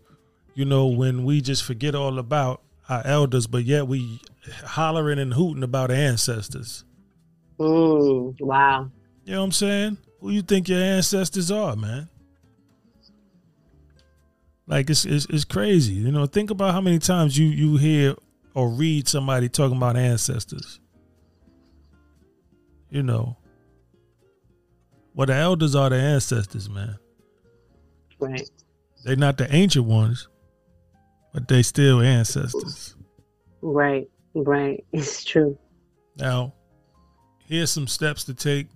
You 0.55 0.65
know, 0.65 0.88
when 0.88 1.24
we 1.24 1.41
just 1.41 1.63
forget 1.63 1.95
all 1.95 2.20
about 2.20 2.61
our 2.89 3.05
elders, 3.05 3.47
but 3.47 3.63
yet 3.63 3.88
we 3.88 4.20
hollering 4.65 5.20
and 5.20 5.34
hooting 5.34 5.63
about 5.63 5.91
ancestors. 5.91 6.84
Mm, 7.59 8.39
wow. 8.41 8.89
You 9.24 9.34
know 9.34 9.39
what 9.39 9.45
I'm 9.45 9.51
saying? 9.51 9.97
Who 10.20 10.32
you 10.32 10.41
think 10.41 10.68
your 10.68 10.80
ancestors 10.80 11.51
are, 11.51 11.76
man? 11.76 12.09
Like 14.65 14.89
it's 14.89 15.05
it's, 15.05 15.26
it's 15.26 15.45
crazy. 15.45 15.93
You 15.93 16.11
know, 16.11 16.26
think 16.26 16.49
about 16.49 16.74
how 16.74 16.82
many 16.82 16.99
times 16.99 17.38
you 17.38 17.45
you 17.47 17.78
hear 17.78 18.15
or 18.58 18.70
read 18.70 19.08
somebody 19.08 19.47
talking 19.47 19.78
about 19.78 19.95
ancestors. 19.95 20.80
You 22.89 23.03
know. 23.03 23.38
Well, 25.14 25.28
the 25.28 25.36
elders 25.36 25.76
are 25.76 25.91
the 25.91 25.97
ancestors, 25.97 26.68
man. 26.68 26.97
Right. 28.20 28.49
They're 29.03 29.16
not 29.16 29.38
the 29.38 29.53
ancient 29.53 29.86
ones, 29.86 30.28
but 31.34 31.47
they 31.47 31.62
still 31.62 32.01
ancestors. 32.01 32.95
Right. 33.62 34.10
Right. 34.34 34.84
It's 34.91 35.24
true. 35.24 35.55
Now, 36.18 36.55
here's 37.45 37.70
some 37.70 37.86
steps 37.86 38.24
to 38.24 38.34
take 38.34 38.70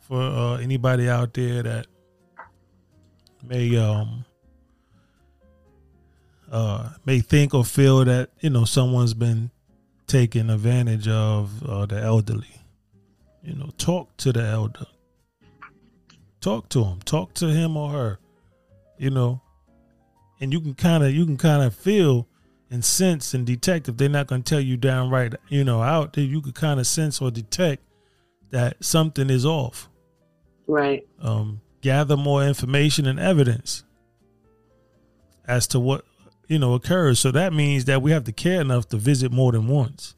for 0.00 0.18
uh, 0.18 0.56
anybody 0.56 1.10
out 1.10 1.34
there 1.34 1.62
that 1.62 1.88
may 3.46 3.76
um 3.76 4.24
uh 6.50 6.90
may 7.04 7.20
think 7.20 7.54
or 7.54 7.64
feel 7.64 8.04
that 8.04 8.30
you 8.40 8.50
know 8.50 8.64
someone's 8.64 9.14
been 9.14 9.50
taking 10.06 10.50
advantage 10.50 11.08
of 11.08 11.62
uh, 11.68 11.86
the 11.86 12.00
elderly. 12.00 12.46
You 13.42 13.54
know, 13.54 13.70
talk 13.78 14.16
to 14.18 14.32
the 14.32 14.42
elder. 14.42 14.86
Talk 16.40 16.68
to 16.70 16.84
him. 16.84 17.00
Talk 17.04 17.34
to 17.34 17.48
him 17.48 17.76
or 17.76 17.90
her. 17.90 18.18
You 18.98 19.10
know, 19.10 19.40
and 20.40 20.52
you 20.52 20.60
can 20.60 20.74
kind 20.74 21.04
of 21.04 21.12
you 21.12 21.24
can 21.24 21.36
kind 21.36 21.62
of 21.62 21.74
feel 21.74 22.28
and 22.70 22.84
sense 22.84 23.34
and 23.34 23.46
detect 23.46 23.88
if 23.88 23.96
they're 23.96 24.08
not 24.08 24.26
going 24.26 24.42
to 24.42 24.48
tell 24.48 24.60
you 24.60 24.76
downright, 24.76 25.34
you 25.48 25.64
know, 25.64 25.82
out 25.82 26.14
there, 26.14 26.24
you 26.24 26.40
could 26.40 26.54
kind 26.54 26.80
of 26.80 26.86
sense 26.86 27.20
or 27.20 27.30
detect 27.30 27.82
that 28.50 28.82
something 28.84 29.30
is 29.30 29.46
off. 29.46 29.88
Right. 30.66 31.06
Um, 31.20 31.60
gather 31.80 32.16
more 32.16 32.42
information 32.42 33.06
and 33.06 33.20
evidence 33.20 33.84
as 35.46 35.68
to 35.68 35.78
what 35.78 36.04
you 36.48 36.58
know 36.58 36.74
occurs. 36.74 37.18
So 37.18 37.30
that 37.32 37.52
means 37.52 37.86
that 37.86 38.02
we 38.02 38.10
have 38.12 38.24
to 38.24 38.32
care 38.32 38.60
enough 38.60 38.88
to 38.90 38.96
visit 38.96 39.32
more 39.32 39.52
than 39.52 39.66
once. 39.66 40.14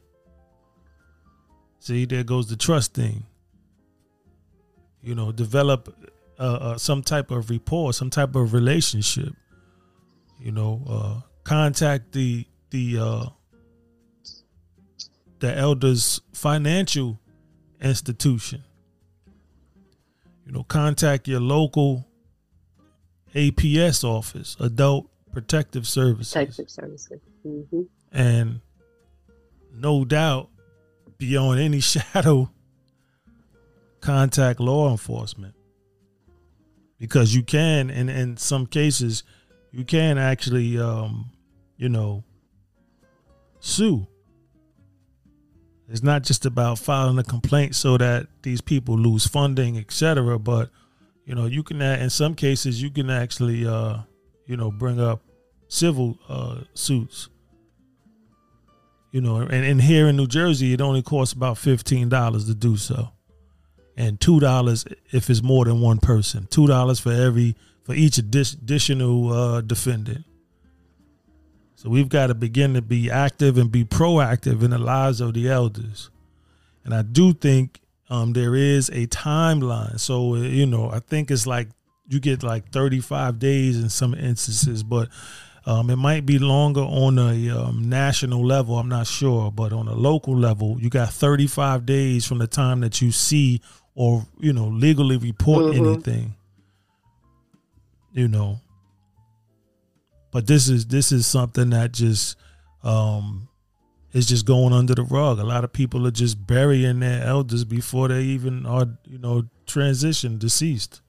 See, 1.81 2.05
there 2.05 2.25
goes 2.25 2.49
the 2.49 2.57
trust 2.57 2.95
thing. 2.95 3.25
You 5.03 5.15
know, 5.15 5.33
develop 5.33 5.95
uh, 6.39 6.43
uh, 6.43 6.79
some 6.79 7.03
type 7.03 7.31
of 7.31 7.51
rapport, 7.51 7.93
some 7.93 8.11
type 8.11 8.35
of 8.35 8.53
relationship. 8.53 9.33
You 10.41 10.53
know, 10.53 10.83
uh, 10.89 11.21
contact 11.45 12.13
the 12.13 12.45
the 12.71 12.99
uh, 12.99 13.27
the 15.39 15.57
elders' 15.57 16.21
financial 16.33 17.19
institution. 17.81 18.65
You 20.45 20.53
know, 20.53 20.63
contact 20.65 21.29
your 21.29 21.41
local 21.41 22.07
APS 23.35 24.05
office, 24.05 24.57
Adult 24.59 25.11
Protective 25.39 25.87
Services, 25.87 26.59
of 26.59 26.71
services. 26.71 27.21
hmm 27.43 27.83
and 28.11 28.61
no 29.73 30.05
doubt, 30.05 30.49
beyond 31.19 31.61
any 31.61 31.81
shadow 31.95 32.51
contact 34.01 34.61
law 34.61 34.91
enforcement. 34.91 35.55
Because 36.99 37.35
you 37.35 37.43
can 37.43 37.91
and 37.91 38.11
in 38.11 38.37
some 38.37 38.67
cases 38.67 39.23
you 39.71 39.85
can 39.85 40.19
actually 40.19 40.79
um, 40.79 41.31
you 41.77 41.89
know 41.89 42.25
sue. 43.61 44.07
It's 45.89 46.03
not 46.03 46.23
just 46.23 46.45
about 46.45 46.79
filing 46.79 47.19
a 47.19 47.25
complaint 47.25 47.75
so 47.75 47.97
that 47.97 48.27
these 48.43 48.61
people 48.61 48.99
lose 48.99 49.27
funding 49.27 49.79
etc 49.79 50.39
but 50.39 50.71
you 51.25 51.35
know 51.35 51.47
you 51.47 51.63
can 51.63 51.81
in 51.81 52.11
some 52.11 52.35
cases 52.35 52.83
you 52.83 52.91
can 52.91 53.11
actually 53.11 53.67
uh, 53.67 53.99
you 54.47 54.57
know 54.57 54.73
bring 54.73 55.01
up 55.01 55.23
civil 55.69 56.19
uh, 56.29 56.61
suits 56.75 57.29
you 59.13 59.21
know 59.21 59.37
and, 59.37 59.65
and 59.65 59.83
here 59.83 60.09
in 60.09 60.17
new 60.17 60.27
jersey 60.27 60.73
it 60.73 60.81
only 60.81 61.03
costs 61.03 61.33
about 61.33 61.57
$15 61.57 62.47
to 62.47 62.55
do 62.55 62.77
so 62.77 63.13
and 63.99 64.21
two 64.21 64.39
dollars 64.39 64.87
if 65.11 65.29
it's 65.29 65.43
more 65.43 65.65
than 65.65 65.81
one 65.81 65.99
person. 65.99 66.47
Two 66.51 66.67
dollars 66.67 67.01
for 67.01 67.13
every 67.13 67.57
for 67.83 67.95
each 67.95 68.17
additional 68.17 69.33
uh, 69.33 69.61
defendant. 69.61 70.25
So 71.75 71.91
we've 71.91 72.09
got 72.09 72.29
to 72.29 72.35
begin 72.35 72.75
to 72.75 72.83
be 72.83 73.11
active 73.11 73.59
and 73.59 73.71
be 73.71 73.85
proactive 73.85 74.63
in 74.63 74.71
the 74.71 74.79
lives 74.79 75.21
of 75.21 75.35
the 75.35 75.49
elders. 75.49 76.11
And 76.85 76.95
I 76.95 77.03
do 77.03 77.33
think 77.33 77.81
um, 78.09 78.33
there 78.33 78.55
is 78.55 78.89
a 78.91 79.07
timeline. 79.09 79.99
So 79.99 80.37
you 80.37 80.67
know, 80.67 80.91
I 80.91 81.01
think 81.01 81.31
it's 81.31 81.47
like 81.47 81.69
you 82.07 82.21
get 82.21 82.45
like 82.45 82.71
35 82.71 83.41
days 83.41 83.77
in 83.77 83.89
some 83.89 84.15
instances, 84.15 84.85
but 84.85 85.09
um, 85.69 85.91
it 85.91 85.97
might 85.97 86.25
be 86.25 86.39
longer 86.39 86.81
on 86.81 87.19
a 87.19 87.51
um, 87.51 87.89
national 87.89 88.45
level. 88.45 88.79
I'm 88.79 88.89
not 88.89 89.07
sure, 89.07 89.53
but 89.53 89.73
on 89.73 89.87
a 89.87 89.95
local 89.95 90.37
level, 90.37 90.81
you 90.81 90.89
got 90.89 91.11
35 91.11 91.85
days 91.85 92.27
from 92.27 92.39
the 92.39 92.47
time 92.47 92.81
that 92.81 93.03
you 93.03 93.13
see 93.13 93.61
or 93.99 94.25
you 94.39 94.53
know 94.53 94.69
legally 94.69 95.17
report 95.17 95.65
mm-hmm. 95.65 95.85
anything 95.85 96.35
you 98.13 98.29
know 98.29 98.61
but 100.31 100.47
this 100.47 100.69
is 100.69 100.87
this 100.87 101.11
is 101.11 101.27
something 101.27 101.71
that 101.71 101.93
just 101.93 102.37
um 102.85 103.49
is 104.13 104.27
just 104.27 104.47
going 104.47 104.73
under 104.73 104.95
the 104.95 105.03
rug 105.03 105.41
a 105.41 105.45
lot 105.45 105.65
of 105.65 105.73
people 105.73 106.07
are 106.07 106.13
just 106.13 106.47
burying 106.47 107.01
their 107.01 107.25
elders 107.25 107.65
before 107.65 108.07
they 108.07 108.23
even 108.23 108.65
are 108.65 108.87
you 109.05 109.19
know 109.19 109.43
transition 109.67 110.39
deceased 110.39 111.03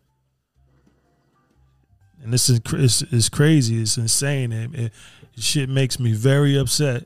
and 2.23 2.33
this 2.33 2.49
is 2.49 2.59
it's, 2.73 3.01
it's 3.11 3.29
crazy 3.29 3.81
it's 3.81 3.97
insane 3.97 4.51
it, 4.51 4.73
it, 4.73 4.93
it 5.35 5.43
shit 5.43 5.69
makes 5.69 5.99
me 5.99 6.13
very 6.13 6.57
upset 6.57 7.05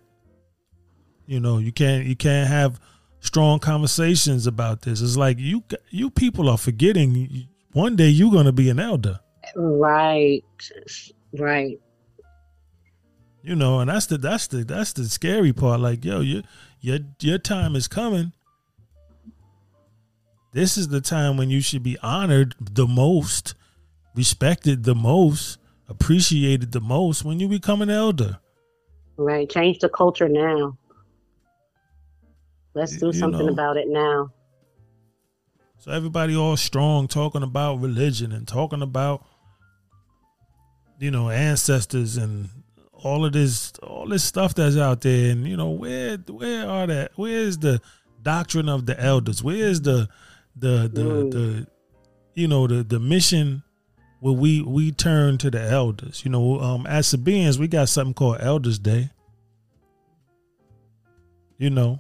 you 1.26 1.40
know 1.40 1.58
you 1.58 1.72
can't 1.72 2.06
you 2.06 2.16
can't 2.16 2.48
have 2.48 2.80
strong 3.24 3.58
conversations 3.58 4.46
about 4.46 4.82
this. 4.82 5.02
It's 5.02 5.18
like 5.18 5.40
you 5.40 5.64
you 5.90 6.10
people 6.10 6.50
are 6.50 6.58
forgetting 6.58 7.48
one 7.72 7.96
day 7.96 8.10
you're 8.10 8.32
going 8.32 8.46
to 8.46 8.52
be 8.52 8.70
an 8.70 8.80
elder. 8.80 9.20
Right. 9.56 10.44
Right. 11.38 11.80
You 13.42 13.56
know, 13.56 13.80
and 13.80 13.90
that's 13.90 14.06
the 14.06 14.18
that's 14.18 14.48
the 14.48 14.64
that's 14.64 14.94
the 14.94 15.06
scary 15.06 15.54
part 15.54 15.80
like 15.80 16.06
yo, 16.06 16.20
your 16.20 16.44
your 16.82 17.00
your 17.20 17.38
time 17.38 17.76
is 17.76 17.88
coming. 17.88 18.34
This 20.52 20.78
is 20.78 20.90
the 20.90 21.02
time 21.02 21.36
when 21.36 21.50
you 21.50 21.62
should 21.62 21.82
be 21.82 21.98
honored 22.04 22.54
the 22.60 22.86
most, 22.86 23.56
respected 24.16 24.84
the 24.84 24.96
most, 24.96 25.58
appreciated 25.88 26.72
the 26.72 26.82
most 26.82 27.24
when 27.24 27.40
you 27.40 27.48
become 27.48 27.82
an 27.82 27.90
elder. 27.90 28.40
Right. 29.18 29.50
Change 29.50 29.80
the 29.80 29.90
culture 29.90 30.30
now. 30.30 30.78
Let's 32.74 32.98
do 32.98 33.14
something 33.14 33.46
know. 33.46 33.54
about 33.54 33.78
it 33.78 33.88
now. 33.88 34.32
So 35.78 35.92
everybody 35.92 36.36
all 36.36 36.58
strong 36.58 37.08
talking 37.08 37.44
about 37.44 37.82
religion 37.82 38.32
and 38.32 38.48
talking 38.48 38.82
about 38.82 39.26
you 41.00 41.12
know 41.12 41.30
ancestors 41.30 42.16
and 42.16 42.48
all 42.94 43.26
of 43.26 43.34
this 43.34 43.74
all 43.84 44.08
this 44.08 44.24
stuff 44.24 44.56
that's 44.56 44.78
out 44.78 45.02
there 45.02 45.32
and 45.32 45.46
you 45.46 45.58
know 45.58 45.72
where 45.72 46.18
where 46.30 46.70
are 46.70 46.88
that 46.88 47.12
where's 47.16 47.58
the 47.58 47.82
doctrine 48.22 48.70
of 48.70 48.86
the 48.86 48.98
elders 48.98 49.44
where's 49.44 49.82
the 49.82 50.08
the 50.56 50.90
the 50.94 51.02
mm. 51.02 51.32
the 51.32 51.68
you 52.34 52.48
know 52.48 52.66
the 52.68 52.84
the 52.84 53.00
mission 53.00 53.63
where 54.24 54.34
we 54.34 54.62
we 54.62 54.90
turn 54.90 55.38
to 55.38 55.52
the 55.52 55.62
elders. 55.62 56.24
You 56.24 56.32
know 56.32 56.62
um 56.62 56.88
as 56.88 57.14
Sabians 57.14 57.60
we 57.60 57.68
got 57.68 57.90
something 57.90 58.14
called 58.14 58.38
elders 58.40 58.80
day. 58.80 59.10
You 61.58 61.70
know? 61.70 62.00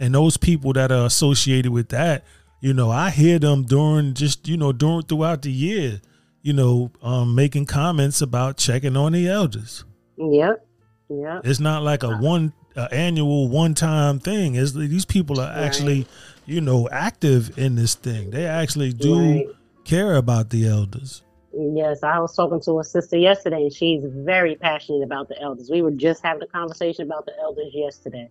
And 0.00 0.14
those 0.14 0.38
people 0.38 0.72
that 0.72 0.90
are 0.90 1.04
associated 1.04 1.72
with 1.72 1.90
that 1.90 2.24
you 2.60 2.72
know 2.72 2.90
i 2.90 3.10
hear 3.10 3.38
them 3.38 3.64
during 3.64 4.14
just 4.14 4.48
you 4.48 4.56
know 4.56 4.72
during 4.72 5.02
throughout 5.02 5.42
the 5.42 5.52
year 5.52 6.00
you 6.42 6.52
know 6.52 6.90
um 7.02 7.34
making 7.34 7.66
comments 7.66 8.20
about 8.22 8.56
checking 8.56 8.96
on 8.96 9.12
the 9.12 9.28
elders. 9.28 9.84
Yep 10.16 10.66
yep. 11.10 11.42
It's 11.44 11.60
not 11.60 11.82
like 11.82 12.02
a 12.02 12.16
one 12.16 12.54
uh, 12.76 12.88
annual 12.90 13.50
one 13.50 13.74
time 13.74 14.20
thing. 14.20 14.54
Is 14.54 14.72
these 14.72 15.04
people 15.04 15.38
are 15.38 15.52
actually 15.52 15.98
right. 15.98 16.08
you 16.46 16.62
know 16.62 16.88
active 16.90 17.58
in 17.58 17.74
this 17.74 17.94
thing. 17.94 18.30
They 18.30 18.46
actually 18.46 18.94
do 18.94 19.20
right. 19.20 19.46
Care 19.88 20.16
about 20.16 20.50
the 20.50 20.66
elders 20.66 21.22
Yes, 21.52 22.02
I 22.02 22.18
was 22.18 22.36
talking 22.36 22.60
to 22.62 22.78
a 22.78 22.84
sister 22.84 23.16
yesterday, 23.16 23.62
and 23.62 23.72
she's 23.72 24.02
very 24.04 24.54
passionate 24.54 25.02
about 25.02 25.28
the 25.28 25.40
elders. 25.40 25.70
We 25.70 25.82
were 25.82 25.90
just 25.90 26.22
having 26.22 26.42
a 26.42 26.46
conversation 26.46 27.06
about 27.06 27.26
the 27.26 27.32
elders 27.40 27.72
yesterday. 27.72 28.30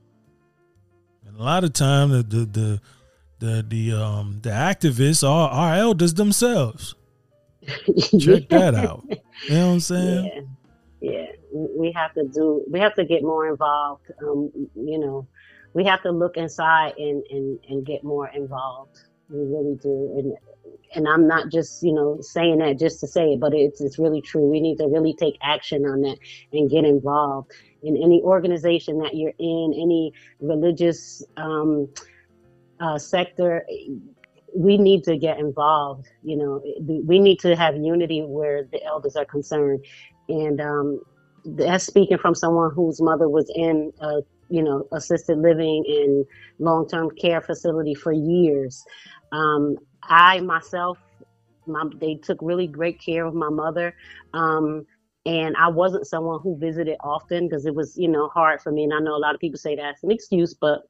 And 1.26 1.38
a 1.38 1.44
lot 1.44 1.64
of 1.64 1.74
time 1.74 2.12
the 2.12 2.24
the 2.24 2.46
the 2.46 2.82
the, 3.40 3.66
the 3.68 3.92
um 3.94 4.40
the 4.44 4.52
activists 4.52 5.28
are 5.28 5.50
our 5.50 5.76
elders 5.76 6.14
themselves. 6.14 6.96
Check 8.20 8.50
that 8.50 8.76
out. 8.76 9.04
You 9.10 9.50
know 9.50 9.68
what 9.68 9.74
I'm 9.74 9.80
saying? 9.80 10.48
Yeah. 11.02 11.12
yeah. 11.12 11.26
We 11.52 11.92
have 11.92 12.14
to 12.14 12.28
do 12.28 12.64
we 12.70 12.80
have 12.80 12.94
to 12.96 13.04
get 13.04 13.24
more 13.24 13.48
involved. 13.48 14.06
Um, 14.22 14.52
you 14.76 15.00
know, 15.00 15.28
we 15.74 15.84
have 15.86 16.02
to 16.04 16.12
look 16.12 16.38
inside 16.38 16.94
and, 16.98 17.24
and, 17.30 17.60
and 17.68 17.86
get 17.86 18.04
more 18.04 18.30
involved. 18.30 19.02
We 19.30 19.40
really 19.40 19.78
do. 19.82 20.14
And 20.18 20.34
and 20.96 21.08
I'm 21.08 21.28
not 21.28 21.52
just, 21.52 21.84
you 21.84 21.92
know, 21.92 22.20
saying 22.22 22.60
that 22.60 22.80
just 22.80 23.02
to 23.02 23.08
say 23.08 23.34
it, 23.34 23.40
but 23.40 23.54
it's 23.54 23.82
it's 23.82 24.00
really 24.00 24.22
true. 24.22 24.48
We 24.48 24.62
need 24.62 24.78
to 24.78 24.88
really 24.88 25.14
take 25.14 25.38
action 25.42 25.86
on 25.86 26.02
that 26.02 26.18
and 26.54 26.70
get 26.70 26.86
involved 26.86 27.52
in 27.84 27.96
any 27.98 28.22
organization 28.22 29.00
that 29.00 29.16
you're 29.16 29.34
in, 29.38 29.74
any 29.74 30.14
religious 30.40 31.24
um, 31.38 31.88
uh, 32.80 32.98
sector, 32.98 33.66
we 34.56 34.78
need 34.78 35.04
to 35.04 35.18
get 35.18 35.40
involved. 35.40 36.08
You 36.24 36.38
know, 36.38 36.64
we 37.06 37.20
need 37.20 37.40
to 37.40 37.56
have 37.56 37.76
unity 37.76 38.22
where 38.22 38.64
the 38.72 38.84
elders 38.84 39.16
are 39.16 39.26
concerned. 39.26 39.86
And 40.30 40.60
um, 40.60 41.02
that's 41.46 41.86
speaking 41.86 42.18
from 42.18 42.36
someone 42.36 42.72
whose 42.74 43.02
mother 43.02 43.30
was 43.30 43.52
in 43.56 43.94
a, 44.00 44.22
you 44.50 44.64
know, 44.64 44.88
assisted 44.92 45.38
living 45.38 45.84
and 45.88 46.26
long-term 46.60 47.12
care 47.12 47.42
facility 47.42 47.94
for 47.94 48.12
years. 48.12 48.84
Um, 49.32 49.78
I 50.04 50.40
myself, 50.42 50.98
my, 51.66 51.84
they 52.00 52.16
took 52.16 52.40
really 52.42 52.68
great 52.68 53.02
care 53.04 53.26
of 53.26 53.34
my 53.34 53.50
mother. 53.50 53.94
Um, 54.34 54.86
and 55.26 55.58
I 55.58 55.68
wasn't 55.68 56.08
someone 56.08 56.40
who 56.42 56.58
visited 56.58 56.96
often 57.04 57.48
because 57.48 57.66
it 57.66 57.76
was, 57.76 57.98
you 57.98 58.08
know, 58.08 58.30
hard 58.30 58.62
for 58.62 58.72
me. 58.72 58.86
And 58.86 58.94
I 58.94 59.00
know 59.00 59.16
a 59.16 59.20
lot 59.20 59.36
of 59.36 59.42
people 59.42 59.60
say 59.60 59.76
that's 59.76 60.04
an 60.04 60.12
excuse, 60.12 60.54
but 60.54 60.84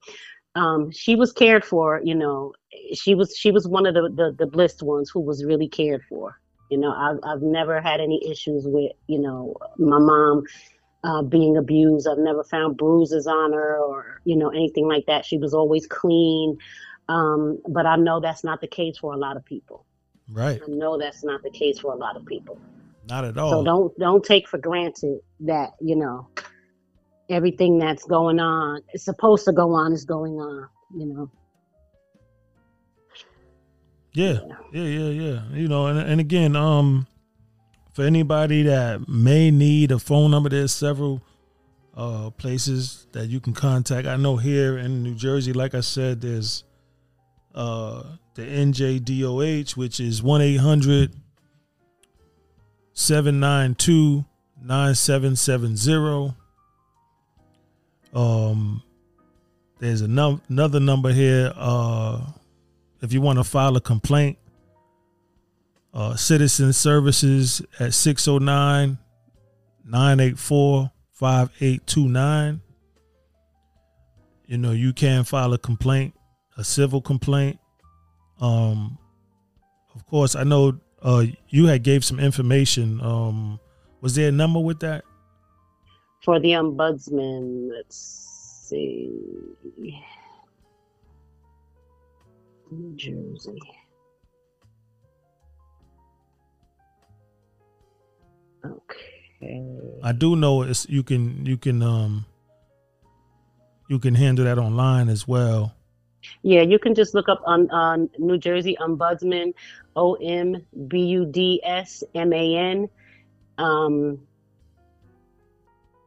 um, 0.56 0.92
she 0.92 1.16
was 1.16 1.32
cared 1.32 1.66
for. 1.66 2.02
You 2.04 2.16
know, 2.16 2.54
she 2.94 3.16
was 3.16 3.36
she 3.38 3.52
was 3.52 3.68
one 3.68 3.86
of 3.86 3.94
the, 3.94 4.10
the 4.16 4.36
the 4.38 4.48
blessed 4.48 4.84
ones 4.84 5.10
who 5.12 5.22
was 5.22 5.46
really 5.46 5.68
cared 5.68 6.02
for. 6.10 6.40
You 6.70 6.78
know, 6.80 6.92
I've 6.92 7.18
I've 7.24 7.42
never 7.42 7.82
had 7.82 8.00
any 8.00 8.22
issues 8.30 8.66
with 8.68 8.92
you 9.08 9.20
know 9.20 9.56
my 9.78 10.00
mom 10.00 10.44
uh, 11.04 11.22
being 11.22 11.58
abused. 11.58 12.08
I've 12.08 12.18
never 12.18 12.44
found 12.44 12.78
bruises 12.78 13.28
on 13.28 13.54
her 13.54 13.78
or 13.80 14.22
you 14.26 14.36
know 14.36 14.50
anything 14.50 14.88
like 14.88 15.06
that. 15.08 15.26
She 15.26 15.38
was 15.38 15.54
always 15.54 15.88
clean. 15.88 16.58
Um, 17.10 17.62
but 17.68 17.86
I 17.86 17.96
know 17.96 18.20
that's 18.20 18.44
not 18.44 18.62
the 18.62 18.68
case 18.68 18.98
for 18.98 19.14
a 19.14 19.18
lot 19.18 19.38
of 19.38 19.46
people. 19.46 19.86
Right. 20.30 20.62
I 20.62 20.70
know 20.70 20.98
that's 20.98 21.24
not 21.24 21.42
the 21.42 21.50
case 21.50 21.80
for 21.80 21.94
a 21.94 21.96
lot 21.96 22.18
of 22.18 22.26
people. 22.26 22.60
Not 23.08 23.24
at 23.24 23.38
all. 23.38 23.52
So 23.52 23.64
don't 23.64 23.98
don't 23.98 24.24
take 24.24 24.48
for 24.48 24.58
granted 24.58 25.20
that 25.42 25.72
you 25.80 25.96
know 25.96 26.28
everything 27.30 27.80
that's 27.80 28.04
going 28.04 28.40
on 28.40 28.82
is 28.94 29.04
supposed 29.04 29.46
to 29.46 29.54
go 29.54 29.74
on 29.74 29.94
is 29.94 30.04
going 30.04 30.34
on. 30.34 30.68
You 30.96 31.06
know. 31.06 31.32
Yeah, 34.14 34.40
yeah, 34.74 34.84
yeah, 34.84 35.10
yeah. 35.10 35.42
You 35.54 35.68
know, 35.68 35.88
and 35.88 36.00
and 36.00 36.20
again, 36.20 36.56
um, 36.56 37.08
for 37.94 38.04
anybody 38.04 38.64
that 38.64 39.08
may 39.08 39.52
need 39.52 39.92
a 39.92 40.00
phone 40.00 40.32
number, 40.32 40.50
there's 40.50 40.74
several 40.74 41.22
uh 41.96 42.30
places 42.32 43.08
that 43.14 43.28
you 43.28 43.40
can 43.40 43.54
contact. 43.54 44.08
I 44.08 44.18
know 44.18 44.36
here 44.36 44.78
in 44.78 45.02
New 45.02 45.16
Jersey, 45.16 45.54
like 45.54 45.74
I 45.74 45.82
said, 45.82 46.22
there's 46.22 46.64
uh 47.58 48.04
the 48.36 48.44
NJDOH, 48.44 49.76
which 49.76 50.00
is 50.00 50.22
one 50.22 50.42
eight 50.42 50.58
hundred 50.58 51.12
792 52.98 54.26
9770. 54.60 56.36
Um, 58.12 58.82
there's 59.78 60.02
num- 60.02 60.42
another 60.50 60.80
number 60.80 61.14
here. 61.14 61.54
Uh, 61.56 62.22
if 63.04 63.14
you 63.14 63.22
want 63.22 63.38
to 63.38 63.44
file 63.44 63.78
a 63.78 63.82
complaint, 63.82 64.40
uh, 65.94 66.16
Citizen 66.16 66.74
Services 66.74 67.62
at 67.80 67.94
609 67.94 68.98
984 69.86 70.92
5829. 71.14 72.62
You 74.48 74.58
know, 74.58 74.72
you 74.72 74.92
can 74.92 75.24
file 75.24 75.54
a 75.54 75.60
complaint, 75.60 76.16
a 76.58 76.64
civil 76.64 77.02
complaint. 77.02 77.60
Um, 78.40 78.98
of 79.96 80.06
course, 80.08 80.36
I 80.36 80.44
know 80.44 80.80
uh, 81.02 81.26
you 81.50 81.68
had 81.68 81.84
gave 81.84 82.04
some 82.04 82.20
information. 82.20 83.00
Um, 83.02 83.60
was 84.02 84.16
there 84.16 84.30
a 84.30 84.32
number 84.32 84.60
with 84.60 84.80
that? 84.82 85.04
For 86.24 86.40
the 86.40 86.50
ombudsman, 86.50 87.70
let's 87.72 87.98
see. 88.68 89.12
New 92.72 92.96
Jersey. 92.96 93.62
Okay. 98.66 99.18
I 100.04 100.12
do 100.12 100.36
know 100.36 100.64
it's 100.64 100.90
you 100.90 101.04
can 101.04 101.46
you 101.46 101.58
can 101.58 101.82
um 101.84 102.26
you 103.88 104.00
can 104.00 104.16
handle 104.16 104.46
that 104.46 104.58
online 104.58 105.10
as 105.10 105.28
well. 105.28 105.77
Yeah, 106.44 106.62
you 106.62 106.80
can 106.80 106.96
just 106.96 107.14
look 107.14 107.30
up 107.30 107.42
on 107.46 108.10
New 108.18 108.38
Jersey 108.38 108.78
Ombudsman, 108.80 109.54
O 109.96 110.16
M 110.16 110.66
B 110.88 111.00
U 111.00 111.26
D 111.26 111.62
S 111.64 112.04
M 112.16 112.34
A 112.34 112.56
N. 112.56 112.90
Um, 113.58 114.20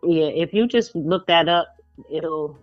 yeah, 0.03 0.27
if 0.27 0.55
you 0.55 0.67
just 0.67 0.95
look 0.95 1.27
that 1.27 1.49
up, 1.49 1.69
it'll 2.11 2.59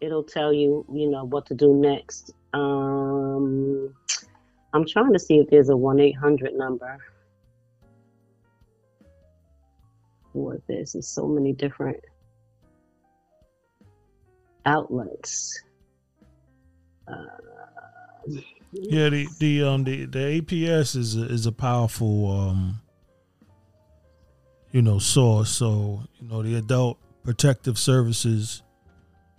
it'll 0.00 0.24
tell 0.24 0.52
you 0.52 0.84
you 0.92 1.08
know 1.08 1.24
what 1.24 1.46
to 1.46 1.54
do 1.54 1.74
next. 1.74 2.32
Um, 2.52 3.94
I'm 4.72 4.86
trying 4.86 5.12
to 5.12 5.18
see 5.18 5.38
if 5.38 5.48
there's 5.48 5.68
a 5.68 5.76
one 5.76 6.00
eight 6.00 6.16
hundred 6.16 6.54
number 6.54 6.98
for 10.32 10.58
this. 10.66 10.92
There's 10.92 11.08
so 11.08 11.26
many 11.26 11.52
different 11.52 12.00
outlets. 14.66 15.62
Yeah, 18.72 19.10
the 19.10 19.28
the 19.38 19.62
um 19.64 19.84
the, 19.84 20.06
the 20.06 20.40
APS 20.40 20.96
is 20.96 21.16
a, 21.16 21.24
is 21.26 21.46
a 21.46 21.52
powerful 21.52 22.30
um 22.30 22.80
you 24.70 24.82
know 24.82 24.98
source. 24.98 25.50
So 25.50 26.02
you 26.20 26.28
know 26.28 26.42
the 26.42 26.56
adult 26.56 26.98
protective 27.22 27.78
services. 27.78 28.62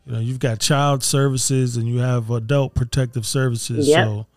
You 0.05 0.13
know 0.13 0.19
you've 0.19 0.39
got 0.39 0.59
child 0.59 1.03
services 1.03 1.77
and 1.77 1.87
you 1.87 1.99
have 1.99 2.29
adult 2.29 2.75
protective 2.75 3.25
services. 3.25 3.87
Yep. 3.87 4.05
So 4.05 4.27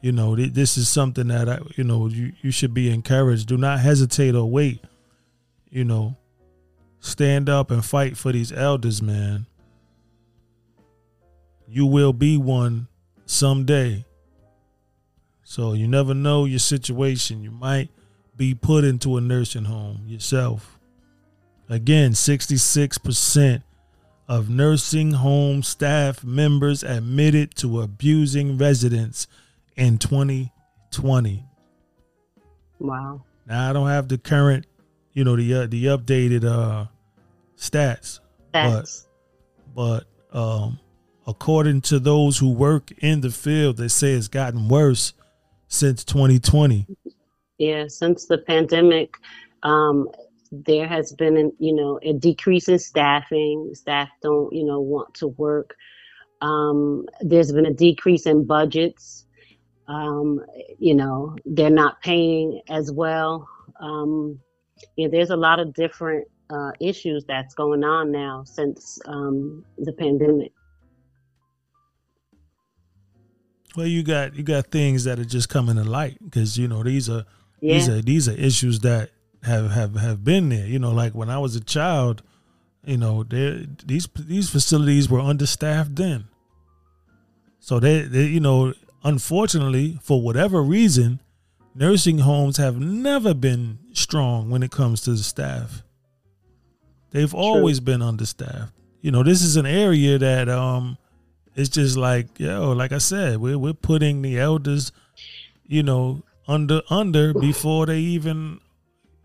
you 0.00 0.12
know 0.12 0.34
th- 0.34 0.52
this 0.52 0.78
is 0.78 0.88
something 0.88 1.28
that 1.28 1.48
I, 1.48 1.58
you 1.76 1.84
know 1.84 2.06
you 2.08 2.32
you 2.40 2.50
should 2.50 2.72
be 2.72 2.90
encouraged. 2.90 3.48
Do 3.48 3.58
not 3.58 3.80
hesitate 3.80 4.34
or 4.34 4.50
wait. 4.50 4.82
You 5.70 5.84
know, 5.84 6.16
stand 7.00 7.50
up 7.50 7.70
and 7.70 7.84
fight 7.84 8.16
for 8.16 8.32
these 8.32 8.50
elders, 8.50 9.02
man. 9.02 9.44
You 11.68 11.86
will 11.86 12.12
be 12.12 12.36
one 12.36 12.88
someday. 13.26 14.04
So 15.44 15.74
you 15.74 15.86
never 15.86 16.14
know 16.14 16.44
your 16.44 16.58
situation. 16.58 17.42
You 17.42 17.50
might 17.50 17.90
be 18.36 18.54
put 18.54 18.84
into 18.84 19.16
a 19.16 19.20
nursing 19.20 19.64
home 19.64 20.02
yourself. 20.06 20.78
Again, 21.68 22.12
66% 22.12 23.62
of 24.28 24.48
nursing 24.48 25.12
home 25.12 25.62
staff 25.62 26.24
members 26.24 26.82
admitted 26.82 27.54
to 27.56 27.80
abusing 27.82 28.56
residents 28.58 29.26
in 29.76 29.98
2020. 29.98 31.44
wow. 32.78 33.22
Now 33.46 33.70
I 33.70 33.72
don't 33.72 33.88
have 33.88 34.08
the 34.08 34.18
current, 34.18 34.66
you 35.14 35.24
know, 35.24 35.36
the 35.36 35.54
uh, 35.54 35.66
the 35.66 35.86
updated 35.86 36.44
uh 36.44 36.86
stats, 37.56 38.20
but 39.74 40.04
but 40.32 40.38
um 40.38 40.78
according 41.28 41.82
to 41.82 42.00
those 42.00 42.38
who 42.38 42.50
work 42.50 42.90
in 42.98 43.20
the 43.20 43.30
field, 43.30 43.76
they 43.76 43.86
say 43.86 44.12
it's 44.12 44.28
gotten 44.28 44.66
worse 44.66 45.12
since 45.68 46.02
2020. 46.02 46.86
Yeah, 47.58 47.84
since 47.88 48.26
the 48.26 48.38
pandemic, 48.38 49.14
um, 49.62 50.08
there 50.50 50.88
has 50.88 51.12
been, 51.12 51.36
an, 51.36 51.52
you 51.58 51.74
know, 51.74 52.00
a 52.02 52.14
decrease 52.14 52.68
in 52.68 52.78
staffing. 52.78 53.70
Staff 53.74 54.08
don't, 54.22 54.50
you 54.54 54.64
know, 54.64 54.80
want 54.80 55.12
to 55.14 55.28
work. 55.28 55.76
Um, 56.40 57.04
there's 57.20 57.52
been 57.52 57.66
a 57.66 57.74
decrease 57.74 58.24
in 58.24 58.46
budgets. 58.46 59.26
Um, 59.86 60.40
you 60.78 60.94
know, 60.94 61.36
they're 61.44 61.68
not 61.68 62.00
paying 62.00 62.62
as 62.70 62.90
well. 62.90 63.46
Um, 63.80 64.40
yeah, 64.96 65.08
there's 65.08 65.30
a 65.30 65.36
lot 65.36 65.60
of 65.60 65.74
different 65.74 66.26
uh, 66.48 66.70
issues 66.80 67.24
that's 67.26 67.54
going 67.54 67.84
on 67.84 68.10
now 68.10 68.44
since 68.44 68.98
um, 69.04 69.64
the 69.76 69.92
pandemic. 69.92 70.52
Well, 73.76 73.86
you 73.86 74.02
got 74.02 74.34
you 74.34 74.42
got 74.42 74.68
things 74.68 75.04
that 75.04 75.18
are 75.18 75.24
just 75.24 75.48
coming 75.48 75.76
to 75.76 75.84
light 75.84 76.18
because 76.22 76.58
you 76.58 76.68
know 76.68 76.82
these 76.82 77.08
are 77.08 77.24
Yeah, 77.60 77.74
these 77.74 77.88
are 77.88 78.02
these 78.02 78.28
are 78.28 78.32
issues 78.32 78.80
that 78.80 79.10
have 79.42 79.70
have 79.70 79.94
have 79.96 80.24
been 80.24 80.48
there. 80.48 80.66
You 80.66 80.78
know, 80.78 80.92
like 80.92 81.14
when 81.14 81.30
I 81.30 81.38
was 81.38 81.54
a 81.54 81.60
child, 81.60 82.22
you 82.84 82.96
know, 82.96 83.22
these 83.24 84.08
these 84.16 84.50
facilities 84.50 85.08
were 85.08 85.20
understaffed 85.20 85.96
then. 85.96 86.24
So 87.60 87.78
they, 87.78 88.02
they 88.02 88.24
you 88.24 88.40
know, 88.40 88.72
unfortunately, 89.04 89.98
for 90.02 90.22
whatever 90.22 90.62
reason, 90.62 91.20
nursing 91.74 92.18
homes 92.20 92.56
have 92.56 92.78
never 92.80 93.34
been 93.34 93.78
strong 93.92 94.48
when 94.48 94.62
it 94.62 94.70
comes 94.70 95.02
to 95.02 95.10
the 95.10 95.18
staff. 95.18 95.82
They've 97.10 97.34
always 97.34 97.80
been 97.80 98.00
understaffed. 98.02 98.72
You 99.00 99.10
know, 99.10 99.22
this 99.22 99.42
is 99.42 99.56
an 99.56 99.66
area 99.66 100.18
that 100.18 100.48
um 100.48 100.96
it's 101.58 101.68
just 101.68 101.96
like, 101.96 102.38
yo, 102.38 102.70
like 102.70 102.92
I 102.92 102.98
said, 102.98 103.38
we're 103.38 103.58
we're 103.58 103.74
putting 103.74 104.22
the 104.22 104.38
elders, 104.38 104.92
you 105.66 105.82
know, 105.82 106.22
under 106.46 106.82
under 106.88 107.34
before 107.34 107.86
they 107.86 107.98
even, 107.98 108.60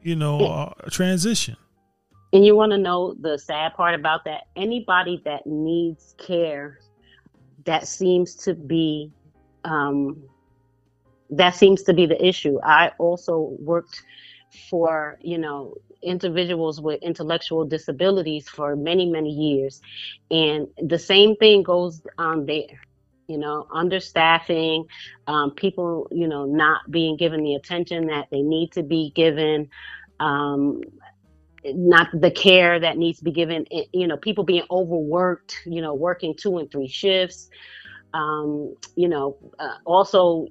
you 0.02 0.16
know, 0.16 0.40
uh, 0.40 0.74
transition. 0.90 1.56
And 2.34 2.44
you 2.44 2.56
want 2.56 2.72
to 2.72 2.80
know 2.80 3.14
the 3.14 3.38
sad 3.38 3.76
part 3.76 3.94
about 3.94 4.26
that? 4.26 4.48
Anybody 4.56 5.22
that 5.26 5.46
needs 5.46 6.16
care, 6.18 6.80
that 7.66 7.88
seems 7.88 8.34
to 8.38 8.56
be, 8.56 9.12
um, 9.64 10.24
that 11.30 11.52
seems 11.56 11.84
to 11.84 11.94
be 11.94 12.08
the 12.08 12.26
issue. 12.26 12.60
I 12.64 12.94
also 12.98 13.56
worked 13.60 14.02
for, 14.72 15.20
you 15.22 15.38
know, 15.38 15.76
individuals 16.04 16.82
with 16.82 17.02
intellectual 17.02 17.66
disabilities 17.66 18.48
for 18.50 18.76
many, 18.76 19.06
many 19.10 19.30
years. 19.30 19.82
And 20.32 20.68
the 20.78 21.00
same 21.00 21.36
thing 21.36 21.64
goes 21.64 22.02
on 22.18 22.46
there. 22.46 22.82
You 23.28 23.38
know, 23.38 23.68
understaffing, 23.74 24.86
um, 25.28 25.52
people, 25.52 26.08
you 26.12 26.28
know, 26.28 26.46
not 26.46 26.82
being 26.92 27.16
given 27.16 27.44
the 27.44 27.56
attention 27.56 28.08
that 28.08 28.28
they 28.32 28.42
need 28.42 28.74
to 28.74 28.84
be 28.84 29.12
given. 29.16 29.70
Um, 30.20 30.82
not 31.66 32.10
the 32.14 32.32
care 32.32 32.80
that 32.80 32.98
needs 32.98 33.20
to 33.20 33.24
be 33.24 33.32
given 33.32 33.66
eh, 33.72 33.86
you 33.94 34.06
know 34.06 34.18
people 34.18 34.44
being 34.44 34.64
overworked 34.70 35.62
you 35.66 35.82
know 35.82 35.94
working 35.94 36.36
two 36.36 36.58
and 36.58 36.70
three 36.70 36.88
shifts 36.88 37.50
um, 38.14 38.76
you 38.96 39.08
know 39.08 39.38
uh, 39.60 39.76
also 39.86 40.48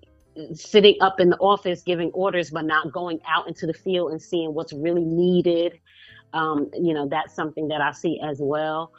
sitting 0.55 0.97
up 1.01 1.21
in 1.21 1.31
the 1.31 1.37
office 1.39 1.83
giving 1.83 2.11
orders 2.13 2.51
but 2.51 2.65
not 2.65 2.93
going 2.93 3.21
out 3.27 3.47
into 3.49 3.67
the 3.67 3.75
field 3.75 4.13
and 4.13 4.21
seeing 4.21 4.55
what's 4.55 4.73
really 4.73 5.05
needed 5.05 5.79
um, 6.33 6.71
you 6.75 6.95
know 6.95 7.07
that's 7.09 7.35
something 7.35 7.69
that 7.69 7.81
i 7.81 7.93
see 7.93 8.21
as 8.23 8.39
well 8.41 8.93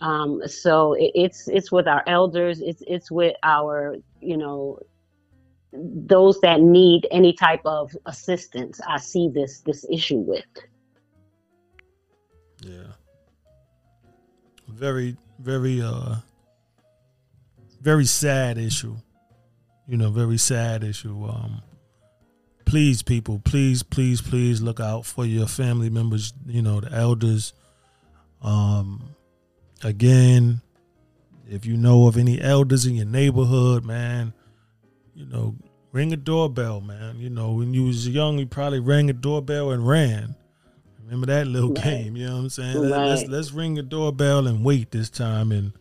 um, 0.00 0.40
so 0.46 0.94
it, 0.94 1.12
it's 1.14 1.48
it's 1.48 1.70
with 1.70 1.86
our 1.86 2.02
elders 2.06 2.60
it's 2.60 2.82
it's 2.86 3.10
with 3.10 3.36
our 3.42 3.96
you 4.20 4.36
know 4.36 4.78
those 5.72 6.40
that 6.40 6.60
need 6.60 7.06
any 7.10 7.32
type 7.32 7.62
of 7.64 7.90
assistance 8.06 8.80
i 8.88 8.98
see 8.98 9.28
this 9.32 9.60
this 9.60 9.86
issue 9.90 10.18
with 10.18 10.44
Yeah. 12.62 12.92
Very, 14.68 15.16
very, 15.38 15.82
uh, 15.82 16.16
very 17.80 18.04
sad 18.04 18.58
issue. 18.58 18.96
You 19.88 19.96
know, 19.96 20.10
very 20.10 20.38
sad 20.38 20.84
issue. 20.84 21.24
Um, 21.24 21.62
please, 22.64 23.02
people, 23.02 23.40
please, 23.44 23.82
please, 23.82 24.20
please 24.20 24.62
look 24.62 24.80
out 24.80 25.04
for 25.06 25.24
your 25.26 25.46
family 25.46 25.90
members. 25.90 26.32
You 26.46 26.62
know, 26.62 26.80
the 26.80 26.92
elders. 26.92 27.52
Um, 28.40 29.02
again, 29.82 30.60
if 31.48 31.66
you 31.66 31.76
know 31.76 32.06
of 32.06 32.16
any 32.16 32.40
elders 32.40 32.86
in 32.86 32.94
your 32.94 33.06
neighborhood, 33.06 33.84
man, 33.84 34.32
you 35.14 35.26
know, 35.26 35.56
ring 35.92 36.12
a 36.12 36.16
doorbell, 36.16 36.80
man. 36.80 37.18
You 37.18 37.30
know, 37.30 37.52
when 37.52 37.74
you 37.74 37.84
was 37.84 38.08
young, 38.08 38.38
you 38.38 38.46
probably 38.46 38.80
rang 38.80 39.10
a 39.10 39.12
doorbell 39.12 39.70
and 39.72 39.86
ran. 39.86 40.34
Remember 41.04 41.26
that 41.26 41.46
little 41.46 41.72
Right. 41.72 41.84
game? 41.84 42.16
You 42.16 42.26
know 42.26 42.36
what 42.36 42.42
I'm 42.42 42.48
saying? 42.50 42.78
Let- 42.78 43.08
Let's 43.08 43.28
let's 43.28 43.52
ring 43.52 43.78
a 43.78 43.82
doorbell 43.82 44.46
and 44.46 44.64
wait 44.64 44.90
this 44.92 45.10
time, 45.10 45.52
and 45.52 45.72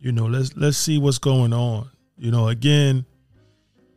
you 0.00 0.12
know, 0.12 0.26
let's 0.26 0.56
let's 0.56 0.78
see 0.78 0.96
what's 0.98 1.18
going 1.18 1.52
on. 1.52 1.90
You 2.18 2.32
know, 2.32 2.48
again, 2.48 3.06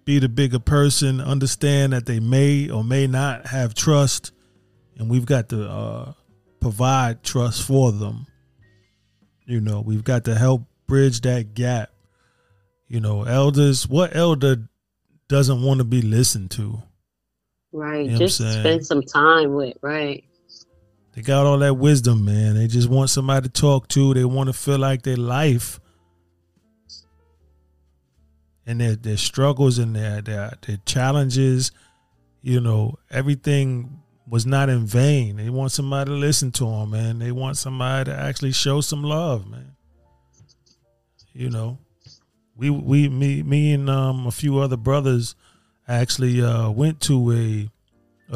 be 0.06 0.20
the 0.20 0.30
bigger 0.30 0.60
person, 0.60 1.20
understand 1.20 1.94
that 1.94 2.06
they 2.06 2.20
may 2.20 2.70
or 2.70 2.84
may 2.84 3.08
not 3.08 3.48
have 3.48 3.74
trust, 3.74 4.32
and 4.98 5.10
we've 5.10 5.26
got 5.26 5.50
to 5.50 5.68
uh, 5.68 6.14
provide 6.60 7.24
trust 7.24 7.64
for 7.64 7.92
them. 7.92 8.28
You 9.46 9.60
know, 9.60 9.82
we've 9.82 10.04
got 10.04 10.26
to 10.26 10.36
help 10.36 10.64
bridge 10.88 11.22
that 11.22 11.56
gap. 11.56 11.90
You 12.88 13.00
know, 13.00 13.24
elders, 13.24 13.88
what 13.88 14.16
elder 14.16 14.68
doesn't 15.28 15.64
want 15.64 15.80
to 15.80 15.84
be 15.84 16.02
listened 16.02 16.52
to? 16.52 16.82
Right. 17.72 18.06
You 18.06 18.12
know 18.12 18.18
just 18.18 18.38
spend 18.38 18.86
some 18.86 19.02
time 19.02 19.56
with, 19.56 19.78
right. 19.82 20.24
They 21.14 21.22
got 21.22 21.46
all 21.46 21.58
that 21.60 21.74
wisdom, 21.74 22.24
man. 22.24 22.56
They 22.56 22.68
just 22.68 22.90
want 22.90 23.10
somebody 23.10 23.50
to 23.50 23.50
talk 23.50 23.88
to. 23.90 24.14
They 24.14 24.24
want 24.26 24.48
to 24.48 24.54
feel 24.54 24.78
like 24.78 25.02
their 25.02 25.18
life 25.18 25.81
and 28.66 28.80
their 28.80 28.96
their 28.96 29.18
struggles 29.18 29.78
and 29.78 29.96
their 29.96 30.22
their, 30.22 30.54
their 30.66 30.78
challenges, 30.86 31.72
you 32.42 32.60
know, 32.60 32.98
everything 33.10 34.02
was 34.28 34.46
not 34.46 34.70
in 34.70 34.86
vain. 34.86 35.36
They 35.36 35.50
want 35.50 35.72
somebody 35.72 36.10
to 36.10 36.16
listen 36.16 36.52
to 36.54 36.66
them, 36.66 36.92
man. 36.92 37.20
They 37.20 37.32
want 37.32 37.58
somebody 37.58 38.12
to 38.12 38.18
actually 38.18 38.54
show 38.54 38.82
some 38.82 39.04
love, 39.04 39.50
man. 39.50 39.76
You 41.34 41.50
know, 41.50 41.80
we 42.56 42.70
we 42.70 43.10
me 43.10 43.44
me 43.44 43.74
and 43.74 43.90
um, 43.90 44.28
a 44.28 44.32
few 44.32 44.60
other 44.60 44.78
brothers 44.78 45.36
actually 45.88 46.42
uh, 46.42 46.70
went 46.70 47.02
to 47.02 47.32
a, 47.32 47.70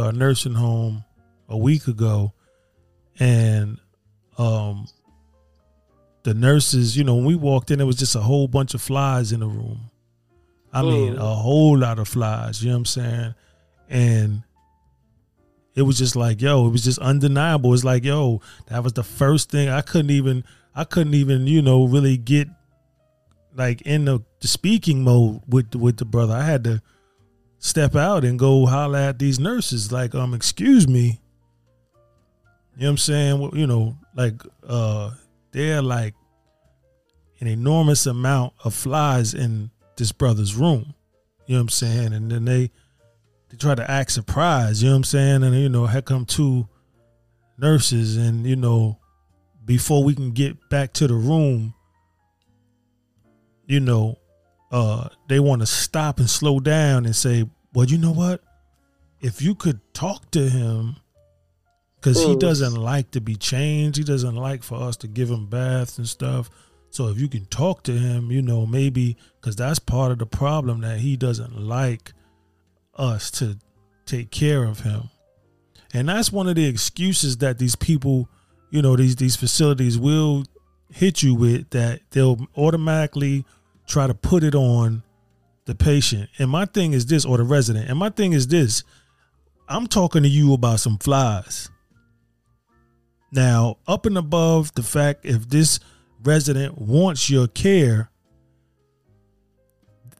a 0.01 0.11
nursing 0.11 0.55
home 0.55 1.03
a 1.47 1.57
week 1.57 1.88
ago, 1.88 2.34
and 3.19 3.78
um, 4.38 4.88
the 6.23 6.34
nurses, 6.34 6.97
you 6.97 7.03
know, 7.03 7.15
when 7.15 7.26
we 7.26 7.36
walked 7.36 7.71
in, 7.71 7.80
it 7.80 7.86
was 7.86 7.97
just 7.97 8.15
a 8.15 8.21
whole 8.21 8.47
bunch 8.47 8.73
of 8.73 8.82
flies 8.82 9.32
in 9.32 9.41
the 9.41 9.47
room. 9.47 9.91
I 10.76 10.82
mean, 10.82 11.15
mm. 11.15 11.19
a 11.19 11.36
whole 11.36 11.78
lot 11.78 11.99
of 11.99 12.07
flies. 12.09 12.61
You 12.61 12.69
know 12.69 12.76
what 12.76 12.80
I'm 12.80 12.86
saying? 12.86 13.36
And 13.88 14.43
it 15.73 15.84
was 15.84 15.97
just 15.97 16.17
like, 16.17 16.41
yo, 16.41 16.67
it 16.67 16.69
was 16.69 16.84
just 16.84 16.99
undeniable. 16.99 17.73
It's 17.73 17.86
like, 17.86 18.03
yo, 18.03 18.41
that 18.67 18.84
was 18.84 18.91
the 18.93 19.03
first 19.03 19.49
thing 19.49 19.69
I 19.69 19.82
couldn't 19.82 20.11
even, 20.11 20.43
I 20.76 20.84
couldn't 20.84 21.13
even, 21.13 21.47
you 21.47 21.61
know, 21.61 21.86
really 21.86 22.17
get 22.17 22.49
like 23.55 23.84
in 23.84 24.03
the, 24.03 24.19
the 24.41 24.49
speaking 24.49 25.01
mode 25.01 25.41
with 25.47 25.73
with 25.76 25.95
the 25.95 26.05
brother. 26.05 26.34
I 26.34 26.43
had 26.43 26.65
to 26.65 26.82
step 27.59 27.95
out 27.95 28.26
and 28.26 28.38
go 28.38 28.65
holler 28.65 28.99
at 28.99 29.17
these 29.17 29.39
nurses, 29.39 29.93
like, 29.93 30.13
um, 30.13 30.34
excuse 30.34 30.89
me. 30.89 31.21
You 32.76 32.82
know 32.82 32.88
what 32.88 32.89
I'm 32.89 32.97
saying? 32.97 33.39
Well, 33.39 33.51
you 33.53 33.65
know, 33.65 33.97
like, 34.13 34.41
uh, 34.67 35.11
they're 35.51 35.82
like 35.82 36.15
an 37.39 37.47
enormous 37.47 38.05
amount 38.05 38.53
of 38.65 38.73
flies 38.73 39.34
in 39.34 39.71
this 39.98 40.12
brother's 40.12 40.56
room. 40.56 40.93
You 41.46 41.56
know 41.56 41.60
what 41.60 41.62
I'm 41.62 41.70
saying? 41.70 42.14
And 42.14 42.32
then 42.32 42.46
they 42.46 42.72
they 43.50 43.58
try 43.58 43.76
to 43.76 43.89
act 43.89 44.12
surprised, 44.12 44.82
you 44.82 44.89
know 44.89 44.96
what 44.96 44.98
I'm 44.98 45.04
saying? 45.04 45.43
And 45.43 45.56
you 45.56 45.70
know, 45.70 45.86
had 45.86 46.06
come 46.06 46.26
two 46.26 46.68
nurses 47.58 48.18
and 48.18 48.46
you 48.46 48.56
know, 48.56 49.00
before 49.64 50.04
we 50.04 50.16
can 50.16 50.32
get 50.32 50.70
back 50.70 50.93
to 50.93 51.08
the 51.08 51.14
room, 51.14 51.74
you 53.66 53.80
know, 53.80 54.18
uh 54.72 55.10
they 55.28 55.39
want 55.39 55.62
to 55.62 55.68
stop 55.68 56.20
and 56.20 56.30
slow 56.30 56.60
down 56.60 57.06
and 57.06 57.16
say, 57.16 57.48
Well, 57.74 57.86
you 57.86 57.98
know 57.98 58.12
what? 58.12 58.41
If 59.22 59.41
you 59.41 59.56
could 59.56 59.80
talk 59.93 60.30
to 60.32 60.50
him 60.50 60.98
because 62.06 62.24
he 62.24 62.36
doesn't 62.36 62.76
like 62.76 63.10
to 63.12 63.20
be 63.20 63.36
changed. 63.36 63.98
He 63.98 64.04
doesn't 64.04 64.36
like 64.36 64.62
for 64.62 64.80
us 64.80 64.96
to 64.98 65.08
give 65.08 65.28
him 65.28 65.48
baths 65.48 65.98
and 65.98 66.08
stuff. 66.08 66.52
So 66.96 67.10
if 67.10 67.20
you 67.20 67.28
can 67.28 67.46
talk 67.48 67.84
to 67.84 67.91
him, 67.91 68.32
you 68.32 68.41
know, 68.41 68.66
maybe 68.66 69.18
because 69.41 69.58
that's 69.58 69.80
part 69.80 70.14
of 70.14 70.20
the 70.20 70.26
problem 70.26 70.80
that 70.80 71.00
he 71.00 71.18
doesn't 71.18 71.60
like 71.60 72.14
us 72.96 73.30
to 73.32 73.58
take 74.06 74.32
care 74.32 74.64
of 74.64 74.80
him. 74.80 75.10
And 75.93 76.08
that's 76.08 76.32
one 76.32 76.48
of 76.48 76.56
the 76.56 76.66
excuses 76.66 77.36
that 77.39 77.60
these 77.60 77.76
people, 77.76 78.30
you 78.70 78.82
know, 78.82 78.96
these 78.96 79.18
these 79.18 79.36
facilities 79.36 80.00
will 80.00 80.46
hit 80.89 81.22
you 81.22 81.36
with 81.36 81.70
that 81.72 82.00
they'll 82.12 82.48
automatically 82.56 83.43
try 83.86 84.08
to 84.08 84.14
put 84.14 84.41
it 84.41 84.56
on 84.56 85.04
the 85.66 85.76
patient. 85.76 86.30
And 86.39 86.50
my 86.50 86.64
thing 86.64 86.93
is 86.93 87.08
this 87.08 87.26
or 87.26 87.36
the 87.36 87.43
resident. 87.43 87.89
And 87.89 88.00
my 88.00 88.10
thing 88.10 88.32
is 88.32 88.48
this. 88.48 88.86
I'm 89.68 89.88
talking 89.88 90.24
to 90.24 90.30
you 90.30 90.54
about 90.54 90.80
some 90.80 90.98
flies. 90.98 91.70
Now, 93.34 93.80
up 93.86 94.06
and 94.06 94.18
above 94.18 94.74
the 94.76 94.84
fact 94.84 95.26
if 95.26 95.50
this 95.50 95.82
resident 96.26 96.78
wants 96.78 97.30
your 97.30 97.47
care, 97.47 98.09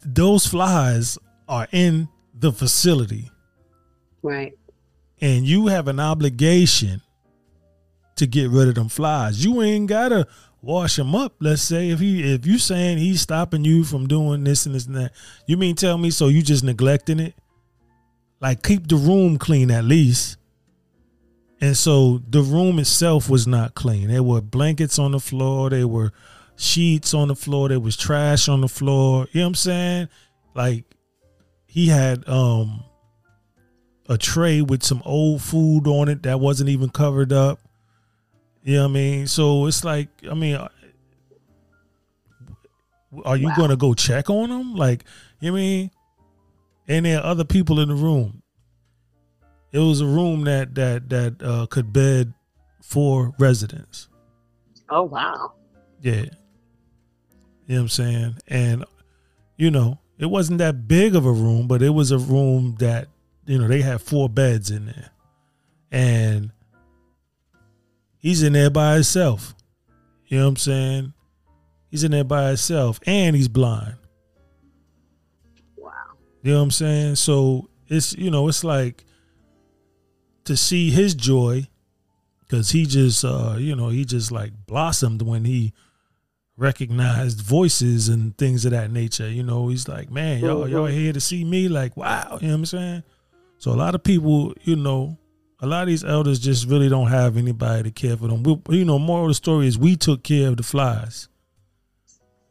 those 0.06 0.46
flies 0.46 1.18
are 1.48 1.68
in 1.72 2.08
the 2.34 2.52
facility. 2.52 3.32
Right. 4.22 4.54
And 5.22 5.46
you 5.46 5.68
have 5.68 5.88
an 5.88 6.00
obligation 6.00 7.02
to 8.16 8.28
get 8.28 8.50
rid 8.50 8.68
of 8.68 8.76
them 8.76 8.90
flies. 8.90 9.44
You 9.44 9.62
ain't 9.62 9.88
gotta 9.88 10.28
wash 10.62 10.96
them 10.96 11.16
up. 11.16 11.36
Let's 11.40 11.62
say 11.62 11.90
if 11.90 12.00
he 12.00 12.34
if 12.34 12.46
you 12.46 12.58
saying 12.58 12.98
he's 12.98 13.22
stopping 13.22 13.64
you 13.64 13.84
from 13.84 14.08
doing 14.08 14.44
this 14.44 14.66
and 14.66 14.76
this 14.76 14.86
and 14.88 14.96
that, 14.96 15.12
you 15.48 15.58
mean 15.58 15.76
tell 15.76 15.98
me 15.98 16.10
so 16.12 16.28
you 16.28 16.42
just 16.42 16.64
neglecting 16.64 17.20
it? 17.20 17.36
Like 18.42 18.64
keep 18.64 18.88
the 18.88 18.96
room 18.96 19.38
clean 19.38 19.72
at 19.72 19.86
least. 19.86 20.38
And 21.62 21.76
so 21.76 22.22
the 22.30 22.42
room 22.42 22.80
itself 22.80 23.30
was 23.30 23.48
not 23.48 23.76
clean. 23.76 24.10
There 24.10 24.24
were 24.24 24.42
blankets 24.42 25.00
on 25.00 25.12
the 25.12 25.20
floor, 25.20 25.70
there 25.70 25.88
were 25.88 26.12
sheets 26.58 27.14
on 27.14 27.30
the 27.30 27.36
floor, 27.36 27.70
there 27.70 27.80
was 27.80 27.96
trash 27.98 28.50
on 28.50 28.62
the 28.62 28.68
floor. 28.68 29.28
You 29.32 29.42
know 29.42 29.46
what 29.46 29.50
I'm 29.50 29.56
saying? 29.56 30.10
Like 30.54 30.86
he 31.66 31.88
had 31.88 32.28
um 32.28 32.84
a 34.08 34.18
tray 34.18 34.62
with 34.62 34.84
some 34.84 35.02
old 35.06 35.42
food 35.42 35.88
on 35.88 36.10
it 36.10 36.24
that 36.24 36.40
wasn't 36.40 36.70
even 36.70 36.90
covered 36.90 37.34
up. 37.34 37.60
You 38.64 38.76
know 38.76 38.84
what 38.84 38.90
I 38.90 38.94
mean? 38.94 39.28
So 39.28 39.66
it's 39.68 39.84
like, 39.84 40.10
I 40.30 40.34
mean, 40.34 40.56
uh, 40.56 40.70
are 43.24 43.38
you 43.38 43.48
wow. 43.48 43.56
going 43.56 43.70
to 43.70 43.76
go 43.76 43.94
check 43.94 44.30
on 44.30 44.50
them? 44.50 44.76
Like, 44.76 45.04
you 45.40 45.52
know 45.52 45.58
I 45.58 45.60
mean? 45.60 45.92
And 46.88 47.06
there 47.06 47.20
are 47.20 47.26
other 47.26 47.44
people 47.44 47.80
in 47.80 47.90
the 47.90 47.96
room. 47.96 48.42
It 49.76 49.80
was 49.80 50.00
a 50.00 50.06
room 50.06 50.46
that 50.46 50.74
that 50.76 51.10
that 51.10 51.44
uh, 51.44 51.66
could 51.66 51.92
bed 51.92 52.34
four 52.82 53.34
residents. 53.38 54.08
Oh 54.90 55.04
wow! 55.04 55.52
Yeah, 56.00 56.14
you 56.14 56.24
know 57.68 57.76
what 57.76 57.80
I'm 57.82 57.90
saying, 57.90 58.36
and 58.48 58.86
you 59.58 59.70
know 59.70 60.00
it 60.18 60.28
wasn't 60.28 60.60
that 60.60 60.88
big 60.88 61.14
of 61.14 61.26
a 61.26 61.32
room, 61.32 61.68
but 61.68 61.82
it 61.82 61.90
was 61.90 62.12
a 62.12 62.18
room 62.18 62.78
that 62.80 63.10
you 63.46 63.58
know 63.58 63.68
they 63.68 63.82
had 63.82 64.00
four 64.00 64.30
beds 64.30 64.72
in 64.72 64.86
there, 64.86 65.10
and 65.92 66.52
he's 68.18 68.44
in 68.44 68.54
there 68.54 68.70
by 68.70 68.94
himself. 68.94 69.56
You 70.28 70.38
know 70.38 70.46
what 70.46 70.50
I'm 70.52 70.56
saying? 70.56 71.14
He's 71.92 72.06
in 72.06 72.12
there 72.12 72.24
by 72.24 72.48
himself, 72.48 73.02
and 73.06 73.36
he's 73.36 73.50
blind. 73.50 73.98
Wow. 75.76 75.92
You 76.44 76.54
know 76.54 76.60
what 76.60 76.64
I'm 76.64 76.72
saying? 76.72 77.16
So 77.16 77.68
it's 77.90 78.14
you 78.14 78.32
know 78.32 78.48
it's 78.48 78.64
like 78.64 79.04
to 80.46 80.56
see 80.56 80.92
his 80.92 81.14
joy 81.14 81.68
because 82.42 82.72
he 82.72 82.86
just 82.86 83.26
uh 83.26 83.56
you 83.58 83.76
know 83.76 83.90
he 83.90 84.06
just 84.06 84.32
like 84.32 84.52
blossomed 84.66 85.22
when 85.22 85.46
he 85.46 85.74
recognized 86.58 87.42
voices 87.42 88.08
and 88.08 88.38
things 88.38 88.64
of 88.64 88.72
that 88.72 88.90
nature 88.90 89.30
you 89.30 89.44
know? 89.44 89.68
He's 89.68 89.88
like 89.88 90.10
man 90.10 90.40
y'all 90.40 90.68
y'all 90.68 90.86
here 90.86 91.14
to 91.14 91.20
see 91.20 91.44
me? 91.44 91.68
Like 91.68 91.98
wow 91.98 92.38
you 92.42 92.48
know 92.48 92.54
what 92.54 92.60
i'm 92.60 92.66
saying? 92.66 93.04
So 93.58 93.72
a 93.72 93.74
lot 93.74 93.96
of 93.96 94.04
people 94.04 94.54
you 94.64 94.76
know 94.76 95.18
a 95.60 95.68
lot 95.68 95.84
of 95.84 95.88
these 95.88 96.04
elders 96.04 96.40
just 96.40 96.68
really 96.68 96.90
don't 96.90 97.08
have 97.08 97.38
anybody 97.38 97.84
to 97.84 97.92
care 97.92 98.18
for 98.18 98.28
them. 98.28 98.44
We, 98.44 98.78
you 98.78 98.86
know 98.86 99.00
moral 99.00 99.26
of 99.26 99.30
the 99.30 99.36
story 99.36 99.68
is 99.68 99.78
we 99.78 99.96
took 99.96 100.24
care 100.24 100.50
of 100.50 100.58
the 100.58 100.64
flies. 100.64 101.28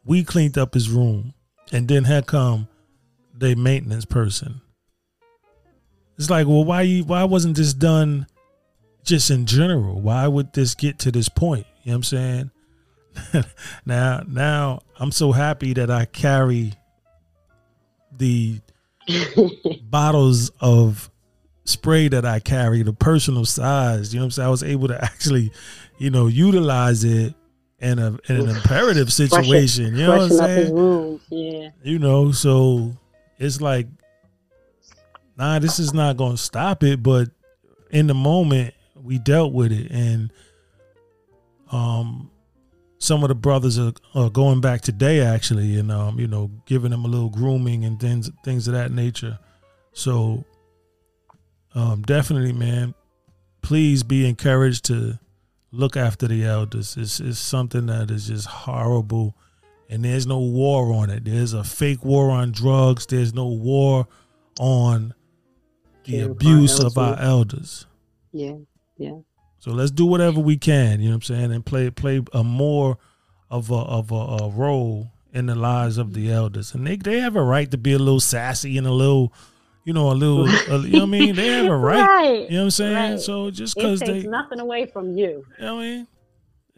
We 0.03 0.23
cleaned 0.23 0.57
up 0.57 0.73
his 0.73 0.89
room 0.89 1.33
and 1.71 1.87
then 1.87 2.03
had 2.03 2.27
come 2.27 2.67
the 3.33 3.55
maintenance 3.55 4.05
person 4.05 4.61
it's 6.17 6.29
like, 6.29 6.47
well, 6.47 6.63
why 6.63 6.83
you 6.83 7.03
why 7.03 7.23
wasn't 7.23 7.57
this 7.57 7.73
done 7.73 8.27
just 9.03 9.29
in 9.29 9.45
general? 9.45 10.01
Why 10.01 10.27
would 10.27 10.53
this 10.53 10.75
get 10.75 10.99
to 10.99 11.11
this 11.11 11.29
point? 11.29 11.67
You 11.83 11.91
know 11.91 11.97
what 11.97 11.97
I'm 11.97 12.03
saying? 12.03 12.51
now 13.85 14.23
now 14.27 14.79
I'm 14.99 15.11
so 15.11 15.31
happy 15.31 15.73
that 15.73 15.89
I 15.89 16.05
carry 16.05 16.73
the 18.17 18.59
bottles 19.83 20.51
of 20.59 21.09
spray 21.65 22.07
that 22.07 22.25
I 22.25 22.39
carry, 22.39 22.83
the 22.83 22.93
personal 22.93 23.45
size. 23.45 24.13
You 24.13 24.19
know 24.19 24.23
what 24.23 24.27
I'm 24.27 24.31
saying? 24.31 24.47
I 24.47 24.51
was 24.51 24.63
able 24.63 24.87
to 24.89 25.03
actually, 25.03 25.51
you 25.97 26.09
know, 26.09 26.27
utilize 26.27 27.03
it 27.03 27.33
in 27.79 27.99
a 27.99 28.17
in 28.29 28.37
an 28.37 28.49
imperative 28.49 29.11
situation. 29.11 29.95
you 29.95 30.05
know 30.05 30.17
what 30.17 30.21
I'm 30.21 30.29
saying? 30.29 31.19
Yeah. 31.29 31.69
You 31.83 31.99
know, 31.99 32.31
so 32.31 32.93
it's 33.37 33.59
like 33.59 33.87
nah, 35.37 35.59
this 35.59 35.79
is 35.79 35.93
not 35.93 36.17
going 36.17 36.33
to 36.33 36.41
stop 36.41 36.83
it. 36.83 37.03
But 37.03 37.29
in 37.91 38.07
the 38.07 38.13
moment, 38.13 38.73
we 38.95 39.19
dealt 39.19 39.53
with 39.53 39.71
it, 39.71 39.91
and 39.91 40.31
um, 41.71 42.31
some 42.97 43.23
of 43.23 43.29
the 43.29 43.35
brothers 43.35 43.77
are, 43.77 43.93
are 44.13 44.29
going 44.29 44.61
back 44.61 44.81
today 44.81 45.21
actually, 45.21 45.77
and 45.77 45.91
um, 45.91 46.19
you 46.19 46.27
know, 46.27 46.49
giving 46.65 46.91
them 46.91 47.05
a 47.05 47.07
little 47.07 47.29
grooming 47.29 47.85
and 47.85 47.99
things 47.99 48.29
things 48.43 48.67
of 48.67 48.73
that 48.73 48.91
nature. 48.91 49.37
So, 49.93 50.43
um, 51.73 52.01
definitely, 52.01 52.53
man, 52.53 52.93
please 53.61 54.03
be 54.03 54.27
encouraged 54.27 54.85
to 54.85 55.19
look 55.71 55.97
after 55.97 56.27
the 56.27 56.45
elders. 56.45 56.95
It's, 56.97 57.19
it's 57.19 57.39
something 57.39 57.85
that 57.87 58.11
is 58.11 58.27
just 58.27 58.47
horrible, 58.47 59.35
and 59.89 60.03
there's 60.03 60.27
no 60.27 60.39
war 60.39 60.93
on 60.93 61.09
it. 61.09 61.25
There's 61.25 61.53
a 61.53 61.63
fake 61.63 62.03
war 62.03 62.31
on 62.31 62.51
drugs. 62.51 63.05
There's 63.05 63.33
no 63.33 63.47
war 63.47 64.07
on 64.59 65.13
the 66.05 66.21
abuse 66.21 66.79
of 66.79 66.97
our 66.97 67.19
elders. 67.19 67.85
Yeah, 68.31 68.55
yeah. 68.97 69.19
So 69.59 69.71
let's 69.71 69.91
do 69.91 70.05
whatever 70.05 70.39
we 70.39 70.57
can, 70.57 70.99
you 70.99 71.09
know 71.09 71.15
what 71.15 71.29
I'm 71.29 71.35
saying, 71.35 71.51
and 71.51 71.65
play 71.65 71.89
play 71.89 72.21
a 72.33 72.43
more 72.43 72.97
of 73.49 73.71
a 73.71 73.75
of 73.75 74.11
a, 74.11 74.15
a 74.15 74.49
role 74.49 75.11
in 75.33 75.47
the 75.47 75.55
lives 75.55 75.97
of 75.97 76.13
the 76.13 76.25
mm-hmm. 76.27 76.35
elders. 76.35 76.73
And 76.73 76.87
they 76.87 76.95
they 76.95 77.19
have 77.19 77.35
a 77.35 77.43
right 77.43 77.69
to 77.71 77.77
be 77.77 77.93
a 77.93 77.99
little 77.99 78.19
sassy 78.19 78.77
and 78.77 78.87
a 78.87 78.91
little, 78.91 79.33
you 79.83 79.93
know, 79.93 80.11
a 80.11 80.13
little, 80.13 80.47
a, 80.47 80.79
you 80.79 80.93
know 80.93 80.99
what 80.99 81.03
I 81.03 81.05
mean? 81.05 81.35
They 81.35 81.47
have 81.47 81.65
a 81.67 81.75
right. 81.77 82.07
Right. 82.07 82.49
You 82.49 82.57
know 82.57 82.57
what 82.57 82.63
I'm 82.63 82.71
saying? 82.71 83.11
right. 83.11 83.19
So 83.19 83.51
just 83.51 83.75
because 83.75 83.99
they, 83.99 84.21
take 84.21 84.29
nothing 84.29 84.59
away 84.59 84.85
from 84.85 85.11
you. 85.11 85.45
you 85.59 85.65
know 85.65 85.75
what 85.75 85.81
I 85.81 85.85
mean? 85.85 86.07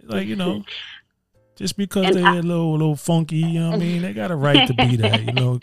Like, 0.04 0.28
you 0.28 0.36
know, 0.36 0.64
just 1.56 1.78
because 1.78 2.08
And 2.08 2.16
they're 2.16 2.26
I- 2.26 2.38
a 2.38 2.42
little 2.42 2.72
little 2.72 2.96
funky, 2.96 3.38
you 3.38 3.60
know 3.60 3.70
what 3.70 3.76
I 3.76 3.80
mean? 3.80 4.02
They 4.02 4.14
got 4.14 4.32
a 4.32 4.36
right 4.36 4.68
to 4.68 4.74
be 4.74 4.96
that, 4.98 5.24
you 5.24 5.34
know. 5.34 5.60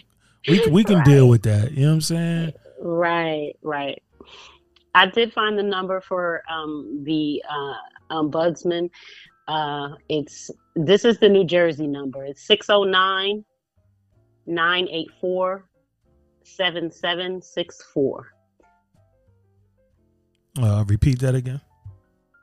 We 0.47 0.67
we 0.69 0.85
can 0.85 1.03
deal 1.05 1.27
with 1.27 1.43
that, 1.45 1.73
you 1.73 1.83
know 1.83 1.89
what 1.89 1.95
I'm 1.95 2.01
saying? 2.03 2.53
Right, 2.85 3.57
right. 3.63 4.01
I 4.95 5.07
did 5.07 5.33
find 5.33 5.59
the 5.59 5.63
number 5.63 6.03
for 6.03 6.43
um, 6.51 7.01
the 7.03 7.43
uh, 7.49 7.77
ombudsman. 8.11 8.91
Uh, 9.49 9.95
it's 10.11 10.51
this 10.77 11.07
is 11.07 11.19
the 11.19 11.31
New 11.31 11.45
Jersey 11.45 11.87
number. 11.87 12.27
It's 12.27 12.47
609 12.47 13.43
984 14.47 15.65
7764. 16.43 18.27
Uh, 20.61 20.85
repeat 20.87 21.19
that 21.21 21.35
again. 21.35 21.63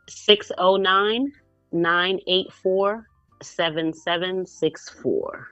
609 0.09 1.31
984 1.71 3.07
7764. 3.43 5.47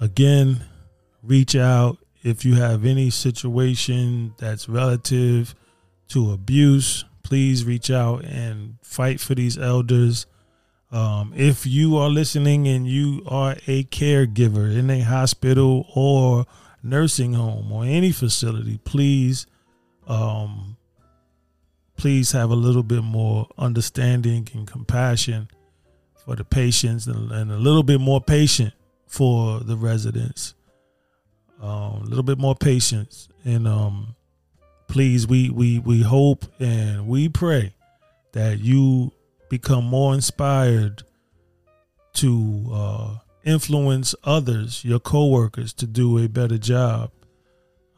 again 0.00 0.64
reach 1.22 1.54
out 1.54 1.98
if 2.22 2.44
you 2.44 2.54
have 2.54 2.84
any 2.84 3.10
situation 3.10 4.34
that's 4.38 4.68
relative 4.68 5.54
to 6.08 6.32
abuse 6.32 7.04
please 7.22 7.64
reach 7.64 7.90
out 7.90 8.24
and 8.24 8.76
fight 8.82 9.20
for 9.20 9.34
these 9.34 9.58
elders 9.58 10.26
um, 10.90 11.32
if 11.34 11.66
you 11.66 11.96
are 11.96 12.10
listening 12.10 12.68
and 12.68 12.86
you 12.86 13.22
are 13.26 13.52
a 13.66 13.84
caregiver 13.84 14.76
in 14.76 14.90
a 14.90 15.00
hospital 15.00 15.86
or 15.94 16.44
nursing 16.82 17.32
home 17.32 17.70
or 17.72 17.84
any 17.84 18.12
facility 18.12 18.78
please 18.84 19.46
um, 20.06 20.76
please 21.96 22.32
have 22.32 22.50
a 22.50 22.54
little 22.54 22.82
bit 22.82 23.02
more 23.02 23.46
understanding 23.56 24.48
and 24.54 24.66
compassion 24.66 25.48
for 26.24 26.36
the 26.36 26.44
patients 26.44 27.06
and, 27.06 27.30
and 27.30 27.50
a 27.50 27.56
little 27.56 27.82
bit 27.82 28.00
more 28.00 28.20
patient 28.20 28.72
for 29.06 29.60
the 29.60 29.76
residents. 29.76 30.54
Um, 31.62 32.02
a 32.02 32.04
little 32.06 32.24
bit 32.24 32.38
more 32.38 32.56
patience, 32.56 33.28
and 33.44 33.68
um, 33.68 34.16
please, 34.88 35.26
we 35.28 35.48
we 35.48 35.78
we 35.78 36.02
hope 36.02 36.44
and 36.58 37.06
we 37.06 37.28
pray 37.28 37.72
that 38.32 38.58
you 38.58 39.12
become 39.48 39.84
more 39.84 40.12
inspired 40.12 41.04
to 42.14 42.68
uh, 42.72 43.14
influence 43.44 44.14
others, 44.24 44.84
your 44.84 44.98
coworkers, 44.98 45.72
to 45.74 45.86
do 45.86 46.18
a 46.18 46.28
better 46.28 46.58
job. 46.58 47.12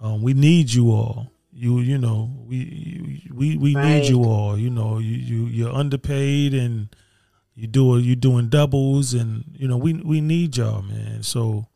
Um, 0.01 0.21
we 0.21 0.35
need 0.35 0.73
you 0.75 0.91
all. 0.91 1.33
You 1.51 1.79
you 1.79 1.97
know 1.97 2.37
we 2.47 3.23
we 3.33 3.57
we 3.57 3.75
need 3.75 4.05
you 4.07 4.25
all. 4.25 4.59
You 4.59 4.69
know 4.69 4.99
you 4.99 5.17
you 5.17 5.47
you're 5.47 5.73
underpaid 5.73 6.53
and 6.53 6.95
you 7.55 7.67
do 7.67 7.99
you 7.99 8.17
doing 8.17 8.49
doubles 8.49 9.15
and 9.15 9.45
you 9.55 9.69
know 9.69 9.77
we 9.77 9.95
we 9.95 10.21
need 10.21 10.57
y'all 10.57 10.83
man 10.83 11.23
so 11.23 11.67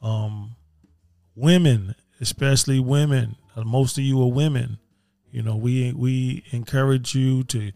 um 0.00 0.56
women 1.34 1.94
especially 2.20 2.78
women 2.78 3.36
uh, 3.56 3.64
most 3.64 3.98
of 3.98 4.04
you 4.04 4.20
are 4.22 4.30
women. 4.30 4.78
You 5.30 5.42
know 5.42 5.56
we 5.56 5.92
we 5.92 6.44
encourage 6.50 7.14
you 7.14 7.42
to 7.44 7.72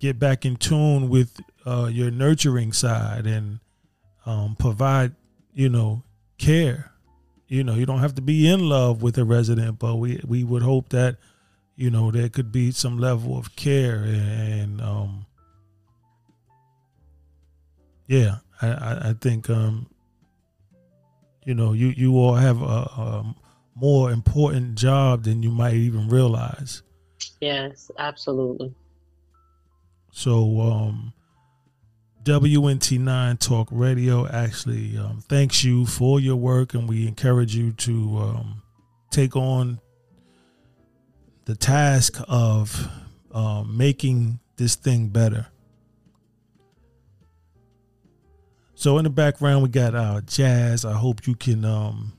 get 0.00 0.18
back 0.18 0.44
in 0.44 0.56
tune 0.56 1.08
with 1.08 1.40
uh 1.64 1.88
your 1.92 2.10
nurturing 2.10 2.72
side 2.72 3.26
and 3.26 3.60
um 4.26 4.56
provide 4.58 5.14
you 5.52 5.68
know 5.68 6.02
care. 6.38 6.92
You 7.46 7.64
know 7.64 7.74
you 7.74 7.86
don't 7.86 8.00
have 8.00 8.14
to 8.16 8.22
be 8.22 8.48
in 8.48 8.68
love 8.68 9.02
with 9.02 9.16
a 9.16 9.24
resident 9.24 9.78
but 9.78 9.96
we 9.96 10.20
we 10.26 10.44
would 10.44 10.62
hope 10.62 10.88
that 10.90 11.16
you 11.76 11.90
know 11.90 12.10
there 12.10 12.28
could 12.28 12.50
be 12.52 12.72
some 12.72 12.98
level 12.98 13.38
of 13.38 13.54
care 13.56 14.02
and, 14.04 14.80
um 14.80 15.24
yeah 18.06 18.36
I, 18.60 18.68
I 18.68 19.08
i 19.10 19.12
think 19.12 19.48
um 19.48 19.86
you 21.48 21.54
know 21.54 21.72
you 21.72 21.88
you 21.88 22.14
all 22.14 22.34
have 22.34 22.60
a, 22.60 22.64
a 22.64 23.34
more 23.74 24.10
important 24.10 24.74
job 24.74 25.24
than 25.24 25.42
you 25.42 25.50
might 25.50 25.74
even 25.74 26.08
realize 26.08 26.82
Yes, 27.40 27.90
absolutely. 27.98 28.74
so 30.12 30.60
um 30.60 31.12
WNT9 32.24 33.38
Talk 33.38 33.68
Radio 33.70 34.26
actually 34.28 34.98
um, 34.98 35.22
thanks 35.30 35.64
you 35.64 35.86
for 35.86 36.20
your 36.20 36.36
work, 36.36 36.74
and 36.74 36.86
we 36.86 37.08
encourage 37.08 37.56
you 37.56 37.72
to 37.72 38.18
um, 38.18 38.62
take 39.10 39.34
on 39.34 39.80
the 41.46 41.54
task 41.56 42.20
of 42.28 42.86
um, 43.32 43.74
making 43.74 44.40
this 44.58 44.74
thing 44.74 45.08
better. 45.08 45.46
So 48.78 48.96
in 48.98 49.02
the 49.02 49.10
background, 49.10 49.64
we 49.64 49.70
got 49.70 49.96
our 49.96 50.20
jazz. 50.20 50.84
I 50.84 50.92
hope 50.92 51.26
you 51.26 51.34
can 51.34 51.64
um, 51.64 52.12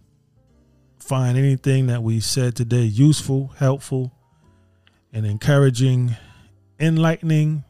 find 0.99 1.37
anything 1.37 1.87
that 1.87 2.03
we 2.03 2.19
said 2.19 2.57
today 2.57 2.81
useful, 2.81 3.53
helpful, 3.57 4.11
and 5.13 5.25
encouraging, 5.25 6.17
enlightening, 6.77 7.63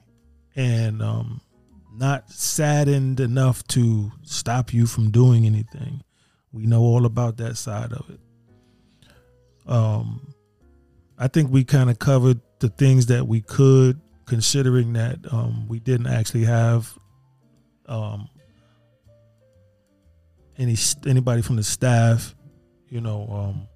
and 0.56 1.04
um, 1.04 1.40
not 1.94 2.32
saddened 2.32 3.20
enough 3.20 3.64
to 3.68 4.12
stop 4.24 4.74
you 4.74 4.88
from 4.88 5.12
doing 5.12 5.46
anything. 5.46 6.02
We 6.52 6.66
know 6.66 6.82
all 6.82 7.06
about 7.06 7.38
that 7.38 7.58
side 7.58 7.94
of 7.94 8.10
it. 8.10 8.20
Um, 9.68 10.34
I 11.16 11.28
think 11.28 11.52
we 11.52 11.64
kind 11.64 11.92
of 11.92 12.00
covered 12.00 12.42
the 12.58 12.70
things 12.70 13.06
that 13.06 13.28
we 13.28 13.42
could, 13.42 14.02
considering 14.26 14.94
that 14.94 15.20
um, 15.32 15.68
we 15.68 15.80
didn't 15.80 16.08
actually 16.08 16.46
have 16.46 16.98
um, 17.86 18.28
any 20.60 20.76
anybody 21.08 21.42
from 21.42 21.56
the 21.56 21.64
staff, 21.64 22.36
you 22.90 23.02
know, 23.02 23.28
um, 23.32 23.68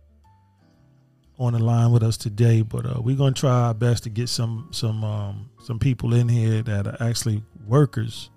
on 1.40 1.54
the 1.54 1.60
line 1.60 1.92
with 1.92 2.04
us 2.04 2.18
today. 2.18 2.62
But 2.62 2.86
uh, 2.86 3.02
we're 3.02 3.16
gonna 3.16 3.32
try 3.34 3.50
our 3.68 3.74
best 3.74 4.04
to 4.04 4.10
get 4.10 4.30
some 4.30 4.68
some 4.72 5.04
um, 5.04 5.50
some 5.64 5.80
people 5.80 6.14
in 6.14 6.28
here 6.30 6.62
that 6.62 6.86
are 6.88 6.98
actually 7.00 7.42
workers, 7.66 8.30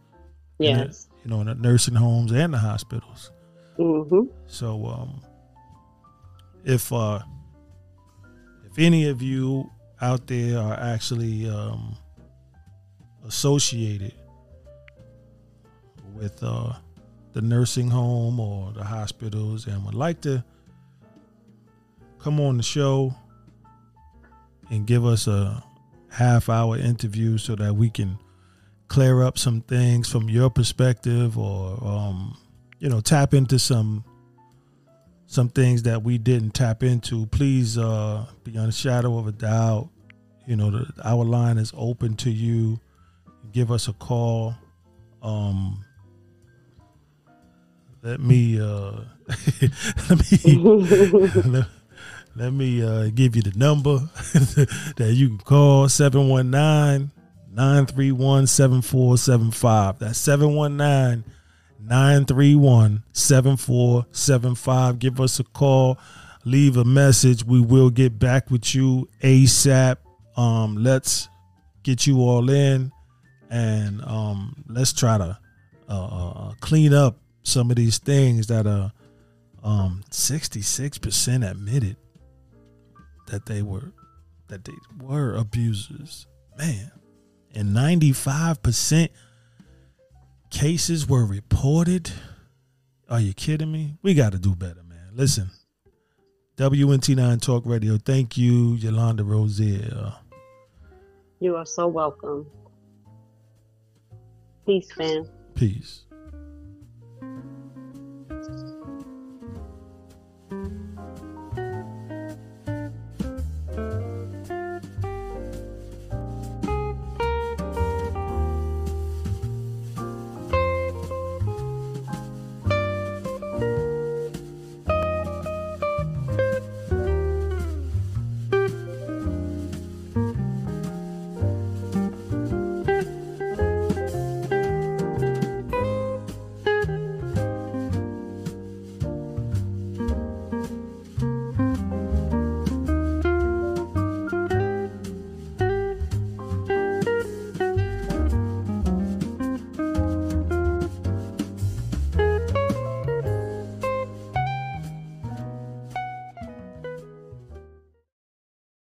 in 0.59 0.76
the- 0.78 0.84
Yes. 0.84 1.09
you 1.24 1.30
know, 1.30 1.40
in 1.40 1.49
the 1.49 1.55
nursing 1.55 1.94
homes 1.94 2.32
and 2.32 2.55
the 2.55 2.59
hospitals. 2.59 3.30
Mm-hmm. 3.78 4.30
So 4.47 4.86
um 4.86 5.20
if 6.64 6.90
uh 6.92 7.18
if 8.64 8.78
any 8.78 9.09
of 9.09 9.20
you 9.22 9.70
out 10.01 10.26
there 10.26 10.59
are 10.59 10.74
actually 10.80 11.49
um 11.49 11.97
associated 13.26 14.14
with 16.14 16.42
uh 16.42 16.72
the 17.37 17.43
nursing 17.43 17.91
home 17.91 18.41
or 18.41 18.72
the 18.72 18.82
hospitals 18.82 19.66
and 19.66 19.84
would 19.84 19.95
like 19.95 20.22
to 20.22 20.43
come 22.18 22.41
on 22.41 22.57
the 22.57 22.62
show 22.62 23.14
and 24.70 24.87
give 24.87 25.05
us 25.05 25.26
a 25.26 25.62
half 26.09 26.49
hour 26.49 26.78
interview 26.78 27.37
so 27.37 27.55
that 27.55 27.74
we 27.74 27.91
can 27.91 28.18
clear 28.89 29.22
up 29.22 29.37
some 29.37 29.61
things 29.61 30.09
from 30.09 30.30
your 30.30 30.49
perspective 30.49 31.37
or 31.37 31.76
um 31.84 32.39
you 32.78 32.89
know 32.89 33.03
tap 33.03 33.34
into 33.34 33.59
some 33.59 34.03
some 35.26 35.51
things 35.51 35.82
that 35.82 36.03
we 36.03 36.16
didn't 36.16 36.53
tap 36.55 36.82
into. 36.82 37.26
Please 37.26 37.76
uh 37.76 38.24
beyond 38.45 38.70
a 38.70 38.72
shadow 38.72 39.18
of 39.18 39.26
a 39.26 39.32
doubt. 39.32 39.91
You 40.47 40.57
know 40.57 40.70
the, 40.70 40.91
our 41.05 41.22
line 41.22 41.59
is 41.59 41.70
open 41.76 42.16
to 42.16 42.30
you. 42.30 42.80
Give 43.53 43.70
us 43.70 43.89
a 43.89 43.93
call. 43.93 44.55
Um 45.20 45.84
let 48.07 48.20
me 48.20 48.61
uh 48.61 48.92
let 50.09 50.30
me 50.30 50.54
let, 51.44 51.66
let 52.36 52.52
me 52.52 52.80
uh 52.80 53.11
give 53.12 53.34
you 53.34 53.42
the 53.42 53.52
number 53.57 53.98
that 54.96 55.12
you 55.12 55.26
can 55.30 55.38
call 55.38 55.88
719 55.88 57.11
931 57.52 58.46
7475. 58.46 59.98
That's 59.98 60.18
719 60.18 61.24
931 61.80 63.02
7475. 63.12 64.98
Give 65.00 65.20
us 65.20 65.40
a 65.40 65.44
call, 65.44 65.98
leave 66.44 66.76
a 66.76 66.84
message. 66.84 67.44
We 67.44 67.61
will 67.61 67.90
get 67.90 68.20
back 68.20 68.52
with 68.52 68.72
you 68.72 69.09
ASAP. 69.20 69.96
Um, 70.36 70.76
let's 70.76 71.28
get 71.82 72.07
you 72.07 72.20
all 72.20 72.48
in 72.50 72.92
and 73.50 74.00
um, 74.02 74.64
let's 74.68 74.92
try 74.92 75.18
to 75.18 75.38
uh, 75.88 75.92
uh, 75.92 76.30
uh 76.30 76.52
clean 76.61 76.94
up 76.94 77.16
some 77.47 77.70
of 77.70 77.76
these 77.76 77.99
things 77.99 78.49
that 78.49 78.66
are 78.66 78.92
um, 79.62 80.03
66% 80.11 81.49
admitted 81.49 81.97
that 83.28 83.47
they 83.47 83.62
were 83.62 83.92
that 84.49 84.64
they 84.64 84.74
were 85.01 85.34
abusers. 85.34 86.26
Man. 86.59 86.90
And 87.55 87.70
95% 87.70 89.09
cases 90.51 91.09
were 91.09 91.24
reported. 91.24 92.11
Are 93.09 93.20
you 93.20 93.32
kidding 93.32 93.72
me? 93.72 93.94
We 94.03 94.14
got 94.14 94.32
to 94.32 94.38
do 94.38 94.55
better, 94.55 94.82
man. 94.82 95.11
Listen. 95.12 95.51
WNT9 96.57 97.40
Talk 97.40 97.64
Radio. 97.66 97.97
Thank 97.97 98.36
you, 98.36 98.74
Yolanda 98.74 99.24
Rozier. 99.24 100.14
You 101.40 101.57
are 101.57 101.66
so 101.66 101.86
welcome. 101.86 102.47
Peace, 104.64 104.92
fam. 104.92 105.28
Peace 105.55 106.05
thank 107.21 107.45
you 107.45 107.55